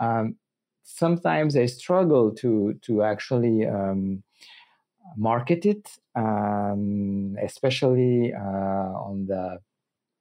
um, 0.00 0.36
sometimes 0.82 1.56
I 1.56 1.66
struggle 1.66 2.34
to 2.36 2.74
to 2.82 3.02
actually 3.02 3.66
um, 3.66 4.22
market 5.16 5.66
it, 5.66 5.88
um, 6.14 7.36
especially 7.42 8.32
uh, 8.32 8.90
on 9.08 9.26
the 9.26 9.58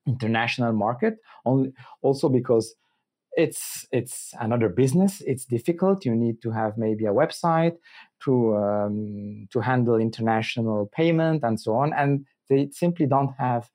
international 0.07 0.73
market. 0.73 1.17
Only 1.45 1.73
also 2.01 2.29
because 2.29 2.75
it's 3.35 3.87
it's 3.91 4.33
another 4.39 4.69
business 4.69 5.21
it's 5.25 5.45
difficult 5.45 6.05
you 6.05 6.15
need 6.15 6.41
to 6.41 6.51
have 6.51 6.77
maybe 6.77 7.05
a 7.05 7.13
website 7.13 7.75
to 8.23 8.55
um, 8.55 9.47
to 9.51 9.59
handle 9.59 9.95
international 9.95 10.89
payment 10.95 11.43
and 11.43 11.59
so 11.59 11.73
on 11.73 11.93
and 11.93 12.25
they 12.53 12.69
simply 12.71 13.05
don't 13.05 13.33
have 13.37 13.69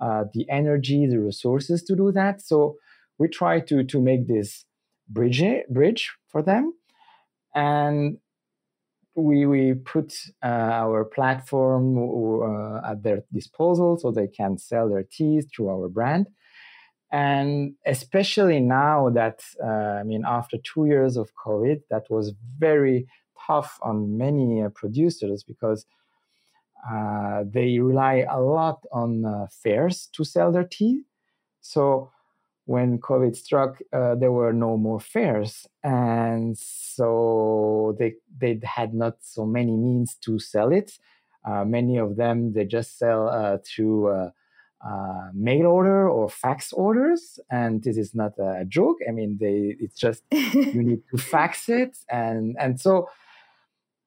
uh, 0.00 0.24
the 0.34 0.44
energy 0.50 1.06
the 1.06 1.18
resources 1.18 1.82
to 1.84 1.96
do 1.96 2.12
that. 2.12 2.42
So 2.42 2.76
we 3.18 3.28
try 3.28 3.60
to 3.60 3.84
to 3.84 4.00
make 4.00 4.26
this 4.26 4.64
bridge 5.08 5.42
bridge 5.70 6.12
for 6.28 6.42
them. 6.42 6.74
And 7.54 8.18
we 9.14 9.46
we 9.46 9.74
put 9.74 10.14
uh, 10.44 10.70
our 10.82 11.04
platform 11.04 11.84
uh, 11.98 12.90
at 12.90 13.02
their 13.02 13.22
disposal 13.32 13.98
so 13.98 14.10
they 14.10 14.28
can 14.28 14.58
sell 14.58 14.88
their 14.88 15.04
teas 15.04 15.46
through 15.46 15.70
our 15.70 15.88
brand. 15.88 16.26
And 17.12 17.74
especially 17.86 18.60
now 18.60 19.10
that 19.10 19.38
uh, 19.64 20.00
i 20.00 20.02
mean 20.02 20.24
after 20.26 20.56
two 20.58 20.84
years 20.86 21.16
of 21.16 21.30
covid 21.46 21.78
that 21.88 22.04
was 22.10 22.34
very 22.58 23.06
tough 23.46 23.78
on 23.82 24.18
many 24.18 24.62
uh, 24.62 24.68
producers 24.70 25.44
because 25.44 25.86
uh, 26.90 27.44
they 27.48 27.78
rely 27.78 28.24
a 28.30 28.40
lot 28.40 28.78
on 28.92 29.24
uh, 29.24 29.46
fairs 29.50 30.08
to 30.12 30.24
sell 30.24 30.52
their 30.52 30.64
tea. 30.64 31.02
So 31.60 32.10
when 32.66 32.98
covid 32.98 33.36
struck 33.36 33.78
uh, 33.92 34.16
there 34.16 34.32
were 34.32 34.52
no 34.52 34.76
more 34.76 34.98
fairs 34.98 35.68
and 35.84 36.58
so 36.58 37.94
they 37.96 38.12
they 38.38 38.58
had 38.64 38.92
not 38.92 39.14
so 39.20 39.46
many 39.46 39.76
means 39.76 40.16
to 40.16 40.38
sell 40.40 40.72
it. 40.72 40.98
Uh, 41.44 41.64
many 41.64 41.96
of 41.96 42.16
them 42.16 42.52
they 42.52 42.64
just 42.64 42.98
sell 42.98 43.60
through 43.64 44.30
uh, 44.84 45.28
mail 45.32 45.66
order 45.66 46.08
or 46.08 46.28
fax 46.28 46.72
orders. 46.72 47.38
And 47.50 47.82
this 47.82 47.96
is 47.96 48.14
not 48.14 48.32
a 48.38 48.64
joke. 48.68 48.98
I 49.08 49.12
mean 49.12 49.38
they 49.40 49.76
it's 49.80 49.98
just 49.98 50.22
you 50.32 50.82
need 50.82 51.02
to 51.10 51.18
fax 51.18 51.68
it. 51.68 51.96
And 52.10 52.56
and 52.58 52.80
so 52.80 53.08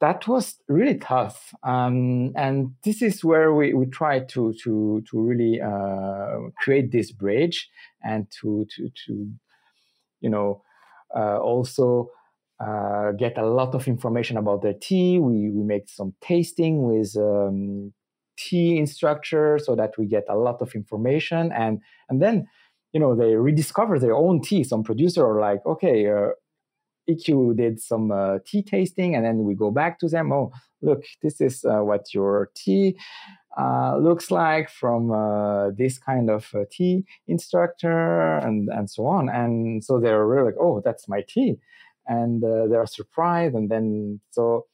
that 0.01 0.27
was 0.27 0.57
really 0.67 0.97
tough. 0.97 1.53
Um, 1.63 2.31
and 2.35 2.73
this 2.83 3.01
is 3.01 3.23
where 3.23 3.53
we, 3.53 3.73
we 3.73 3.85
try 3.85 4.19
to 4.19 4.53
to 4.63 5.03
to 5.09 5.21
really 5.21 5.61
uh, 5.61 6.49
create 6.57 6.91
this 6.91 7.11
bridge 7.11 7.69
and 8.03 8.27
to 8.41 8.65
to 8.75 8.89
to 9.05 9.31
you 10.21 10.29
know 10.29 10.61
uh, 11.15 11.37
also 11.37 12.11
uh, 12.59 13.11
get 13.13 13.37
a 13.37 13.45
lot 13.45 13.75
of 13.75 13.87
information 13.87 14.37
about 14.37 14.61
their 14.61 14.73
tea. 14.73 15.19
We 15.19 15.49
we 15.49 15.63
make 15.63 15.89
some 15.89 16.13
tasting 16.21 16.83
with 16.83 17.15
um, 17.17 17.93
tea 18.37 18.77
instructor 18.77 19.59
so 19.61 19.75
that 19.75 19.97
we 19.97 20.05
get 20.05 20.23
a 20.29 20.35
lot 20.35 20.61
of 20.61 20.73
information 20.75 21.51
and 21.51 21.81
and 22.09 22.21
then 22.21 22.47
you 22.93 22.99
know 22.99 23.15
they 23.15 23.35
rediscover 23.35 23.99
their 23.99 24.15
own 24.15 24.41
tea. 24.41 24.63
Some 24.63 24.83
producer 24.83 25.25
are 25.25 25.41
like, 25.41 25.65
okay, 25.65 26.07
uh, 26.07 26.29
Ikkyu 27.09 27.55
did 27.55 27.79
some 27.79 28.11
uh, 28.11 28.37
tea 28.45 28.63
tasting, 28.63 29.15
and 29.15 29.25
then 29.25 29.43
we 29.43 29.55
go 29.55 29.71
back 29.71 29.99
to 29.99 30.07
them. 30.07 30.31
Oh, 30.31 30.51
look, 30.81 31.03
this 31.23 31.41
is 31.41 31.65
uh, 31.65 31.81
what 31.83 32.13
your 32.13 32.51
tea 32.55 32.97
uh, 33.57 33.97
looks 33.97 34.31
like 34.31 34.69
from 34.69 35.11
uh, 35.11 35.71
this 35.71 35.97
kind 35.97 36.29
of 36.29 36.49
uh, 36.53 36.65
tea 36.71 37.05
instructor, 37.27 38.37
and 38.37 38.69
and 38.69 38.89
so 38.89 39.05
on. 39.05 39.29
And 39.29 39.83
so 39.83 39.99
they're 39.99 40.25
really 40.25 40.45
like, 40.45 40.59
oh, 40.61 40.81
that's 40.85 41.07
my 41.07 41.23
tea, 41.27 41.57
and 42.05 42.43
uh, 42.43 42.67
they're 42.69 42.85
surprised. 42.85 43.55
And 43.55 43.69
then 43.69 44.21
so 44.31 44.67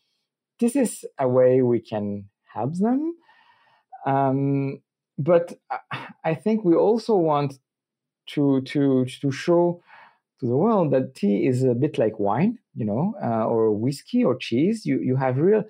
this 0.60 0.76
is 0.76 1.06
a 1.18 1.28
way 1.28 1.62
we 1.62 1.80
can 1.80 2.30
help 2.54 2.74
them. 2.76 3.16
Um, 4.06 4.82
but 5.18 5.54
I 6.24 6.36
think 6.36 6.64
we 6.64 6.76
also 6.76 7.16
want 7.16 7.60
to 8.28 8.62
to 8.62 9.06
to 9.22 9.32
show 9.32 9.82
to 10.40 10.48
the 10.48 10.56
world 10.58 10.92
that 10.92 11.16
tea 11.16 11.48
is 11.48 11.64
a 11.64 11.74
bit 11.74 11.98
like 11.98 12.20
wine, 12.20 12.60
you 12.76 12.86
know, 12.86 13.14
uh, 13.24 13.46
or 13.46 13.72
whiskey 13.72 14.24
or 14.24 14.36
cheese. 14.36 14.86
You 14.86 15.00
you 15.00 15.16
have 15.16 15.38
real 15.38 15.64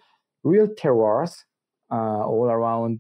real 0.44 0.68
terroirs 0.68 1.44
uh, 1.92 2.26
all 2.26 2.50
around 2.50 3.00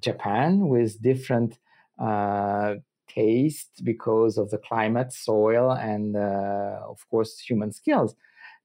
Japan 0.00 0.68
with 0.68 1.00
different 1.02 1.58
uh, 1.98 2.74
tastes 3.08 3.80
because 3.80 4.38
of 4.38 4.50
the 4.50 4.58
climate, 4.58 5.12
soil, 5.12 5.70
and 5.72 6.16
uh, 6.16 6.80
of 6.88 7.06
course 7.10 7.38
human 7.38 7.72
skills, 7.72 8.14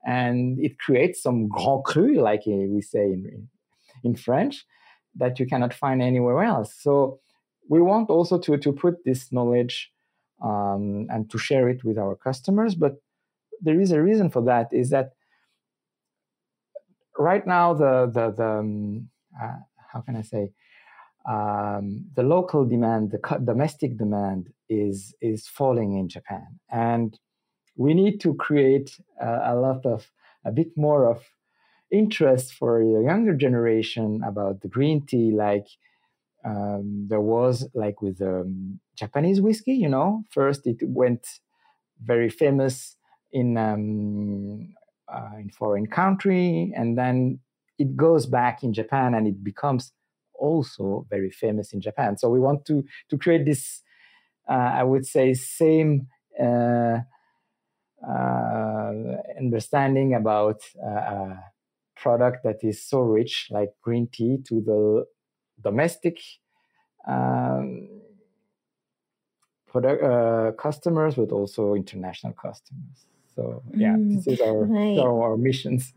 and 0.05 0.59
it 0.59 0.80
creates 0.80 1.21
some 1.21 1.47
grand 1.47 1.84
cru, 1.86 2.21
like 2.21 2.45
we 2.45 2.82
say 2.82 3.05
in 3.13 3.49
in 4.03 4.15
French, 4.15 4.65
that 5.15 5.39
you 5.39 5.45
cannot 5.45 5.73
find 5.73 6.01
anywhere 6.01 6.43
else. 6.43 6.73
So 6.80 7.19
we 7.69 7.82
want 7.82 8.09
also 8.09 8.38
to 8.39 8.57
to 8.57 8.71
put 8.71 9.03
this 9.05 9.32
knowledge 9.32 9.91
um, 10.43 11.07
and 11.09 11.29
to 11.31 11.38
share 11.38 11.69
it 11.69 11.83
with 11.83 11.97
our 11.97 12.15
customers. 12.15 12.75
But 12.75 12.95
there 13.61 13.79
is 13.79 13.91
a 13.91 14.01
reason 14.01 14.29
for 14.29 14.43
that. 14.43 14.67
Is 14.71 14.89
that 14.91 15.13
right 17.17 17.45
now 17.45 17.73
the 17.73 18.09
the, 18.13 18.31
the 18.31 18.49
um, 18.59 19.09
uh, 19.41 19.57
how 19.91 20.01
can 20.01 20.15
I 20.15 20.21
say 20.21 20.51
um, 21.27 22.05
the 22.15 22.23
local 22.23 22.65
demand, 22.65 23.11
the 23.11 23.39
domestic 23.43 23.97
demand 23.97 24.49
is 24.69 25.13
is 25.21 25.47
falling 25.47 25.97
in 25.97 26.07
Japan, 26.07 26.59
and 26.71 27.19
we 27.75 27.93
need 27.93 28.19
to 28.21 28.33
create 28.35 28.97
a 29.21 29.55
lot 29.55 29.85
of 29.85 30.09
a 30.45 30.51
bit 30.51 30.77
more 30.77 31.05
of 31.05 31.23
interest 31.91 32.53
for 32.53 32.83
the 32.83 33.03
younger 33.03 33.33
generation 33.33 34.21
about 34.25 34.61
the 34.61 34.67
green 34.67 35.05
tea, 35.05 35.31
like 35.31 35.67
um, 36.45 37.07
there 37.09 37.21
was 37.21 37.67
like 37.73 38.01
with 38.01 38.21
um, 38.21 38.79
Japanese 38.95 39.41
whiskey, 39.41 39.73
you 39.73 39.89
know, 39.89 40.23
first 40.31 40.65
it 40.65 40.77
went 40.83 41.27
very 42.01 42.29
famous 42.29 42.95
in 43.31 43.57
um, 43.57 44.73
uh, 45.11 45.38
in 45.39 45.49
foreign 45.49 45.88
country, 45.88 46.71
and 46.75 46.97
then 46.97 47.39
it 47.77 47.95
goes 47.95 48.25
back 48.25 48.63
in 48.63 48.73
Japan 48.73 49.13
and 49.13 49.27
it 49.27 49.43
becomes 49.43 49.91
also 50.33 51.05
very 51.09 51.31
famous 51.31 51.73
in 51.73 51.81
Japan. 51.81 52.17
So 52.17 52.29
we 52.29 52.39
want 52.39 52.65
to 52.65 52.83
to 53.09 53.17
create 53.17 53.45
this, 53.45 53.81
uh, 54.49 54.53
I 54.53 54.83
would 54.83 55.05
say, 55.05 55.33
same. 55.33 56.07
Uh, 56.39 56.99
uh 58.07 58.93
understanding 59.39 60.13
about 60.13 60.61
uh, 60.85 60.89
a 60.89 61.43
product 61.95 62.43
that 62.43 62.57
is 62.61 62.88
so 62.88 62.99
rich 62.99 63.47
like 63.49 63.69
green 63.81 64.07
tea 64.13 64.38
to 64.47 64.61
the 64.61 65.03
domestic 65.62 66.20
um, 67.08 67.88
product 69.68 70.03
uh, 70.03 70.51
customers, 70.53 71.16
but 71.16 71.32
also 71.32 71.74
international 71.74 72.34
customers. 72.34 73.05
So 73.36 73.62
yeah, 73.76 73.95
mm, 73.95 74.16
this 74.16 74.28
is 74.28 74.41
our 74.41 74.66
right. 74.66 74.97
our, 74.97 75.38
missions. 75.38 75.93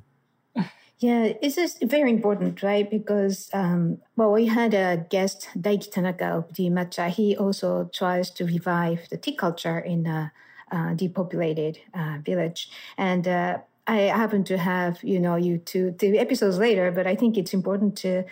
Yeah, 1.03 1.33
it's 1.41 1.55
just 1.55 1.83
very 1.83 2.11
important, 2.11 2.63
right? 2.63 2.91
Because 2.91 3.49
um, 3.55 4.03
well, 4.17 4.33
we 4.33 4.45
had 4.45 4.75
a 4.75 5.07
guest, 5.09 5.49
Daiki 5.57 5.91
Tanaka 5.91 6.27
of 6.27 6.53
D:matcha. 6.53 7.09
He 7.09 7.35
also 7.39 7.89
tries 7.95 8.31
to 8.33 8.45
revive 8.45 9.09
the 9.09 9.17
tea 9.17 9.35
culture 9.35 9.79
in 9.79 10.07
a, 10.07 10.31
a 10.71 10.95
depopulated 10.95 11.79
uh, 11.95 12.19
village, 12.23 12.69
and 12.99 13.27
uh, 13.27 13.59
I 13.87 13.97
happen 14.13 14.45
to 14.45 14.59
have 14.59 15.03
you 15.03 15.19
know 15.19 15.37
you 15.37 15.57
two 15.57 15.93
two 15.93 16.17
episodes 16.19 16.59
later, 16.59 16.93
but 16.93 17.07
I 17.07 17.17
think 17.17 17.39
it's 17.39 17.55
important 17.55 17.97
to 18.05 18.25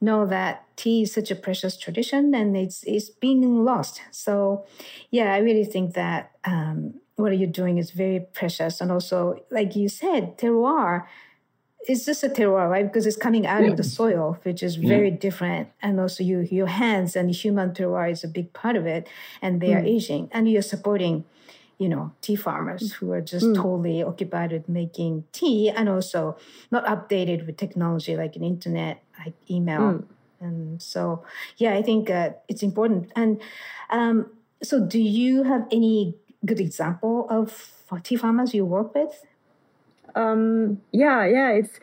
know 0.00 0.26
that 0.26 0.64
tea 0.76 1.02
is 1.02 1.12
such 1.12 1.30
a 1.30 1.34
precious 1.34 1.76
tradition 1.76 2.34
and 2.34 2.56
it's 2.56 2.84
it's 2.84 3.10
being 3.10 3.64
lost. 3.64 4.00
So, 4.10 4.64
yeah, 5.10 5.34
I 5.34 5.38
really 5.38 5.64
think 5.64 5.94
that 5.94 6.32
um, 6.44 6.94
what 7.16 7.36
you're 7.36 7.48
doing 7.48 7.78
is 7.78 7.90
very 7.90 8.20
precious, 8.32 8.80
and 8.80 8.92
also, 8.92 9.44
like 9.50 9.74
you 9.74 9.88
said, 9.88 10.38
terroir 10.38 11.04
is 11.88 12.04
just 12.04 12.22
a 12.22 12.28
terroir, 12.28 12.68
right? 12.70 12.86
Because 12.86 13.06
it's 13.06 13.16
coming 13.16 13.46
out 13.46 13.62
yeah. 13.62 13.70
of 13.70 13.76
the 13.76 13.84
soil, 13.84 14.38
which 14.42 14.62
is 14.62 14.76
very 14.76 15.10
yeah. 15.10 15.16
different. 15.16 15.68
And 15.80 15.98
also, 15.98 16.22
you, 16.22 16.40
your 16.50 16.66
hands 16.66 17.16
and 17.16 17.30
human 17.30 17.70
terroir 17.70 18.10
is 18.10 18.22
a 18.24 18.28
big 18.28 18.52
part 18.52 18.76
of 18.76 18.86
it, 18.86 19.08
and 19.40 19.60
they 19.60 19.68
mm. 19.68 19.76
are 19.76 19.84
aging, 19.84 20.28
and 20.32 20.50
you're 20.50 20.62
supporting 20.62 21.24
you 21.78 21.88
know, 21.88 22.12
tea 22.20 22.34
farmers 22.34 22.94
who 22.94 23.12
are 23.12 23.20
just 23.20 23.46
mm. 23.46 23.54
totally 23.54 24.02
occupied 24.02 24.50
with 24.50 24.68
making 24.68 25.24
tea 25.30 25.70
and 25.70 25.88
also 25.88 26.36
not 26.72 26.84
updated 26.86 27.46
with 27.46 27.56
technology 27.56 28.16
like 28.16 28.34
an 28.34 28.42
internet, 28.42 29.02
like 29.24 29.34
email. 29.50 29.80
Mm. 29.80 30.04
And 30.40 30.82
so, 30.82 31.24
yeah, 31.56 31.74
I 31.74 31.82
think 31.82 32.10
uh, 32.10 32.30
it's 32.48 32.62
important. 32.62 33.10
And 33.16 33.40
um, 33.90 34.30
so, 34.62 34.80
do 34.80 35.00
you 35.00 35.42
have 35.42 35.66
any 35.72 36.14
good 36.44 36.60
example 36.60 37.26
of 37.28 37.72
tea 38.02 38.16
farmers 38.16 38.54
you 38.54 38.64
work 38.64 38.94
with? 38.94 39.24
Um, 40.14 40.80
yeah, 40.92 41.26
yeah, 41.26 41.50
it's. 41.50 41.80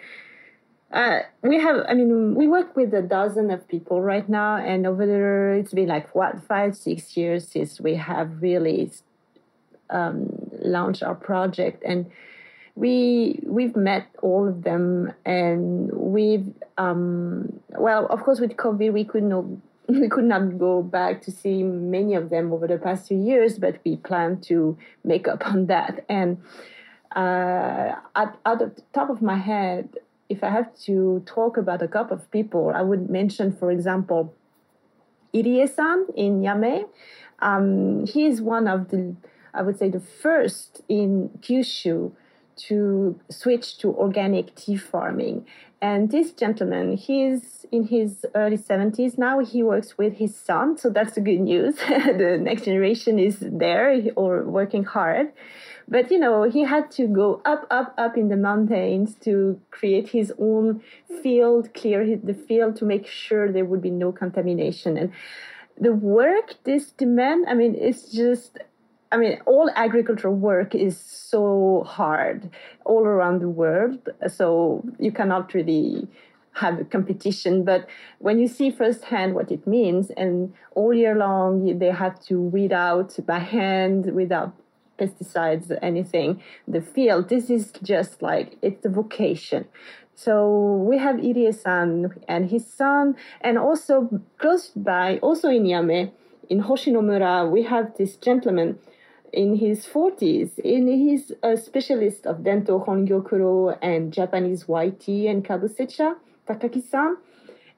Uh, 0.91 1.21
we 1.41 1.59
have, 1.59 1.83
I 1.89 1.93
mean, 1.93 2.35
we 2.35 2.47
work 2.47 2.73
with 2.77 2.93
a 2.93 3.01
dozen 3.01 3.51
of 3.51 3.67
people 3.67 4.01
right 4.01 4.29
now, 4.29 4.55
and 4.55 4.87
over 4.87 5.05
there, 5.05 5.53
it's 5.53 5.73
been 5.73 5.89
like 5.89 6.15
what 6.15 6.41
five, 6.47 6.77
six 6.77 7.17
years 7.17 7.47
since 7.47 7.81
we 7.81 7.95
have 7.95 8.41
really 8.41 8.91
um, 9.89 10.29
launch 10.61 11.03
our 11.03 11.15
project 11.15 11.83
and 11.85 12.09
we 12.75 13.39
we've 13.43 13.75
met 13.75 14.07
all 14.21 14.47
of 14.47 14.63
them 14.63 15.13
and 15.25 15.91
we've 15.93 16.53
um, 16.77 17.59
well 17.77 18.05
of 18.07 18.21
course 18.23 18.39
with 18.39 18.51
covid 18.57 18.91
we 18.91 19.05
could 19.05 19.23
not 19.23 19.45
we 19.87 20.09
could 20.09 20.25
not 20.25 20.57
go 20.57 20.81
back 20.81 21.21
to 21.21 21.31
see 21.31 21.63
many 21.63 22.15
of 22.15 22.29
them 22.29 22.51
over 22.51 22.67
the 22.67 22.77
past 22.77 23.07
few 23.07 23.17
years 23.17 23.57
but 23.57 23.79
we 23.85 23.95
plan 23.97 24.39
to 24.41 24.77
make 25.03 25.27
up 25.27 25.45
on 25.47 25.67
that. 25.67 26.03
And 26.09 26.41
uh, 27.15 27.95
at 28.15 28.37
the 28.43 28.73
top 28.93 29.09
of 29.09 29.21
my 29.21 29.37
head 29.37 29.97
if 30.27 30.43
i 30.43 30.49
have 30.49 30.75
to 30.75 31.23
talk 31.25 31.55
about 31.55 31.81
a 31.81 31.87
couple 31.87 32.17
of 32.17 32.29
people 32.31 32.73
i 32.75 32.81
would 32.81 33.09
mention 33.09 33.55
for 33.55 33.71
example 33.71 34.33
irie-san 35.33 36.07
in 36.15 36.41
yame. 36.41 36.85
Um, 37.39 38.05
he 38.05 38.25
is 38.25 38.41
one 38.41 38.67
of 38.67 38.89
the 38.89 39.15
I 39.55 39.61
would 39.61 39.79
say, 39.79 39.89
the 39.89 40.01
first 40.01 40.81
in 40.89 41.29
Kyushu 41.39 42.11
to 42.67 43.19
switch 43.29 43.77
to 43.79 43.93
organic 43.95 44.55
tea 44.55 44.77
farming. 44.77 45.45
And 45.81 46.09
this 46.09 46.31
gentleman, 46.31 46.97
he's 46.97 47.65
in 47.71 47.83
his 47.87 48.25
early 48.33 48.57
70s 48.57 49.17
now. 49.17 49.39
He 49.39 49.61
works 49.61 49.97
with 49.97 50.13
his 50.13 50.35
son, 50.35 50.77
so 50.77 50.89
that's 50.89 51.13
the 51.13 51.21
good 51.21 51.41
news. 51.41 51.75
the 51.87 52.39
next 52.41 52.65
generation 52.65 53.19
is 53.19 53.37
there 53.39 54.01
or 54.15 54.43
working 54.43 54.83
hard. 54.83 55.31
But 55.87 56.09
you 56.09 56.17
know, 56.17 56.43
he 56.43 56.63
had 56.63 56.89
to 56.91 57.07
go 57.07 57.41
up, 57.45 57.67
up, 57.69 57.93
up 57.97 58.17
in 58.17 58.29
the 58.29 58.37
mountains 58.37 59.15
to 59.21 59.59
create 59.69 60.09
his 60.09 60.33
own 60.39 60.81
field, 61.21 61.73
clear 61.73 62.17
the 62.17 62.33
field 62.33 62.77
to 62.77 62.85
make 62.85 63.05
sure 63.05 63.51
there 63.51 63.65
would 63.65 63.81
be 63.81 63.91
no 63.91 64.11
contamination. 64.11 64.97
And 64.97 65.11
the 65.79 65.93
work 65.93 66.55
this 66.63 66.91
demand, 66.91 67.45
I 67.47 67.53
mean, 67.53 67.75
it's 67.75 68.11
just 68.11 68.57
I 69.15 69.17
mean, 69.17 69.39
all 69.45 69.69
agricultural 69.77 70.35
work 70.35 70.75
is 70.75 70.99
so 70.99 71.85
hard 71.87 72.49
all 72.83 73.05
around 73.05 73.39
the 73.39 73.47
world. 73.47 74.09
So 74.27 74.83
you 74.99 75.13
cannot 75.13 75.53
really 75.53 76.09
have 76.55 76.81
a 76.81 76.83
competition. 76.83 77.63
But 77.63 77.87
when 78.19 78.39
you 78.39 78.47
see 78.49 78.71
firsthand 78.71 79.33
what 79.33 79.53
it 79.53 79.65
means, 79.65 80.11
and 80.17 80.53
all 80.71 80.93
year 80.93 81.15
long 81.15 81.79
they 81.79 81.91
have 81.91 82.19
to 82.25 82.41
weed 82.41 82.73
out 82.73 83.15
by 83.25 83.39
hand 83.39 84.13
without 84.13 84.51
pesticides, 84.99 85.71
anything, 85.81 86.43
the 86.67 86.81
field, 86.81 87.29
this 87.29 87.49
is 87.49 87.71
just 87.81 88.21
like 88.21 88.57
it's 88.61 88.85
a 88.85 88.89
vocation 88.89 89.63
So 90.13 90.85
we 90.89 90.97
have 90.97 91.17
Irie-san 91.17 92.15
and 92.27 92.49
his 92.49 92.65
son, 92.67 93.15
and 93.41 93.57
also 93.57 94.09
close 94.37 94.71
by, 94.75 95.19
also 95.19 95.49
in 95.49 95.63
Yame, 95.63 96.11
in 96.49 96.63
Hoshinomura, 96.63 97.49
we 97.49 97.63
have 97.63 97.95
this 97.97 98.15
gentleman 98.17 98.79
in 99.35 99.57
his 99.57 99.85
40s. 99.85 100.57
And 100.63 100.87
he's 100.87 101.31
a 101.43 101.57
specialist 101.57 102.25
of 102.25 102.43
Dento 102.43 102.83
Hongyokuro 102.85 103.77
and 103.81 104.11
Japanese 104.11 104.67
white 104.67 104.99
tea 104.99 105.27
and 105.27 105.43
kabusecha, 105.43 106.15
Takaki-san. 106.47 107.17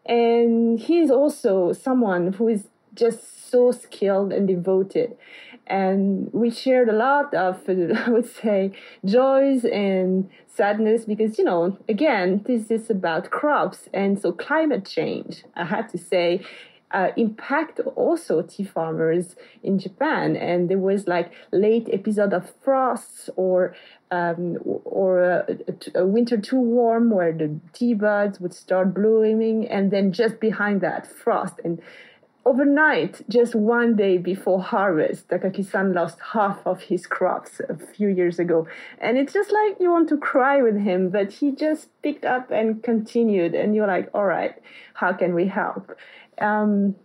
And 0.05 0.79
he 0.79 0.99
is 0.99 1.11
also 1.11 1.73
someone 1.73 2.33
who 2.33 2.47
is 2.47 2.67
just 2.93 3.49
so 3.49 3.71
skilled 3.71 4.31
and 4.31 4.47
devoted. 4.47 5.17
And 5.65 6.29
we 6.33 6.49
shared 6.49 6.87
a 6.87 6.93
lot 6.93 7.33
of, 7.33 7.61
I 7.67 8.09
would 8.09 8.29
say, 8.29 8.71
joys 9.03 9.65
and 9.65 10.29
sadness 10.47 11.05
because, 11.05 11.37
you 11.37 11.43
know, 11.43 11.77
again, 11.89 12.43
this 12.45 12.71
is 12.71 12.89
about 12.89 13.29
crops. 13.29 13.89
And 13.93 14.19
so 14.19 14.31
climate 14.31 14.85
change, 14.85 15.43
I 15.55 15.65
have 15.65 15.91
to 15.91 15.97
say, 15.97 16.41
uh, 16.91 17.09
impact 17.17 17.79
also 17.95 18.41
tea 18.41 18.63
farmers 18.63 19.35
in 19.61 19.77
Japan. 19.77 20.35
And 20.35 20.69
there 20.69 20.77
was 20.77 21.07
like 21.07 21.31
late 21.51 21.89
episode 21.91 22.33
of 22.33 22.53
frosts 22.63 23.29
or 23.35 23.75
um, 24.09 24.57
or 24.63 25.21
a, 25.21 25.57
a, 25.93 26.05
winter 26.05 26.37
too 26.37 26.59
warm 26.61 27.09
where 27.09 27.33
the 27.33 27.59
tea 27.73 27.93
buds 27.93 28.39
would 28.39 28.53
start 28.53 28.93
blooming, 28.93 29.67
and 29.67 29.91
then 29.91 30.13
just 30.13 30.39
behind 30.39 30.79
that 30.79 31.05
frost 31.05 31.55
and 31.65 31.81
overnight, 32.47 33.27
just 33.29 33.53
one 33.53 33.95
day 33.95 34.17
before 34.17 34.61
harvest, 34.61 35.27
Takaki-san 35.27 35.93
lost 35.93 36.17
half 36.33 36.59
of 36.65 36.81
his 36.81 37.05
crops 37.05 37.59
a 37.67 37.75
few 37.75 38.07
years 38.07 38.39
ago. 38.39 38.67
And 38.99 39.17
it's 39.17 39.33
just 39.33 39.51
like 39.51 39.75
you 39.79 39.91
want 39.91 40.07
to 40.09 40.17
cry 40.17 40.61
with 40.61 40.77
him, 40.79 41.09
but 41.09 41.31
he 41.33 41.51
just 41.51 41.89
picked 42.01 42.25
up 42.25 42.49
and 42.49 42.81
continued. 42.81 43.53
And 43.53 43.75
you're 43.75 43.87
like, 43.87 44.09
all 44.13 44.25
right, 44.25 44.55
how 44.93 45.11
can 45.13 45.35
we 45.35 45.47
help? 45.47 45.97
Um, 46.39 46.95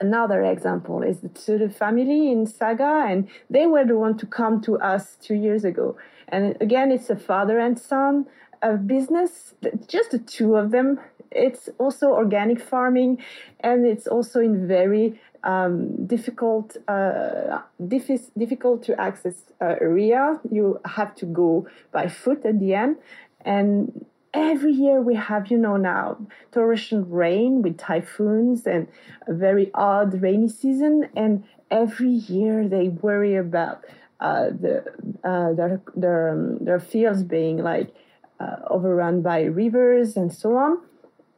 another 0.00 0.42
example 0.42 1.02
is 1.02 1.20
the 1.20 1.28
Tsuru 1.28 1.72
family 1.72 2.32
in 2.32 2.46
Saga, 2.46 3.06
and 3.08 3.28
they 3.48 3.66
were 3.66 3.84
the 3.84 3.96
one 3.96 4.18
to 4.18 4.26
come 4.26 4.60
to 4.62 4.78
us 4.80 5.16
two 5.22 5.36
years 5.36 5.64
ago. 5.64 5.96
And 6.28 6.56
again, 6.60 6.90
it's 6.90 7.08
a 7.08 7.16
father 7.16 7.58
and 7.60 7.78
son 7.78 8.26
a 8.62 8.74
business, 8.74 9.54
just 9.86 10.10
the 10.10 10.18
two 10.18 10.56
of 10.56 10.70
them. 10.70 11.00
It's 11.30 11.68
also 11.78 12.12
organic 12.12 12.60
farming, 12.60 13.22
and 13.60 13.86
it's 13.86 14.06
also 14.06 14.40
in 14.40 14.66
very 14.66 15.20
um, 15.44 16.06
difficult, 16.06 16.76
uh, 16.88 17.60
diffi- 17.80 18.30
difficult 18.38 18.82
to 18.84 19.00
access 19.00 19.34
uh, 19.60 19.74
area. 19.80 20.40
You 20.50 20.80
have 20.84 21.14
to 21.16 21.26
go 21.26 21.66
by 21.92 22.08
foot 22.08 22.44
at 22.46 22.60
the 22.60 22.74
end, 22.74 22.96
and 23.44 24.06
every 24.36 24.72
year 24.72 25.00
we 25.00 25.14
have, 25.14 25.50
you 25.50 25.58
know, 25.58 25.76
now 25.76 26.18
torrential 26.52 27.00
rain 27.02 27.62
with 27.62 27.78
typhoons 27.78 28.66
and 28.66 28.86
a 29.26 29.32
very 29.32 29.70
odd 29.74 30.20
rainy 30.20 30.48
season. 30.48 31.08
And 31.16 31.44
every 31.70 32.10
year 32.10 32.68
they 32.68 32.88
worry 32.88 33.36
about 33.36 33.84
uh, 34.20 34.50
the, 34.50 34.84
uh, 35.24 35.52
their, 35.54 35.80
their, 35.94 36.28
um, 36.30 36.58
their 36.64 36.80
fields 36.80 37.22
being 37.22 37.58
like 37.58 37.94
uh, 38.38 38.56
overrun 38.68 39.22
by 39.22 39.42
rivers 39.42 40.16
and 40.16 40.32
so 40.32 40.56
on. 40.56 40.78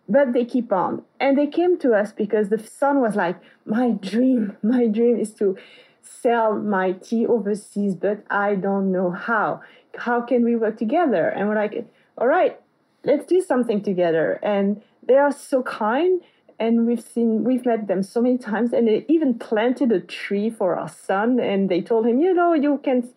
But 0.09 0.33
they 0.33 0.45
keep 0.45 0.73
on. 0.73 1.03
And 1.21 1.37
they 1.37 1.47
came 1.47 1.79
to 1.81 1.93
us 1.93 2.13
because 2.13 2.49
the 2.49 2.59
son 2.59 3.01
was 3.01 3.15
like, 3.15 3.37
My 3.67 3.91
dream, 3.91 4.57
my 4.63 4.87
dream 4.87 5.19
is 5.19 5.33
to 5.35 5.57
sell 6.03 6.55
my 6.57 6.93
tea 6.93 7.27
overseas, 7.27 7.95
but 7.95 8.25
I 8.31 8.55
don't 8.55 8.91
know 8.91 9.11
how. 9.11 9.61
How 9.97 10.23
can 10.23 10.45
we 10.45 10.57
work 10.57 10.79
together? 10.79 11.29
And 11.29 11.49
we're 11.49 11.57
like, 11.57 11.87
All 12.17 12.27
right, 12.27 12.59
let's 13.05 13.27
do 13.27 13.41
something 13.41 13.83
together. 13.83 14.39
And 14.43 14.83
they 15.07 15.17
are 15.17 15.33
so 15.33 15.63
kind. 15.63 16.21
And 16.61 16.87
we've 16.87 17.03
seen, 17.03 17.45
we've 17.45 17.65
met 17.65 17.87
them 17.87 18.03
so 18.03 18.21
many 18.21 18.37
times, 18.37 18.73
and 18.73 18.89
they 18.89 19.05
even 19.09 19.39
planted 19.39 19.93
a 19.93 20.01
tree 20.01 20.51
for 20.51 20.77
our 20.77 20.89
son. 20.89 21.39
And 21.39 21.69
they 21.69 21.81
told 21.81 22.05
him, 22.05 22.19
you 22.19 22.35
know, 22.35 22.53
you 22.53 22.81
can 22.83 23.09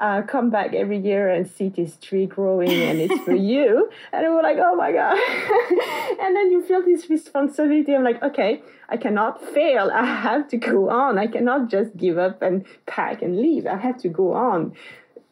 uh, 0.00 0.22
come 0.22 0.50
back 0.50 0.74
every 0.74 0.98
year 0.98 1.28
and 1.28 1.48
see 1.48 1.68
this 1.68 1.96
tree 1.96 2.26
growing 2.26 2.70
and 2.70 3.00
it's 3.00 3.20
for 3.24 3.34
you. 3.34 3.90
And 4.12 4.22
we 4.22 4.34
were 4.34 4.42
like, 4.42 4.58
oh 4.60 4.74
my 4.74 4.92
God. 4.92 5.18
and 6.20 6.36
then 6.36 6.50
you 6.50 6.62
feel 6.62 6.82
this 6.82 7.10
responsibility. 7.10 7.94
I'm 7.94 8.04
like, 8.04 8.22
okay, 8.22 8.62
I 8.88 8.96
cannot 8.96 9.42
fail. 9.42 9.90
I 9.92 10.04
have 10.04 10.48
to 10.48 10.56
go 10.56 10.88
on. 10.90 11.18
I 11.18 11.26
cannot 11.26 11.68
just 11.68 11.96
give 11.96 12.16
up 12.18 12.42
and 12.42 12.64
pack 12.86 13.22
and 13.22 13.40
leave. 13.40 13.66
I 13.66 13.76
have 13.76 13.98
to 13.98 14.08
go 14.08 14.32
on 14.32 14.74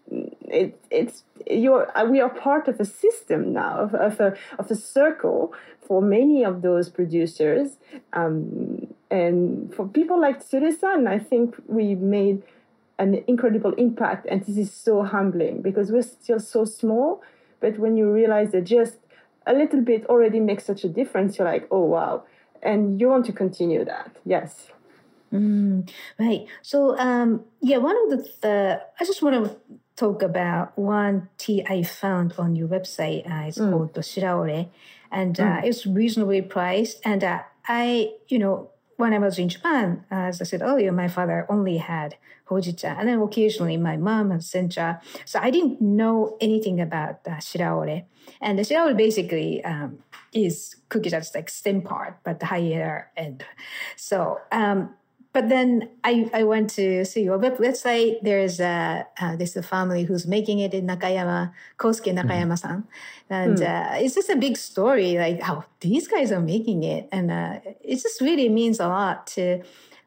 it, 0.08 0.80
it's 0.90 1.24
you're 1.50 1.96
uh, 1.98 2.04
we 2.04 2.20
are 2.20 2.28
part 2.28 2.68
of 2.68 2.78
a 2.78 2.84
system 2.84 3.52
now 3.52 3.78
of, 3.78 3.94
of 3.94 4.20
a 4.20 4.36
of 4.58 4.70
a 4.70 4.76
circle 4.76 5.52
for 5.80 6.00
many 6.00 6.44
of 6.44 6.62
those 6.62 6.88
producers 6.88 7.76
um, 8.12 8.86
and 9.10 9.72
for 9.74 9.86
people 9.86 10.20
like 10.20 10.44
Tsuru-san, 10.44 11.06
I 11.06 11.18
think 11.18 11.54
we 11.68 11.94
made 11.94 12.42
an 12.98 13.22
incredible 13.26 13.72
impact 13.74 14.26
and 14.30 14.44
this 14.44 14.56
is 14.56 14.72
so 14.72 15.02
humbling 15.02 15.62
because 15.62 15.90
we're 15.90 16.02
still 16.02 16.40
so 16.40 16.64
small 16.64 17.22
but 17.60 17.78
when 17.78 17.96
you 17.96 18.10
realize 18.10 18.52
that 18.52 18.62
just 18.62 18.96
a 19.46 19.52
little 19.52 19.80
bit 19.80 20.04
already 20.06 20.40
makes 20.40 20.64
such 20.64 20.84
a 20.84 20.88
difference 20.88 21.38
you're 21.38 21.46
like 21.46 21.66
oh 21.70 21.84
wow 21.84 22.22
and 22.62 23.00
you 23.00 23.08
want 23.08 23.24
to 23.26 23.32
continue 23.32 23.84
that 23.84 24.16
yes 24.24 24.68
mm, 25.32 25.88
right 26.18 26.46
so 26.62 26.96
um, 26.98 27.44
yeah 27.60 27.76
one 27.76 27.96
of 28.04 28.10
the, 28.10 28.28
the 28.40 28.80
i 28.98 29.04
just 29.04 29.22
want 29.22 29.44
to 29.44 29.56
talk 29.96 30.22
about 30.22 30.78
one 30.78 31.28
tea 31.38 31.64
I 31.68 31.82
found 31.82 32.34
on 32.38 32.54
your 32.54 32.68
website. 32.68 33.28
Uh, 33.28 33.48
it's 33.48 33.58
mm. 33.58 33.70
called 33.70 33.94
the 33.94 34.02
Shiraore, 34.02 34.68
and 35.10 35.40
uh, 35.40 35.42
mm. 35.42 35.64
it's 35.64 35.86
reasonably 35.86 36.42
priced. 36.42 37.00
And 37.04 37.24
uh, 37.24 37.42
I, 37.66 38.12
you 38.28 38.38
know, 38.38 38.70
when 38.96 39.12
I 39.12 39.18
was 39.18 39.38
in 39.38 39.48
Japan, 39.48 40.04
as 40.10 40.40
I 40.40 40.44
said 40.44 40.62
earlier, 40.62 40.92
my 40.92 41.08
father 41.08 41.46
only 41.48 41.76
had 41.76 42.16
hojicha, 42.48 42.98
and 42.98 43.08
then 43.08 43.20
occasionally 43.20 43.76
my 43.76 43.96
mom 43.96 44.30
had 44.30 44.40
sencha. 44.40 45.00
So 45.24 45.38
I 45.40 45.50
didn't 45.50 45.80
know 45.80 46.36
anything 46.40 46.80
about 46.80 47.20
uh, 47.26 47.32
shiraore. 47.32 48.04
And 48.40 48.58
the 48.58 48.62
shiraore 48.62 48.96
basically 48.96 49.64
um, 49.64 49.98
is 50.32 50.76
cookie 50.88 51.10
that's 51.10 51.34
like 51.34 51.50
stem 51.50 51.82
part, 51.82 52.18
but 52.24 52.40
the 52.40 52.46
higher 52.46 53.10
end. 53.16 53.44
So 53.96 54.38
um, 54.52 54.94
but 55.36 55.50
then 55.50 55.90
I, 56.02 56.30
I 56.32 56.44
went 56.44 56.70
to 56.80 57.04
see 57.04 57.24
your 57.24 57.36
web 57.36 57.58
website. 57.58 58.22
There's 58.22 58.58
a 58.58 59.06
uh, 59.20 59.36
there's 59.36 59.54
a 59.54 59.62
family 59.62 60.04
who's 60.04 60.26
making 60.26 60.60
it 60.60 60.72
in 60.72 60.86
Nakayama, 60.86 61.52
Kosuke 61.78 62.14
mm-hmm. 62.14 62.26
Nakayama-san, 62.26 62.84
and 63.28 63.58
mm. 63.58 63.62
uh, 63.62 63.98
it's 64.02 64.14
just 64.14 64.30
a 64.30 64.36
big 64.36 64.56
story. 64.56 65.18
Like, 65.18 65.40
oh, 65.46 65.62
these 65.80 66.08
guys 66.08 66.32
are 66.32 66.40
making 66.40 66.84
it, 66.84 67.10
and 67.12 67.30
uh, 67.30 67.60
it 67.84 67.96
just 68.00 68.22
really 68.22 68.48
means 68.48 68.80
a 68.80 68.88
lot 68.88 69.26
to 69.36 69.60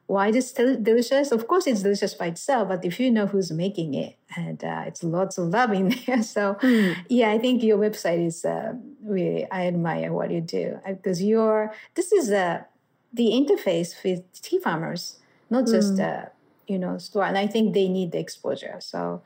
why 0.08 0.30
it's 0.30 0.52
delicious. 0.52 1.32
Of 1.32 1.46
course, 1.48 1.68
it's 1.68 1.84
delicious 1.84 2.16
by 2.16 2.34
itself, 2.34 2.70
but 2.70 2.84
if 2.84 3.00
you 3.00 3.12
know 3.12 3.28
who's 3.28 3.52
making 3.52 3.94
it, 3.94 4.18
and 4.36 4.64
uh, 4.64 4.86
it's 4.88 5.04
lots 5.04 5.38
of 5.38 5.50
love 5.50 5.72
in 5.74 5.90
there. 6.08 6.24
So, 6.24 6.56
mm. 6.56 6.96
yeah, 7.08 7.30
I 7.30 7.38
think 7.38 7.62
your 7.62 7.78
website 7.78 8.26
is 8.26 8.46
uh, 8.46 8.74
really 9.04 9.46
I 9.52 9.68
admire 9.68 10.12
what 10.12 10.32
you 10.32 10.42
do 10.42 10.80
because 10.88 11.22
you're 11.22 11.72
this 11.94 12.12
is 12.12 12.32
a 12.32 12.66
the 13.14 13.30
interface 13.30 14.04
with 14.04 14.24
tea 14.42 14.60
farmers, 14.60 15.19
not 15.50 15.68
just 15.68 15.95
mm. 15.95 16.24
uh, 16.24 16.30
you 16.68 16.80
know 16.80 16.97
store. 16.97 17.24
And 17.24 17.38
I 17.38 17.47
think 17.47 17.74
they 17.74 17.88
need 17.88 18.12
the 18.12 18.20
exposure. 18.20 18.78
So 18.80 19.22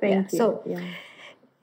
thank 0.00 0.12
yeah. 0.12 0.28
you. 0.32 0.38
So 0.38 0.62
yeah. 0.66 0.80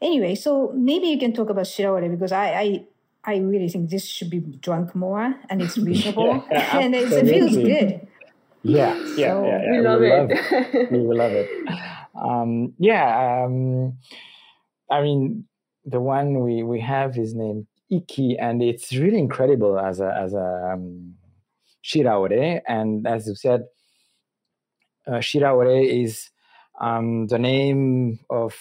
anyway, 0.02 0.36
so 0.36 0.72
maybe 0.76 1.08
you 1.08 1.20
can 1.20 1.34
talk 1.34 1.50
about 1.50 1.66
shiraore 1.66 2.10
because 2.10 2.32
I, 2.32 2.48
I 2.54 2.86
I 3.26 3.38
really 3.38 3.70
think 3.70 3.90
this 3.90 4.06
should 4.06 4.30
be 4.30 4.40
drunk 4.40 4.96
more 4.96 5.36
and 5.50 5.62
it's 5.62 5.78
reasonable 5.78 6.46
yeah, 6.52 6.78
and 6.80 6.94
it 6.96 7.10
feels 7.10 7.56
good. 7.56 8.08
Yeah, 8.64 8.96
yeah, 9.16 9.16
so, 9.16 9.46
yeah, 9.46 9.62
yeah, 9.64 9.72
We 9.72 9.80
love 9.82 10.00
we 10.00 10.12
it. 10.12 10.18
Love, 10.18 10.92
we 10.92 11.16
love 11.16 11.32
it. 11.32 11.50
Um, 12.16 12.74
yeah, 12.80 13.44
um, 13.46 13.98
I 14.90 15.04
mean, 15.04 15.46
the 15.86 16.00
one 16.00 16.40
we, 16.40 16.64
we 16.64 16.80
have 16.82 17.18
is 17.18 17.36
named 17.36 17.68
Iki, 17.92 18.38
and 18.40 18.64
it's 18.64 18.92
really 18.96 19.20
incredible 19.20 19.78
as 19.78 20.00
a 20.00 20.12
as 20.18 20.34
a 20.34 20.72
um, 20.74 21.14
Shiraore. 21.84 22.62
And 22.68 23.06
as 23.06 23.28
you 23.28 23.36
said, 23.36 23.66
uh, 25.08 25.20
Shiraore 25.20 26.04
is 26.04 26.30
um, 26.80 27.28
the 27.28 27.40
name 27.40 28.20
of 28.30 28.56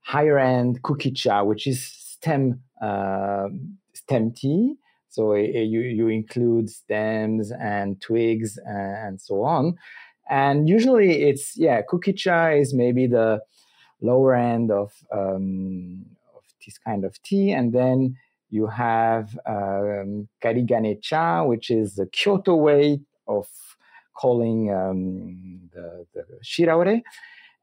higher 0.00 0.38
end 0.38 0.82
kukicha, 0.82 1.44
which 1.46 1.66
is 1.66 1.84
stem 1.84 2.60
uh, 2.82 3.48
stem 3.94 4.32
tea. 4.32 4.74
So 5.08 5.32
uh, 5.32 5.36
you 5.36 5.80
you 5.80 6.08
include 6.08 6.70
stems 6.70 7.52
and 7.52 8.00
twigs 8.00 8.58
and 8.64 9.20
so 9.20 9.42
on. 9.42 9.76
And 10.28 10.68
usually 10.68 11.22
it's 11.22 11.56
yeah, 11.56 11.82
kukicha 11.82 12.60
is 12.60 12.72
maybe 12.72 13.06
the 13.06 13.40
lower 14.00 14.34
end 14.34 14.70
of 14.70 14.92
um, 15.12 16.06
of 16.34 16.42
this 16.64 16.78
kind 16.78 17.04
of 17.04 17.20
tea, 17.22 17.52
and 17.52 17.72
then 17.72 18.16
you 18.50 18.66
have 18.66 19.38
um, 19.46 20.28
Karigane 20.42 21.00
cha, 21.02 21.44
which 21.44 21.70
is 21.70 21.94
the 21.94 22.06
Kyoto 22.06 22.54
way 22.56 23.00
of 23.26 23.46
calling 24.20 24.72
um, 24.72 25.60
the, 25.74 26.06
the 26.14 26.24
shiraore. 26.44 27.00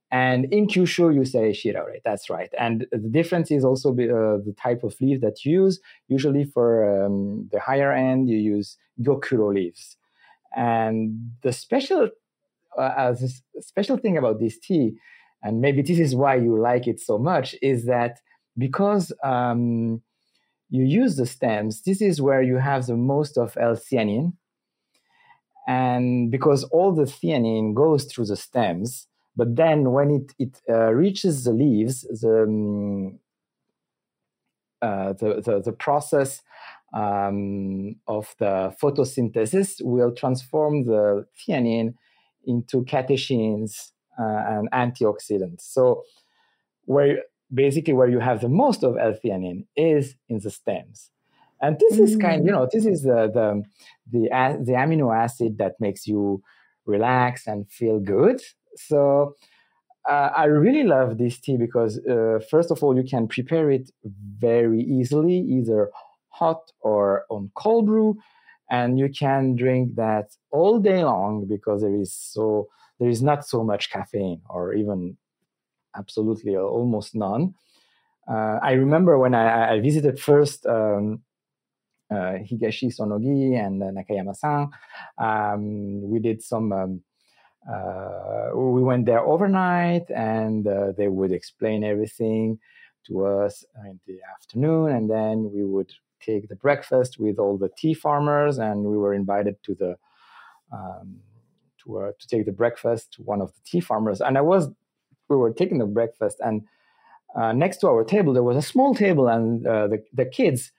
And 0.10 0.46
in 0.54 0.68
Kyushu, 0.68 1.14
you 1.14 1.26
say 1.26 1.52
shiraore. 1.52 1.98
That's 2.06 2.30
right. 2.30 2.52
And 2.58 2.88
the 2.92 3.12
difference 3.20 3.52
is 3.52 3.66
also 3.66 3.90
uh, 3.92 4.40
the 4.48 4.56
type 4.66 4.84
of 4.84 4.96
leaf 5.02 5.20
that 5.22 5.44
you 5.44 5.64
use. 5.64 5.82
Usually 6.08 6.46
for 6.46 7.06
um, 7.06 7.50
the 7.52 7.60
higher 7.60 7.92
end, 7.92 8.30
you 8.30 8.38
use 8.38 8.78
gyokuro 9.02 9.54
leaves. 9.54 9.98
And 10.56 11.32
the 11.44 11.52
special, 11.52 12.10
uh, 12.80 13.14
special 13.60 13.98
thing 13.98 14.18
about 14.18 14.40
this 14.40 14.58
tea, 14.58 14.96
and 15.44 15.62
maybe 15.62 15.82
this 15.82 16.00
is 16.00 16.16
why 16.16 16.36
you 16.36 16.58
like 16.58 16.88
it 16.88 17.00
so 17.00 17.18
much, 17.18 17.56
is 17.62 17.86
that 17.86 18.14
because 18.58 19.12
um, 19.24 20.02
you 20.70 20.84
use 20.84 21.18
the 21.18 21.26
stems, 21.26 21.82
this 21.84 22.02
is 22.02 22.22
where 22.22 22.42
you 22.42 22.58
have 22.58 22.86
the 22.88 22.96
most 22.96 23.38
of 23.38 23.58
L-theanine. 23.60 24.34
And 25.68 26.32
because 26.32 26.64
all 26.66 26.94
the 26.94 27.04
theanine 27.04 27.76
goes 27.76 28.06
through 28.06 28.26
the 28.26 28.38
stems, 28.38 29.08
but 29.36 29.56
then 29.56 29.92
when 29.92 30.10
it, 30.10 30.34
it 30.40 30.62
uh, 30.70 30.94
reaches 30.94 31.44
the 31.44 31.52
leaves, 31.52 32.02
the, 32.02 32.44
um, 32.44 33.20
uh, 34.82 35.14
the, 35.14 35.42
the, 35.42 35.62
the, 35.62 35.72
process 35.74 36.42
um, 36.94 37.96
of 38.08 38.34
the 38.40 38.74
photosynthesis 38.82 39.82
will 39.82 40.14
transform 40.14 40.86
the 40.86 41.26
theanine 41.38 41.96
into 42.46 42.84
catechins 42.86 43.92
uh, 44.20 44.44
and 44.48 44.72
antioxidants. 44.72 45.62
So, 45.62 46.04
where 46.86 47.24
basically 47.54 47.94
where 47.94 48.10
you 48.10 48.20
have 48.20 48.42
the 48.42 48.50
most 48.50 48.84
of 48.84 48.98
L-theanine 48.98 49.66
is 49.76 50.16
in 50.30 50.40
the 50.40 50.50
stems, 50.50 51.12
and 51.62 51.78
this 51.80 51.98
mm. 51.98 52.04
is 52.04 52.16
kind, 52.18 52.46
you 52.46 52.52
mm. 52.52 52.56
know, 52.56 52.68
this 52.72 52.86
is 52.86 53.04
the 53.04 53.30
the 53.34 53.64
the, 54.12 54.30
the 54.64 54.74
amino 54.74 55.16
acid 55.16 55.58
that 55.58 55.74
makes 55.80 56.08
you 56.08 56.42
relax 56.86 57.48
and 57.48 57.70
feel 57.70 58.00
good. 58.00 58.42
So 58.76 59.36
uh, 60.10 60.30
I 60.36 60.46
really 60.46 60.84
love 60.84 61.18
this 61.18 61.40
tea 61.40 61.58
because, 61.58 62.00
uh, 62.08 62.40
first 62.50 62.72
of 62.72 62.82
all, 62.82 62.96
you 62.96 63.04
can 63.04 63.28
prepare 63.28 63.70
it 63.70 63.92
very 64.40 64.82
easily, 64.82 65.38
either 65.38 65.92
hot 66.30 66.72
or 66.80 67.26
on 67.30 67.52
cold 67.56 67.88
brew, 67.88 68.18
and 68.70 68.98
you 68.98 69.10
can 69.10 69.56
drink 69.56 69.96
that 69.96 70.28
all 70.52 70.80
day 70.80 71.04
long 71.04 71.46
because 71.48 71.82
there 71.82 71.96
is 71.96 72.14
so 72.14 72.68
there 73.00 73.10
is 73.10 73.22
not 73.22 73.46
so 73.46 73.64
much 73.64 73.90
caffeine, 73.92 74.42
or 74.50 74.74
even 74.74 75.18
absolutely 75.96 76.56
almost 76.56 77.16
none. 77.16 77.54
Uh, 78.30 78.60
I 78.62 78.74
remember 78.74 79.18
when 79.18 79.34
I, 79.34 79.74
I 79.74 79.80
visited 79.80 80.20
first 80.20 80.66
um, 80.66 81.22
Higashi 82.16 82.94
Sonogi 82.96 83.56
and 83.58 83.84
uh, 83.84 83.88
Nakayama-san. 83.88 84.70
Um, 85.18 86.02
we 86.10 86.20
did 86.20 86.42
some 86.42 86.72
um, 86.72 87.02
uh, 87.72 88.50
we 88.56 88.82
went 88.82 89.06
there 89.06 89.20
overnight 89.20 90.10
and 90.10 90.68
uh, 90.68 90.94
they 90.98 91.10
would 91.10 91.32
explain 91.32 91.84
everything 91.84 92.58
to 93.06 93.26
us 93.26 93.66
in 93.86 94.00
the 94.08 94.20
afternoon 94.34 94.92
and 94.92 95.10
then 95.10 95.52
we 95.54 95.66
would 95.66 95.92
take 96.22 96.48
the 96.48 96.56
breakfast 96.56 97.20
with 97.20 97.38
all 97.38 97.58
the 97.58 97.70
tea 97.78 97.94
farmers 97.94 98.58
and 98.58 98.86
we 98.86 98.98
were 98.98 99.14
invited 99.14 99.56
to 99.64 99.76
the 99.76 99.96
um, 100.72 101.18
to, 101.84 102.00
uh, 102.00 102.12
to 102.20 102.28
take 102.28 102.46
the 102.46 102.52
breakfast 102.52 103.14
to 103.14 103.22
one 103.24 103.42
of 103.42 103.54
the 103.54 103.60
tea 103.66 103.82
farmers 103.82 104.22
and 104.22 104.38
i 104.38 104.42
was 104.42 104.70
we 105.30 105.36
were 105.36 105.52
taking 105.52 105.78
the 105.78 105.86
breakfast 105.86 106.38
and 106.40 106.64
uh, 107.36 107.52
next 107.52 107.78
to 107.78 107.88
our 107.88 108.04
table 108.04 108.34
there 108.34 108.44
was 108.44 108.58
a 108.58 108.62
small 108.62 108.96
table 108.96 109.28
and 109.28 109.68
uh, 109.68 109.88
the, 109.88 110.02
the 110.14 110.26
kids 110.26 110.72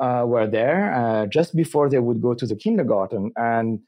uh, 0.00 0.24
were 0.26 0.46
there 0.46 1.26
just 1.30 1.54
before 1.54 1.88
they 1.88 1.98
would 1.98 2.20
go 2.20 2.34
to 2.34 2.46
the 2.46 2.56
kindergarten 2.56 3.32
and 3.36 3.80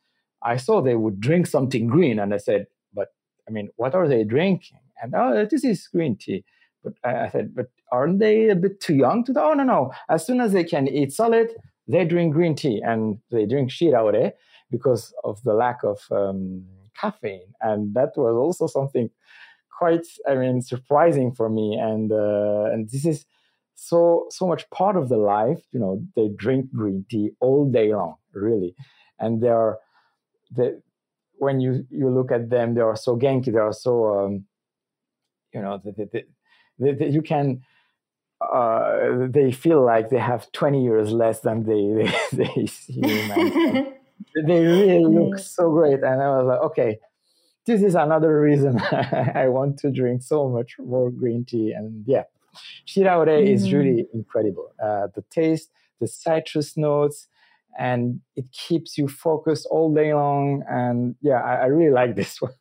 I 0.43 0.57
saw 0.57 0.81
they 0.81 0.97
would 0.97 1.21
drink 1.21 1.47
something 1.47 1.87
green, 1.87 2.19
and 2.19 2.33
I 2.33 2.39
said, 2.39 2.67
"But 2.95 3.09
I 3.49 3.51
mean, 3.51 3.69
what 3.77 3.95
are 3.95 4.09
they 4.09 4.25
drinking?" 4.25 4.79
And 5.03 5.15
oh, 5.15 5.47
this 5.51 5.65
is 5.65 5.89
green 5.89 6.17
tea. 6.17 6.45
But 6.85 6.95
I, 7.05 7.25
I 7.25 7.29
said, 7.31 7.55
"But 7.55 7.69
aren't 7.91 8.21
they 8.21 8.49
a 8.51 8.55
bit 8.57 8.81
too 8.81 8.95
young 8.95 9.25
to?" 9.25 9.33
Oh 9.37 9.55
no, 9.55 9.65
no. 9.65 9.93
As 10.09 10.25
soon 10.27 10.41
as 10.41 10.53
they 10.53 10.65
can 10.65 10.89
eat 10.89 11.13
solid, 11.13 11.49
they 11.89 12.05
drink 12.05 12.35
green 12.35 12.55
tea, 12.55 12.81
and 12.85 13.19
they 13.31 13.47
drink 13.47 13.71
shiraore 13.71 14.33
because 14.71 15.13
of 15.25 15.43
the 15.43 15.55
lack 15.55 15.83
of 15.85 16.01
um, 16.11 16.65
caffeine, 17.01 17.53
and 17.61 17.95
that 17.95 18.13
was 18.17 18.35
also 18.35 18.67
something 18.67 19.11
quite, 19.79 20.07
I 20.27 20.35
mean, 20.35 20.63
surprising 20.63 21.35
for 21.35 21.49
me. 21.49 21.79
And 21.81 22.13
uh, 22.13 22.71
and 22.73 22.89
this 22.91 23.05
is 23.05 23.27
so 23.77 24.27
so 24.31 24.47
much 24.47 24.69
part 24.71 24.97
of 24.97 25.09
the 25.09 25.17
life. 25.17 25.63
You 25.73 25.81
know, 25.81 26.03
they 26.17 26.29
drink 26.29 26.73
green 26.73 27.05
tea 27.09 27.31
all 27.41 27.71
day 27.71 27.95
long, 27.95 28.17
really, 28.35 28.75
and 29.19 29.41
they 29.41 29.49
are 29.49 29.79
the 30.51 30.83
when 31.39 31.61
you 31.61 31.87
you 31.91 32.11
look 32.11 32.33
at 32.33 32.51
them, 32.51 32.75
they 32.75 32.81
are 32.81 32.97
so 32.97 33.17
genki. 33.17 33.53
They 33.53 33.59
are 33.59 33.73
so 33.73 34.19
um, 34.19 34.45
you 35.53 35.63
know 35.63 35.81
that 35.85 37.11
you 37.11 37.23
can. 37.23 37.63
Uh, 38.39 39.27
they 39.31 39.51
feel 39.51 39.83
like 39.83 40.11
they 40.11 40.19
have 40.19 40.53
20 40.53 40.85
years 40.85 41.11
less 41.11 41.41
than 41.41 41.65
they 41.65 42.13
they, 42.33 42.45
they 42.45 42.67
seem. 42.67 43.03
they 44.47 44.61
really 44.67 45.05
look 45.05 45.39
so 45.39 45.71
great, 45.71 46.03
and 46.03 46.23
I 46.23 46.29
was 46.37 46.47
like, 46.47 46.61
okay, 46.61 46.99
this 47.67 47.83
is 47.83 47.95
another 47.95 48.41
reason 48.41 48.81
I 49.35 49.49
want 49.49 49.79
to 49.81 49.91
drink 49.91 50.23
so 50.23 50.49
much 50.49 50.77
more 50.79 51.11
green 51.11 51.45
tea. 51.45 51.73
And 51.73 52.05
yeah, 52.07 52.23
shiraore 52.87 53.27
mm-hmm. 53.27 53.55
is 53.55 53.73
really 53.73 54.07
incredible. 54.13 54.73
Uh, 54.83 55.09
the 55.15 55.23
taste, 55.31 55.71
the 56.01 56.07
citrus 56.07 56.77
notes, 56.77 57.29
and 57.79 58.21
it 58.37 58.51
keeps 58.53 58.97
you 58.97 59.09
focused 59.09 59.67
all 59.71 59.93
day 59.95 60.15
long. 60.15 60.65
And 60.69 61.15
yeah, 61.21 61.43
I, 61.43 61.55
I 61.55 61.67
really 61.67 61.93
like 61.93 62.17
this 62.21 62.41
one. 62.41 62.53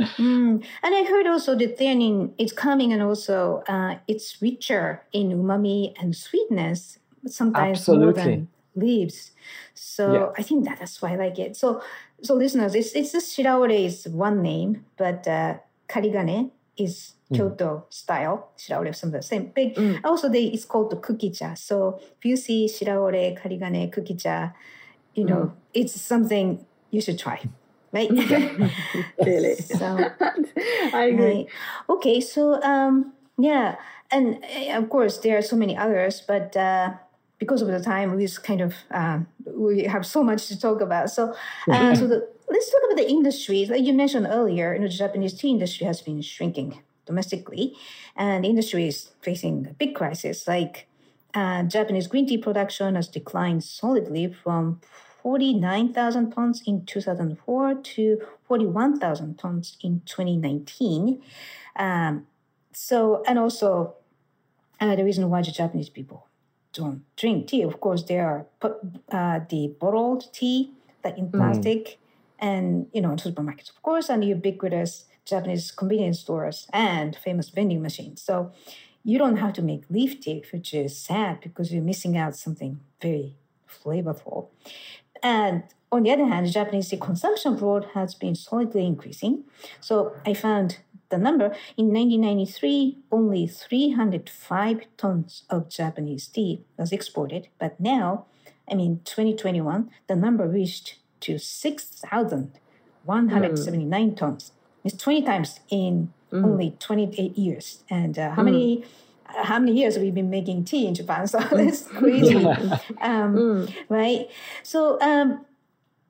mm. 0.00 0.64
And 0.82 0.94
I 0.94 1.04
heard 1.04 1.26
also 1.26 1.54
the 1.54 1.68
theanine 1.68 2.32
is 2.38 2.52
coming 2.52 2.92
and 2.92 3.02
also 3.02 3.62
uh, 3.68 3.96
it's 4.06 4.40
richer 4.40 5.02
in 5.12 5.30
umami 5.30 5.94
and 6.00 6.14
sweetness, 6.14 6.98
sometimes 7.26 7.78
Absolutely. 7.80 8.04
more 8.04 8.12
than 8.12 8.48
leaves. 8.76 9.32
So 9.74 10.12
yeah. 10.12 10.26
I 10.38 10.42
think 10.42 10.64
that 10.66 10.78
that's 10.78 11.02
why 11.02 11.12
I 11.12 11.16
like 11.16 11.38
it. 11.38 11.56
So 11.56 11.82
so 12.22 12.34
listeners, 12.34 12.74
it's 12.74 12.92
it's 12.92 13.12
just 13.12 13.36
shiraore 13.36 13.84
is 13.84 14.06
one 14.08 14.42
name, 14.42 14.84
but 14.96 15.26
uh, 15.26 15.58
karigane 15.88 16.50
is 16.78 17.14
Kyoto 17.32 17.84
style 17.90 18.52
shiraore, 18.56 18.94
some 18.94 19.08
of 19.08 19.12
the 19.14 19.22
same 19.22 19.52
big. 19.54 19.74
Mm. 19.74 20.00
Also, 20.04 20.28
they 20.28 20.44
it's 20.44 20.64
called 20.64 20.90
the 20.90 20.96
kukicha. 20.96 21.58
So 21.58 22.00
if 22.00 22.24
you 22.24 22.36
see 22.36 22.66
shiraore, 22.66 23.38
karigane, 23.38 23.92
kukicha, 23.92 24.54
you 25.14 25.24
know 25.24 25.52
mm. 25.52 25.52
it's 25.74 26.00
something 26.00 26.64
you 26.90 27.00
should 27.00 27.18
try. 27.18 27.42
Right? 27.92 28.10
really. 29.24 29.56
so 29.56 29.86
I 30.92 31.04
agree. 31.04 31.24
Right. 31.24 31.46
Okay, 31.88 32.20
so 32.20 32.62
um, 32.62 33.12
yeah, 33.38 33.76
and 34.10 34.42
uh, 34.44 34.78
of 34.78 34.88
course 34.88 35.18
there 35.18 35.36
are 35.38 35.42
so 35.42 35.56
many 35.56 35.76
others, 35.76 36.22
but 36.26 36.56
uh, 36.56 36.94
because 37.38 37.62
of 37.62 37.68
the 37.68 37.80
time, 37.80 38.14
we 38.14 38.24
just 38.24 38.42
kind 38.42 38.60
of 38.60 38.74
um, 38.90 39.26
we 39.46 39.84
have 39.84 40.04
so 40.04 40.22
much 40.22 40.46
to 40.48 40.58
talk 40.58 40.80
about. 40.80 41.10
So, 41.10 41.34
uh, 41.70 41.94
so 41.94 42.06
the, 42.06 42.28
let's 42.48 42.70
talk 42.70 42.82
about 42.86 42.96
the 42.96 43.08
industry. 43.08 43.66
Like 43.66 43.84
you 43.84 43.92
mentioned 43.92 44.26
earlier, 44.28 44.74
you 44.74 44.80
know, 44.80 44.86
the 44.86 44.92
Japanese 44.92 45.34
tea 45.34 45.50
industry 45.50 45.86
has 45.86 46.00
been 46.00 46.20
shrinking 46.20 46.80
domestically, 47.06 47.74
and 48.16 48.44
the 48.44 48.48
industry 48.48 48.88
is 48.88 49.10
facing 49.20 49.66
a 49.70 49.72
big 49.74 49.94
crisis. 49.94 50.48
Like 50.48 50.88
uh, 51.34 51.62
Japanese 51.64 52.06
green 52.06 52.26
tea 52.26 52.38
production 52.38 52.96
has 52.96 53.08
declined 53.08 53.64
solidly 53.64 54.32
from 54.32 54.80
49,000 55.22 56.30
tons 56.30 56.62
in 56.66 56.84
2004 56.86 57.74
to 57.74 58.18
41,000 58.46 59.38
tons 59.38 59.76
in 59.82 60.00
2019. 60.06 61.20
Um, 61.76 62.26
so, 62.72 63.22
and 63.26 63.38
also 63.38 63.94
uh, 64.80 64.96
the 64.96 65.04
reason 65.04 65.28
why 65.28 65.42
the 65.42 65.50
Japanese 65.50 65.88
people 65.88 66.27
don't 66.78 67.02
drink 67.16 67.48
tea, 67.48 67.62
of 67.62 67.80
course, 67.80 68.02
there 68.04 68.26
are 68.26 68.46
uh, 69.10 69.40
the 69.48 69.74
bottled 69.80 70.32
tea, 70.32 70.72
like 71.04 71.18
in 71.18 71.28
mm. 71.28 71.32
plastic, 71.32 71.82
mm. 71.84 71.96
and 72.38 72.86
you 72.92 73.00
know, 73.00 73.10
in 73.12 73.18
supermarkets, 73.18 73.70
of 73.70 73.82
course, 73.82 74.08
and 74.08 74.22
the 74.22 74.28
ubiquitous 74.28 75.04
Japanese 75.24 75.70
convenience 75.70 76.20
stores 76.20 76.66
and 76.72 77.16
famous 77.16 77.50
vending 77.50 77.82
machines. 77.82 78.22
So 78.22 78.52
you 79.04 79.18
don't 79.18 79.36
have 79.36 79.52
to 79.54 79.62
make 79.62 79.82
leaf 79.90 80.20
tea, 80.20 80.44
which 80.52 80.72
is 80.72 80.96
sad 80.96 81.40
because 81.40 81.72
you're 81.72 81.82
missing 81.82 82.16
out 82.16 82.36
something 82.36 82.80
very 83.00 83.36
flavorful. 83.68 84.48
And 85.22 85.64
on 85.90 86.02
the 86.02 86.10
other 86.10 86.26
hand, 86.26 86.50
Japanese 86.52 86.88
tea 86.90 86.98
consumption 86.98 87.54
abroad 87.54 87.88
has 87.94 88.14
been 88.14 88.34
solidly 88.34 88.86
increasing. 88.86 89.44
So 89.80 90.14
I 90.26 90.34
found 90.34 90.78
the 91.10 91.18
number 91.18 91.46
in 91.76 91.92
1993, 91.92 92.98
only 93.10 93.46
305 93.46 94.80
tons 94.96 95.42
of 95.48 95.68
Japanese 95.68 96.26
tea 96.26 96.62
was 96.76 96.92
exported, 96.92 97.48
but 97.58 97.78
now, 97.80 98.26
I 98.70 98.74
mean, 98.74 99.00
2021, 99.04 99.90
the 100.06 100.16
number 100.16 100.46
reached 100.46 100.96
to 101.20 101.38
6,179 101.38 104.10
mm. 104.10 104.16
tons. 104.16 104.52
It's 104.84 104.96
20 104.96 105.22
times 105.22 105.60
in 105.70 106.12
mm. 106.32 106.44
only 106.44 106.76
28 106.78 107.36
years. 107.36 107.82
And 107.90 108.16
uh, 108.18 108.30
how 108.32 108.42
mm. 108.42 108.46
many 108.46 108.84
uh, 109.28 109.44
how 109.44 109.58
many 109.58 109.72
years 109.72 109.96
we've 109.96 110.06
we 110.06 110.10
been 110.10 110.30
making 110.30 110.64
tea 110.64 110.86
in 110.86 110.94
Japan? 110.94 111.26
So 111.28 111.38
that's 111.38 111.82
crazy, 111.82 112.36
um, 112.36 113.34
mm. 113.34 113.74
right? 113.88 114.28
So, 114.62 115.00
um, 115.00 115.44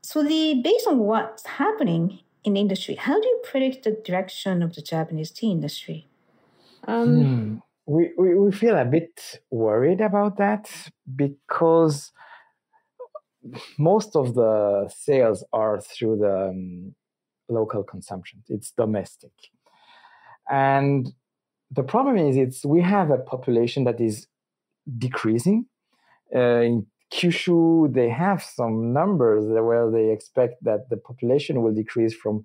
so 0.02 0.22
the 0.22 0.60
based 0.62 0.86
on 0.86 0.98
what's 0.98 1.46
happening 1.46 2.20
in 2.44 2.54
the 2.54 2.60
industry. 2.60 2.94
How 2.94 3.20
do 3.20 3.26
you 3.26 3.40
predict 3.44 3.84
the 3.84 3.92
direction 4.04 4.62
of 4.62 4.74
the 4.74 4.82
Japanese 4.82 5.30
tea 5.30 5.50
industry? 5.50 6.08
Um, 6.86 7.24
hmm. 7.24 7.56
we, 7.86 8.10
we, 8.18 8.34
we 8.34 8.52
feel 8.52 8.76
a 8.76 8.84
bit 8.84 9.40
worried 9.50 10.00
about 10.00 10.38
that 10.38 10.70
because 11.14 12.12
most 13.78 14.16
of 14.16 14.34
the 14.34 14.90
sales 14.94 15.44
are 15.52 15.80
through 15.80 16.18
the 16.18 16.48
um, 16.50 16.94
local 17.48 17.82
consumption. 17.82 18.42
It's 18.48 18.72
domestic. 18.72 19.32
And 20.50 21.12
the 21.70 21.82
problem 21.82 22.16
is 22.16 22.36
it's 22.36 22.64
we 22.64 22.80
have 22.82 23.10
a 23.10 23.18
population 23.18 23.84
that 23.84 24.00
is 24.00 24.26
decreasing. 24.96 25.66
Uh, 26.34 26.60
in 26.60 26.86
Kyushu, 27.12 27.92
they 27.92 28.08
have 28.08 28.42
some 28.42 28.92
numbers 28.92 29.46
where 29.48 29.90
they 29.90 30.10
expect 30.10 30.62
that 30.64 30.90
the 30.90 30.96
population 30.96 31.62
will 31.62 31.72
decrease 31.72 32.14
from 32.14 32.44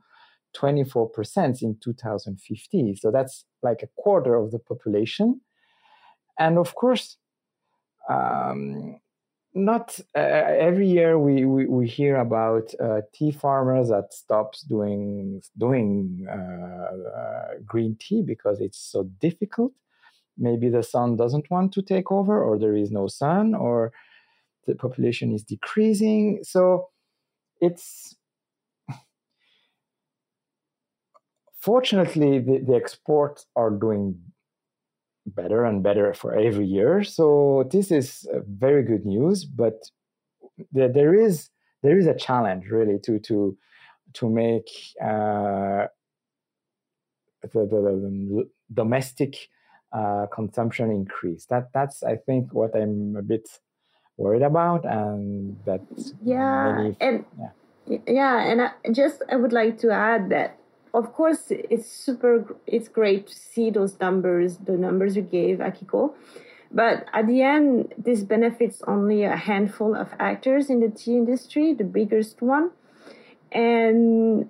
24% 0.55 1.61
in 1.61 1.78
2050. 1.84 2.95
So 2.95 3.11
that's 3.11 3.45
like 3.61 3.82
a 3.84 3.89
quarter 3.97 4.36
of 4.36 4.51
the 4.51 4.59
population. 4.59 5.41
And 6.39 6.57
of 6.57 6.76
course, 6.76 7.18
um, 8.09 8.99
not 9.55 9.99
uh, 10.16 10.20
every 10.20 10.88
year 10.88 11.20
we, 11.20 11.45
we, 11.45 11.68
we 11.68 11.88
hear 11.88 12.18
about 12.18 12.74
uh, 12.84 13.01
tea 13.14 13.32
farmers 13.32 13.89
that 13.89 14.11
stops 14.14 14.64
doing 14.64 15.41
doing 15.57 16.26
uh, 16.28 16.34
uh, 16.34 17.47
green 17.64 17.95
tea 17.99 18.24
because 18.24 18.59
it's 18.61 18.80
so 18.80 19.03
difficult. 19.22 19.72
Maybe 20.38 20.70
the 20.70 20.82
sun 20.82 21.16
doesn't 21.18 21.51
want 21.51 21.72
to 21.74 21.84
take 21.84 22.11
over, 22.11 22.43
or 22.43 22.57
there 22.57 22.76
is 22.76 22.89
no 22.89 23.07
sun, 23.07 23.53
or 23.53 23.91
the 24.68 24.76
population 24.76 25.34
is 25.34 25.43
decreasing. 25.43 26.39
So 26.43 26.88
it's 27.61 28.16
fortunately 31.61 32.39
the, 32.39 32.64
the 32.66 32.76
exports 32.76 33.45
are 33.55 33.70
doing 33.70 34.20
better 35.26 35.64
and 35.64 35.82
better 35.82 36.14
for 36.14 36.36
every 36.36 36.66
year. 36.66 37.03
So 37.03 37.70
this 37.72 37.91
is 37.91 38.28
very 38.47 38.84
good 38.84 39.05
news, 39.05 39.45
but 39.45 39.76
there, 40.72 40.91
there 40.91 41.14
is 41.14 41.49
there 41.82 41.97
is 41.97 42.07
a 42.07 42.16
challenge 42.16 42.66
really 42.70 42.99
to 43.05 43.20
to 43.20 43.57
to 44.14 44.30
make 44.30 44.70
uh, 45.01 45.88
the, 47.41 47.61
the, 47.66 47.66
the, 47.66 48.49
domestic 48.74 49.49
uh, 49.91 50.28
consumption 50.34 50.91
increase. 50.91 51.45
That 51.45 51.70
that's 51.74 52.03
I 52.03 52.18
think 52.18 52.53
what 52.53 52.76
I'm 52.76 53.16
a 53.18 53.22
bit 53.22 53.47
worried 54.18 54.43
about, 54.43 54.86
and 54.86 55.57
that 55.66 55.82
uh, 55.82 56.03
yeah, 56.24 56.76
many, 56.76 56.97
and 57.01 57.26
yeah. 57.88 57.97
yeah, 58.07 58.39
and 58.41 58.61
I 58.61 58.72
just 58.91 59.22
I 59.32 59.36
would 59.36 59.53
like 59.53 59.78
to 59.80 59.91
add 59.91 60.30
that 60.30 60.57
of 60.93 61.11
course, 61.14 61.45
it's 61.49 61.89
super, 61.89 62.55
it's 62.68 62.88
great 62.88 63.28
to 63.28 63.34
see 63.34 63.72
those 63.72 63.99
numbers, 63.99 64.57
the 64.57 64.74
numbers 64.74 65.16
you 65.16 65.24
gave, 65.24 65.57
Akiko. 65.57 66.14
But 66.72 67.05
at 67.14 67.28
the 67.28 67.41
end, 67.41 67.93
this 67.97 68.22
benefits 68.24 68.82
only 68.88 69.24
a 69.24 69.36
handful 69.36 69.95
of 69.95 70.09
actors 70.20 70.70
in 70.70 70.80
the 70.80 70.89
tea 70.89 71.18
industry, 71.18 71.74
the 71.74 71.84
biggest 71.84 72.41
one. 72.41 72.72
And 73.51 74.49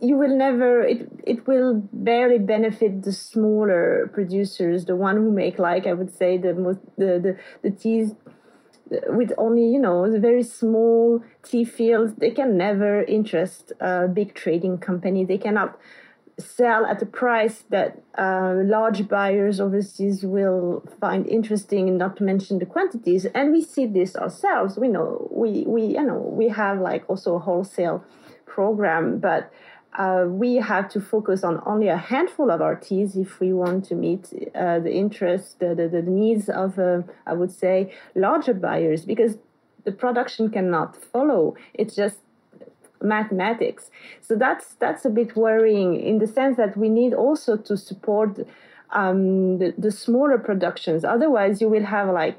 you 0.00 0.16
will 0.16 0.36
never, 0.36 0.82
it, 0.82 1.08
it 1.24 1.46
will 1.46 1.74
barely 1.92 2.38
benefit 2.38 3.02
the 3.02 3.12
smaller 3.12 4.10
producers, 4.12 4.84
the 4.84 4.96
one 4.96 5.16
who 5.16 5.30
make, 5.32 5.58
like 5.58 5.86
I 5.86 5.92
would 5.92 6.14
say, 6.14 6.38
the 6.38 6.54
most, 6.54 6.80
the, 6.96 7.18
the, 7.18 7.38
the 7.62 7.70
teas 7.70 8.14
with 9.08 9.32
only 9.38 9.64
you 9.64 9.78
know 9.78 10.06
very 10.18 10.42
small 10.42 11.22
tea 11.42 11.64
fields 11.64 12.14
they 12.14 12.30
can 12.30 12.56
never 12.56 13.02
interest 13.02 13.72
a 13.80 14.08
big 14.08 14.34
trading 14.34 14.78
company. 14.78 15.24
They 15.24 15.38
cannot 15.38 15.78
sell 16.38 16.86
at 16.86 17.02
a 17.02 17.06
price 17.06 17.64
that 17.70 18.00
uh, 18.16 18.54
large 18.64 19.08
buyers 19.08 19.60
overseas 19.60 20.24
will 20.24 20.84
find 21.00 21.26
interesting 21.26 21.88
and 21.88 21.98
not 21.98 22.16
to 22.16 22.22
mention 22.22 22.60
the 22.60 22.66
quantities. 22.66 23.26
And 23.34 23.52
we 23.52 23.60
see 23.60 23.86
this 23.86 24.14
ourselves. 24.14 24.78
We 24.78 24.88
know 24.88 25.28
we 25.30 25.64
we 25.66 25.82
you 25.84 26.04
know 26.04 26.18
we 26.18 26.48
have 26.48 26.80
like 26.80 27.04
also 27.08 27.36
a 27.36 27.38
wholesale 27.38 28.04
program 28.46 29.18
but 29.18 29.52
uh, 29.96 30.24
we 30.28 30.56
have 30.56 30.88
to 30.90 31.00
focus 31.00 31.42
on 31.42 31.62
only 31.66 31.88
a 31.88 31.96
handful 31.96 32.50
of 32.50 32.80
teas 32.80 33.16
if 33.16 33.40
we 33.40 33.52
want 33.52 33.84
to 33.86 33.94
meet 33.94 34.32
uh, 34.54 34.78
the 34.78 34.92
interest, 34.92 35.58
the, 35.58 35.74
the, 35.74 35.88
the 35.88 36.02
needs 36.02 36.48
of, 36.48 36.78
uh, 36.78 37.02
I 37.26 37.32
would 37.32 37.50
say, 37.50 37.92
larger 38.14 38.54
buyers, 38.54 39.04
because 39.04 39.38
the 39.84 39.92
production 39.92 40.50
cannot 40.50 40.96
follow. 40.96 41.56
It's 41.74 41.96
just 41.96 42.18
mathematics. 43.00 43.90
So 44.20 44.34
that's 44.34 44.74
that's 44.74 45.04
a 45.04 45.10
bit 45.10 45.36
worrying 45.36 46.00
in 46.00 46.18
the 46.18 46.26
sense 46.26 46.56
that 46.56 46.76
we 46.76 46.88
need 46.88 47.14
also 47.14 47.56
to 47.56 47.76
support 47.76 48.46
um, 48.90 49.58
the, 49.58 49.74
the 49.78 49.90
smaller 49.90 50.38
productions. 50.38 51.04
Otherwise, 51.04 51.60
you 51.60 51.68
will 51.68 51.84
have 51.84 52.08
like 52.08 52.38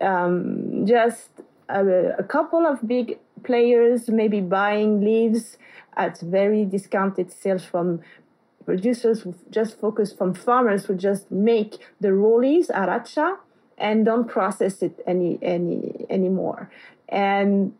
um, 0.00 0.84
just 0.86 1.30
a, 1.68 1.84
a 2.18 2.22
couple 2.22 2.66
of 2.66 2.86
big 2.86 3.18
players 3.44 4.08
maybe 4.08 4.40
buying 4.40 5.00
leaves 5.00 5.56
at 5.96 6.18
very 6.20 6.64
discounted 6.64 7.30
sales 7.32 7.64
from 7.64 8.00
producers 8.64 9.26
just 9.50 9.78
focus 9.78 10.12
from 10.12 10.34
farmers 10.34 10.86
who 10.86 10.94
just 10.94 11.30
make 11.30 11.78
the 12.00 12.08
rollies 12.08 12.68
aracha 12.70 13.36
and 13.76 14.04
don't 14.04 14.28
process 14.28 14.82
it 14.82 15.00
any 15.06 15.38
any 15.42 16.06
anymore. 16.08 16.70
And 17.08 17.74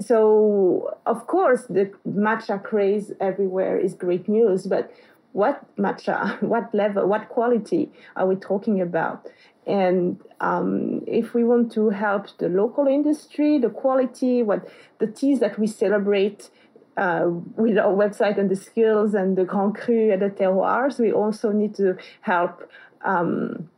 so 0.00 0.96
of 1.06 1.26
course 1.26 1.64
the 1.66 1.90
matcha 2.08 2.62
craze 2.62 3.12
everywhere 3.20 3.78
is 3.78 3.94
great 3.94 4.28
news 4.28 4.66
but 4.66 4.90
what 5.32 5.64
matcha 5.76 6.40
what 6.52 6.74
level 6.74 7.06
what 7.06 7.28
quality 7.28 7.90
are 8.16 8.26
we 8.26 8.34
talking 8.34 8.80
about 8.80 9.26
and 9.66 10.20
um, 10.40 11.02
if 11.06 11.34
we 11.34 11.42
want 11.42 11.72
to 11.72 11.90
help 11.90 12.26
the 12.38 12.48
local 12.48 12.86
industry 12.86 13.58
the 13.58 13.70
quality 13.70 14.42
what 14.42 14.68
the 14.98 15.06
teas 15.06 15.40
that 15.40 15.58
we 15.58 15.66
celebrate 15.66 16.50
uh, 16.96 17.24
with 17.56 17.76
our 17.78 17.94
website 17.94 18.38
and 18.38 18.50
the 18.50 18.56
skills 18.56 19.14
and 19.14 19.36
the 19.36 19.44
Grand 19.44 19.74
Cru 19.74 20.12
and 20.12 20.22
the 20.22 20.30
terroirs, 20.30 20.98
we 20.98 21.12
also 21.12 21.50
need 21.50 21.74
to 21.76 21.96
help 22.20 22.70
um, 23.04 23.68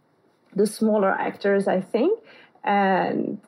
the 0.54 0.66
smaller 0.66 1.10
actors, 1.10 1.66
I 1.66 1.80
think. 1.80 2.20
And 2.64 3.38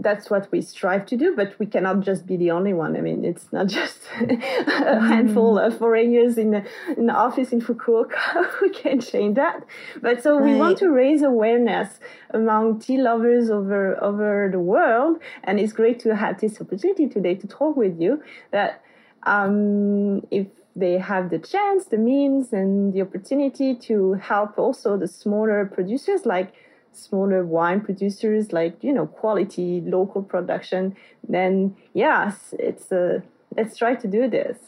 that's 0.00 0.30
what 0.30 0.50
we 0.52 0.60
strive 0.60 1.06
to 1.06 1.16
do, 1.16 1.34
but 1.34 1.58
we 1.58 1.66
cannot 1.66 2.00
just 2.00 2.26
be 2.26 2.36
the 2.36 2.50
only 2.50 2.72
one. 2.72 2.96
I 2.96 3.00
mean, 3.00 3.24
it's 3.24 3.52
not 3.52 3.66
just 3.66 4.00
a 4.20 5.00
handful 5.00 5.58
of 5.58 5.78
foreigners 5.78 6.38
in 6.38 6.50
the, 6.50 6.64
in 6.96 7.06
the 7.06 7.14
office 7.14 7.52
in 7.52 7.60
Fukuoka 7.60 8.44
who 8.52 8.70
can 8.70 9.00
change 9.00 9.36
that. 9.36 9.64
But 10.00 10.22
so 10.22 10.36
we 10.38 10.52
right. 10.52 10.58
want 10.58 10.78
to 10.78 10.90
raise 10.90 11.22
awareness 11.22 12.00
among 12.30 12.80
tea 12.80 12.98
lovers 12.98 13.50
over 13.50 14.02
over 14.02 14.48
the 14.50 14.60
world, 14.60 15.18
and 15.44 15.58
it's 15.58 15.72
great 15.72 15.98
to 16.00 16.14
have 16.14 16.40
this 16.40 16.60
opportunity 16.60 17.08
today 17.08 17.34
to 17.34 17.46
talk 17.46 17.76
with 17.76 18.00
you. 18.00 18.22
That 18.52 18.82
um, 19.24 20.26
if 20.30 20.46
they 20.76 20.98
have 20.98 21.30
the 21.30 21.38
chance, 21.38 21.86
the 21.86 21.98
means, 21.98 22.52
and 22.52 22.92
the 22.92 23.02
opportunity 23.02 23.74
to 23.74 24.14
help 24.14 24.58
also 24.58 24.96
the 24.96 25.08
smaller 25.08 25.64
producers, 25.66 26.24
like 26.24 26.52
smaller 26.92 27.44
wine 27.44 27.80
producers, 27.80 28.52
like 28.52 28.82
you 28.82 28.92
know, 28.92 29.06
quality 29.06 29.80
local 29.80 30.22
production, 30.22 30.96
then 31.28 31.76
yes, 31.94 32.54
it's 32.58 32.90
a 32.92 33.22
let's 33.56 33.76
try 33.76 33.94
to 33.94 34.08
do 34.08 34.28
this. 34.28 34.58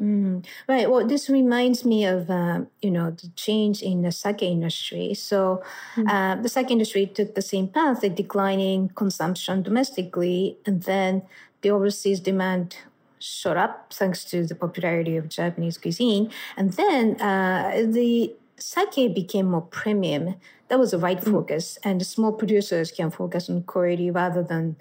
Mm, 0.00 0.44
right. 0.68 0.88
Well, 0.88 1.04
this 1.06 1.28
reminds 1.28 1.84
me 1.84 2.04
of 2.04 2.30
uh, 2.30 2.60
you 2.80 2.90
know 2.90 3.10
the 3.10 3.28
change 3.34 3.82
in 3.82 4.02
the 4.02 4.12
sake 4.12 4.42
industry. 4.42 5.14
So, 5.14 5.62
mm. 5.96 6.08
uh, 6.08 6.40
the 6.40 6.48
sake 6.48 6.70
industry 6.70 7.06
took 7.06 7.34
the 7.34 7.42
same 7.42 7.68
path, 7.68 8.00
the 8.00 8.08
declining 8.08 8.90
consumption 8.90 9.62
domestically, 9.62 10.58
and 10.64 10.82
then 10.84 11.22
the 11.62 11.70
overseas 11.70 12.20
demand 12.20 12.76
shot 13.18 13.56
up 13.56 13.92
thanks 13.92 14.24
to 14.24 14.46
the 14.46 14.54
popularity 14.54 15.16
of 15.16 15.28
Japanese 15.28 15.76
cuisine. 15.76 16.30
And 16.56 16.72
then 16.74 17.20
uh, 17.20 17.82
the 17.84 18.32
sake 18.58 19.14
became 19.14 19.50
more 19.50 19.62
premium. 19.62 20.36
That 20.68 20.78
was 20.78 20.90
the 20.90 20.98
right 20.98 21.20
mm. 21.20 21.32
focus. 21.32 21.78
And 21.82 22.00
the 22.00 22.04
small 22.04 22.32
producers 22.32 22.90
can 22.90 23.10
focus 23.10 23.48
on 23.48 23.62
quality 23.62 24.10
rather 24.10 24.42
than 24.42 24.76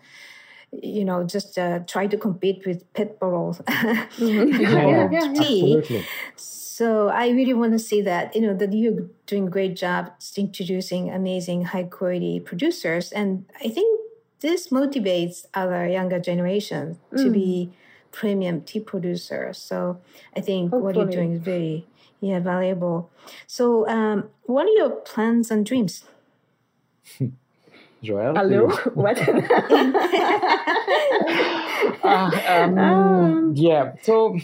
you 0.71 1.05
know, 1.05 1.23
just 1.23 1.57
uh, 1.57 1.79
try 1.87 2.07
to 2.07 2.17
compete 2.17 2.65
with 2.65 2.91
pet 2.93 3.19
bottles. 3.19 3.59
mm-hmm. 3.67 4.61
yeah, 4.61 5.09
yeah, 5.09 5.33
tea. 5.33 6.03
So 6.35 7.07
I 7.07 7.29
really 7.29 7.53
want 7.53 7.71
to 7.71 7.79
see 7.79 8.01
that, 8.01 8.35
you 8.35 8.41
know, 8.41 8.53
that 8.53 8.73
you're 8.73 9.07
doing 9.25 9.47
a 9.47 9.49
great 9.49 9.75
job 9.75 10.11
introducing 10.35 11.09
amazing 11.09 11.65
high 11.65 11.85
quality 11.85 12.39
producers. 12.39 13.11
And 13.11 13.45
I 13.63 13.69
think 13.69 14.01
this 14.41 14.67
motivates 14.67 15.45
other 15.53 15.87
younger 15.87 16.19
generation 16.19 16.99
mm. 17.11 17.23
to 17.23 17.31
be 17.31 17.71
premium 18.11 18.61
tea 18.61 18.79
producers. 18.79 19.57
So 19.57 19.99
I 20.35 20.41
think 20.41 20.71
Hopefully. 20.71 20.83
what 20.83 20.95
you're 20.95 21.11
doing 21.11 21.33
is 21.33 21.41
very 21.41 21.87
yeah 22.19 22.39
valuable. 22.39 23.09
So 23.47 23.87
um, 23.87 24.29
what 24.43 24.65
are 24.65 24.77
your 24.77 24.91
plans 24.91 25.51
and 25.51 25.65
dreams? 25.65 26.03
Joelle, 28.03 28.37
hello. 28.37 28.67
what? 28.93 29.17
uh, 32.03 32.31
um, 32.47 32.77
um, 32.77 33.53
yeah. 33.55 33.93
So 34.03 34.37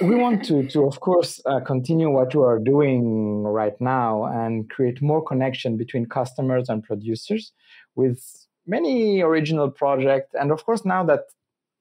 we 0.00 0.14
want 0.14 0.44
to, 0.46 0.66
to 0.68 0.84
of 0.84 1.00
course, 1.00 1.40
uh, 1.46 1.60
continue 1.60 2.10
what 2.10 2.34
we 2.34 2.42
are 2.42 2.58
doing 2.58 3.42
right 3.44 3.78
now 3.80 4.24
and 4.24 4.68
create 4.68 5.00
more 5.00 5.22
connection 5.22 5.76
between 5.76 6.06
customers 6.06 6.68
and 6.68 6.82
producers 6.82 7.52
with 7.94 8.46
many 8.66 9.20
original 9.20 9.70
projects. 9.70 10.34
And 10.34 10.50
of 10.50 10.64
course, 10.64 10.84
now 10.84 11.04
that 11.04 11.24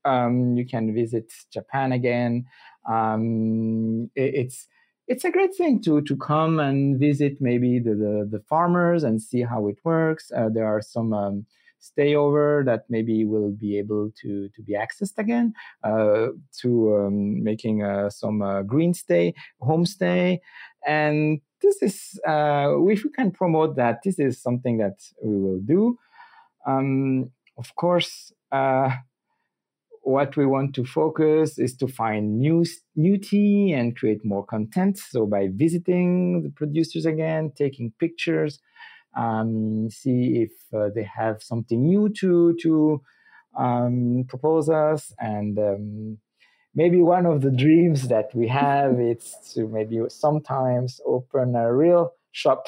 um, 0.04 0.56
you 0.56 0.66
can 0.66 0.94
visit 0.94 1.32
Japan 1.52 1.92
again, 1.92 2.46
um, 2.88 4.12
it, 4.16 4.36
it's 4.36 4.68
it's 5.08 5.26
a 5.26 5.32
great 5.32 5.56
thing 5.56 5.82
to 5.84 6.02
to 6.02 6.16
come 6.18 6.60
and 6.60 7.00
visit 7.00 7.40
maybe 7.40 7.80
the 7.80 7.96
the, 7.96 8.28
the 8.32 8.40
farmers 8.50 9.04
and 9.04 9.22
see 9.22 9.42
how 9.42 9.68
it 9.68 9.78
works. 9.84 10.32
Uh, 10.36 10.50
there 10.50 10.66
are 10.66 10.82
some 10.82 11.14
um, 11.14 11.46
stayover 11.86 12.66
that 12.66 12.86
maybe 12.90 13.26
will 13.26 13.52
be 13.52 13.78
able 13.78 14.12
to 14.22 14.50
to 14.50 14.62
be 14.62 14.74
accessed 14.74 15.18
again 15.18 15.54
uh, 15.84 16.28
to 16.60 16.96
um, 16.96 17.44
making 17.44 17.84
uh, 17.84 18.10
some 18.10 18.42
uh, 18.42 18.62
green 18.64 18.94
stay 18.94 19.34
homestay 19.62 20.40
and 20.86 21.42
this 21.62 21.82
is 21.82 22.20
uh, 22.28 22.74
if 22.88 23.04
we 23.04 23.10
can 23.12 23.32
promote 23.32 23.76
that 23.76 24.00
this 24.04 24.20
is 24.20 24.42
something 24.42 24.78
that 24.78 24.98
we 25.24 25.38
will 25.38 25.60
do 25.60 25.98
um, 26.66 27.30
of 27.58 27.76
course 27.76 28.32
uh, 28.52 28.90
what 30.06 30.38
we 30.38 30.46
want 30.46 30.76
to 30.76 30.86
focus 30.86 31.58
is 31.60 31.76
to 31.78 31.88
find 31.88 32.40
new 32.40 32.66
new 32.96 33.18
tea 33.18 33.74
and 33.74 33.98
create 33.98 34.24
more 34.24 34.46
content. 34.46 34.98
So 34.98 35.26
by 35.26 35.50
visiting 35.52 36.44
the 36.44 36.50
producers 36.50 37.06
again 37.06 37.52
taking 37.56 37.92
pictures 38.00 38.60
um, 39.16 39.90
see 39.90 40.44
if 40.44 40.52
uh, 40.74 40.90
they 40.94 41.04
have 41.04 41.42
something 41.42 41.82
new 41.82 42.10
to 42.10 42.56
to 42.62 43.02
um, 43.58 44.26
propose 44.28 44.70
us. 44.70 45.14
And 45.20 45.58
um, 45.58 46.18
maybe 46.74 47.02
one 47.02 47.26
of 47.26 47.42
the 47.42 47.52
dreams 47.52 48.08
that 48.10 48.34
we 48.36 48.48
have 48.50 49.00
is 49.14 49.36
to 49.54 49.68
maybe 49.68 50.02
sometimes 50.10 51.00
open 51.06 51.56
a 51.56 51.74
real 51.74 52.14
shop 52.32 52.68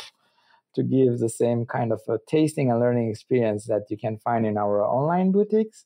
to 0.75 0.83
give 0.83 1.19
the 1.19 1.29
same 1.29 1.65
kind 1.65 1.91
of 1.91 2.01
a 2.07 2.19
tasting 2.27 2.69
and 2.71 2.79
learning 2.79 3.09
experience 3.09 3.65
that 3.65 3.83
you 3.89 3.97
can 3.97 4.17
find 4.19 4.45
in 4.45 4.57
our 4.57 4.83
online 4.83 5.31
boutiques. 5.31 5.85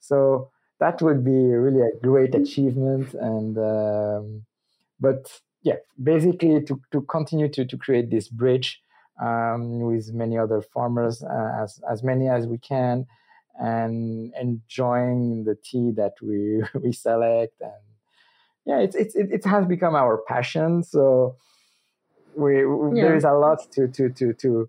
So 0.00 0.50
that 0.82 0.96
would 1.04 1.22
be 1.24 1.40
really 1.64 1.82
a 1.90 1.92
great 2.08 2.34
achievement 2.34 3.14
and 3.14 3.52
um, 3.58 4.44
but 4.98 5.40
yeah 5.62 5.80
basically 6.02 6.60
to, 6.68 6.80
to 6.92 6.98
continue 7.02 7.48
to, 7.48 7.64
to 7.64 7.76
create 7.76 8.10
this 8.10 8.28
bridge 8.28 8.82
um, 9.20 9.80
with 9.80 10.12
many 10.12 10.38
other 10.38 10.62
farmers, 10.62 11.22
uh, 11.22 11.62
as 11.62 11.80
as 11.90 12.02
many 12.02 12.28
as 12.28 12.46
we 12.46 12.58
can, 12.58 13.06
and 13.58 14.32
enjoying 14.40 15.44
the 15.44 15.56
tea 15.62 15.92
that 15.96 16.14
we 16.22 16.62
we 16.82 16.92
select. 16.92 17.60
And 17.60 17.82
yeah, 18.64 18.78
it's 18.78 18.96
it's 18.96 19.14
it, 19.14 19.28
it 19.30 19.44
has 19.44 19.66
become 19.66 19.94
our 19.94 20.18
passion. 20.26 20.82
So 20.82 21.36
we 22.34 22.60
yeah. 22.60 23.04
there 23.04 23.16
is 23.16 23.24
a 23.24 23.32
lot 23.32 23.70
to 23.72 23.88
to 23.88 24.08
to 24.10 24.32
to 24.34 24.68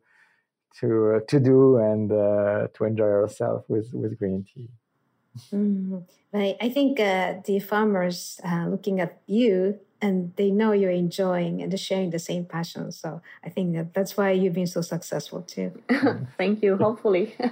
to 0.79 1.15
uh, 1.15 1.19
to 1.27 1.39
do 1.39 1.77
and 1.77 2.11
uh, 2.11 2.67
to 2.73 2.83
enjoy 2.85 3.05
ourselves 3.05 3.65
with 3.67 3.93
with 3.93 4.17
green 4.17 4.45
tea. 4.53 4.69
Mm, 5.51 6.03
right. 6.31 6.55
I 6.61 6.69
think 6.69 6.99
uh, 6.99 7.35
the 7.45 7.59
farmers 7.59 8.39
uh, 8.45 8.67
looking 8.67 8.99
at 8.99 9.19
you 9.27 9.79
and 10.03 10.33
they 10.35 10.51
know 10.51 10.73
you're 10.73 10.91
enjoying 10.91 11.61
and 11.61 11.79
sharing 11.79 12.09
the 12.09 12.19
same 12.19 12.45
passion. 12.45 12.91
So 12.91 13.21
I 13.43 13.49
think 13.49 13.73
that 13.75 13.93
that's 13.93 14.17
why 14.17 14.31
you've 14.31 14.53
been 14.53 14.67
so 14.67 14.81
successful 14.81 15.41
too. 15.41 15.71
Thank 16.37 16.61
you. 16.61 16.77
Hopefully. 16.77 17.35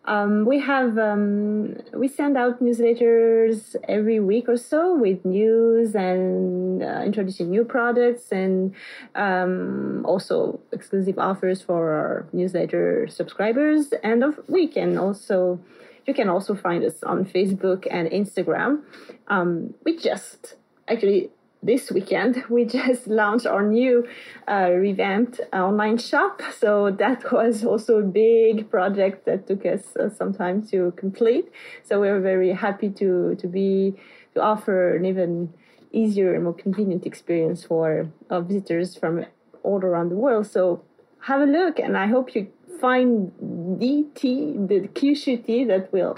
Um, 0.04 0.46
we 0.46 0.58
have 0.58 0.98
um, 0.98 1.76
we 1.92 2.08
send 2.08 2.36
out 2.36 2.60
newsletters 2.60 3.76
every 3.88 4.18
week 4.18 4.48
or 4.48 4.56
so 4.56 4.96
with 4.96 5.24
news 5.24 5.94
and 5.94 6.82
uh, 6.82 7.02
introducing 7.04 7.50
new 7.50 7.64
products 7.64 8.32
and 8.32 8.74
um, 9.14 10.04
also 10.04 10.58
exclusive 10.72 11.18
offers 11.18 11.62
for 11.62 11.92
our 11.92 12.26
newsletter 12.32 13.06
subscribers. 13.08 13.92
And 14.02 14.24
of, 14.24 14.40
we 14.48 14.66
can 14.66 14.98
also 14.98 15.60
you 16.06 16.14
can 16.14 16.28
also 16.28 16.56
find 16.56 16.84
us 16.84 17.02
on 17.04 17.24
Facebook 17.24 17.86
and 17.88 18.10
Instagram. 18.10 18.82
Um, 19.28 19.74
we 19.84 19.96
just 19.96 20.56
actually 20.88 21.30
this 21.62 21.90
weekend 21.90 22.42
we 22.48 22.64
just 22.80 23.06
launched 23.06 23.46
our 23.46 23.62
new 23.62 24.06
uh, 24.48 24.70
revamped 24.70 25.40
online 25.52 25.98
shop. 25.98 26.42
So 26.58 26.90
that 26.90 27.32
was 27.38 27.64
also 27.64 27.98
a 27.98 28.02
big 28.02 28.70
project 28.70 29.26
that 29.26 29.46
took 29.46 29.64
us 29.64 29.96
uh, 29.96 30.10
some 30.10 30.32
time 30.34 30.66
to 30.68 30.92
complete. 30.96 31.50
So 31.84 32.00
we're 32.00 32.20
very 32.20 32.52
happy 32.52 32.90
to 32.90 33.36
to 33.36 33.46
be 33.46 33.94
to 34.34 34.42
offer 34.42 34.96
an 34.96 35.04
even 35.04 35.52
easier 35.92 36.34
and 36.34 36.44
more 36.44 36.54
convenient 36.54 37.04
experience 37.06 37.64
for 37.64 38.08
our 38.30 38.40
visitors 38.40 38.96
from 38.96 39.26
all 39.62 39.80
around 39.84 40.08
the 40.08 40.16
world. 40.16 40.46
So 40.46 40.82
have 41.22 41.40
a 41.40 41.46
look 41.46 41.78
and 41.78 41.96
i 41.96 42.06
hope 42.06 42.34
you 42.34 42.48
find 42.80 43.32
the 43.78 44.04
tea 44.14 44.54
the 44.56 44.88
kyushu 44.88 45.44
tea 45.46 45.64
that 45.64 45.92
will 45.92 46.16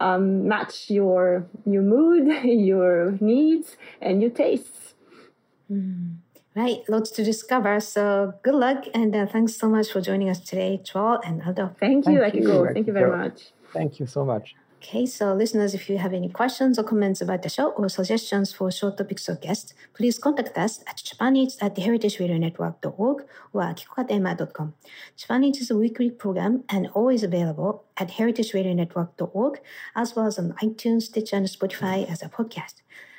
um, 0.00 0.48
match 0.48 0.90
your 0.90 1.46
your 1.66 1.82
mood, 1.82 2.26
your 2.44 3.16
needs, 3.20 3.76
and 4.00 4.20
your 4.20 4.30
tastes. 4.30 4.94
Mm. 5.70 6.16
Right, 6.56 6.80
lots 6.88 7.12
to 7.12 7.22
discover. 7.22 7.78
So 7.78 8.34
good 8.42 8.56
luck, 8.56 8.84
and 8.92 9.14
uh, 9.14 9.26
thanks 9.26 9.54
so 9.56 9.68
much 9.68 9.92
for 9.92 10.00
joining 10.00 10.28
us 10.28 10.40
today, 10.40 10.80
Joelle 10.82 11.20
and 11.24 11.42
Aldo. 11.42 11.76
Thank 11.78 12.06
you, 12.06 12.18
Thank 12.18 12.34
Akiko. 12.34 12.72
Thank 12.72 12.86
you 12.88 12.92
very 12.92 13.16
much. 13.16 13.52
Thank 13.72 14.00
you 14.00 14.06
so 14.06 14.24
much. 14.24 14.56
Okay, 14.82 15.04
so 15.04 15.34
listeners, 15.34 15.74
if 15.74 15.90
you 15.90 15.98
have 15.98 16.14
any 16.14 16.30
questions 16.30 16.78
or 16.78 16.82
comments 16.82 17.20
about 17.20 17.42
the 17.42 17.50
show 17.50 17.68
or 17.72 17.90
suggestions 17.90 18.50
for 18.50 18.70
short 18.72 18.96
topics 18.96 19.28
or 19.28 19.34
guests, 19.34 19.74
please 19.92 20.18
contact 20.18 20.56
us 20.56 20.82
at 20.86 20.96
japaneats 20.96 21.58
at 21.60 21.76
heritageradionetwork.org 21.76 23.26
or 23.52 23.60
akikokatayama.com. 23.60 24.72
Japan 25.18 25.44
Eats 25.44 25.60
is 25.60 25.70
a 25.70 25.76
weekly 25.76 26.10
program 26.10 26.64
and 26.70 26.88
always 26.94 27.22
available 27.22 27.84
at 27.98 28.08
heritageradionetwork.org, 28.12 29.60
as 29.94 30.16
well 30.16 30.26
as 30.26 30.38
on 30.38 30.54
iTunes, 30.62 31.02
Stitcher, 31.02 31.36
and 31.36 31.46
Spotify 31.46 32.10
as 32.10 32.22
a 32.22 32.30
podcast. 32.30 32.76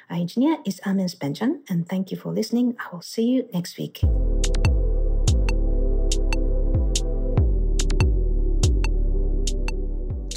Our 0.10 0.18
engineer 0.18 0.58
is 0.66 0.82
Amen 0.84 1.06
Spenjan, 1.06 1.60
and 1.70 1.88
thank 1.88 2.10
you 2.10 2.18
for 2.18 2.34
listening. 2.34 2.76
I 2.80 2.92
will 2.92 3.04
see 3.04 3.26
you 3.26 3.48
next 3.54 3.78
week. 3.78 4.02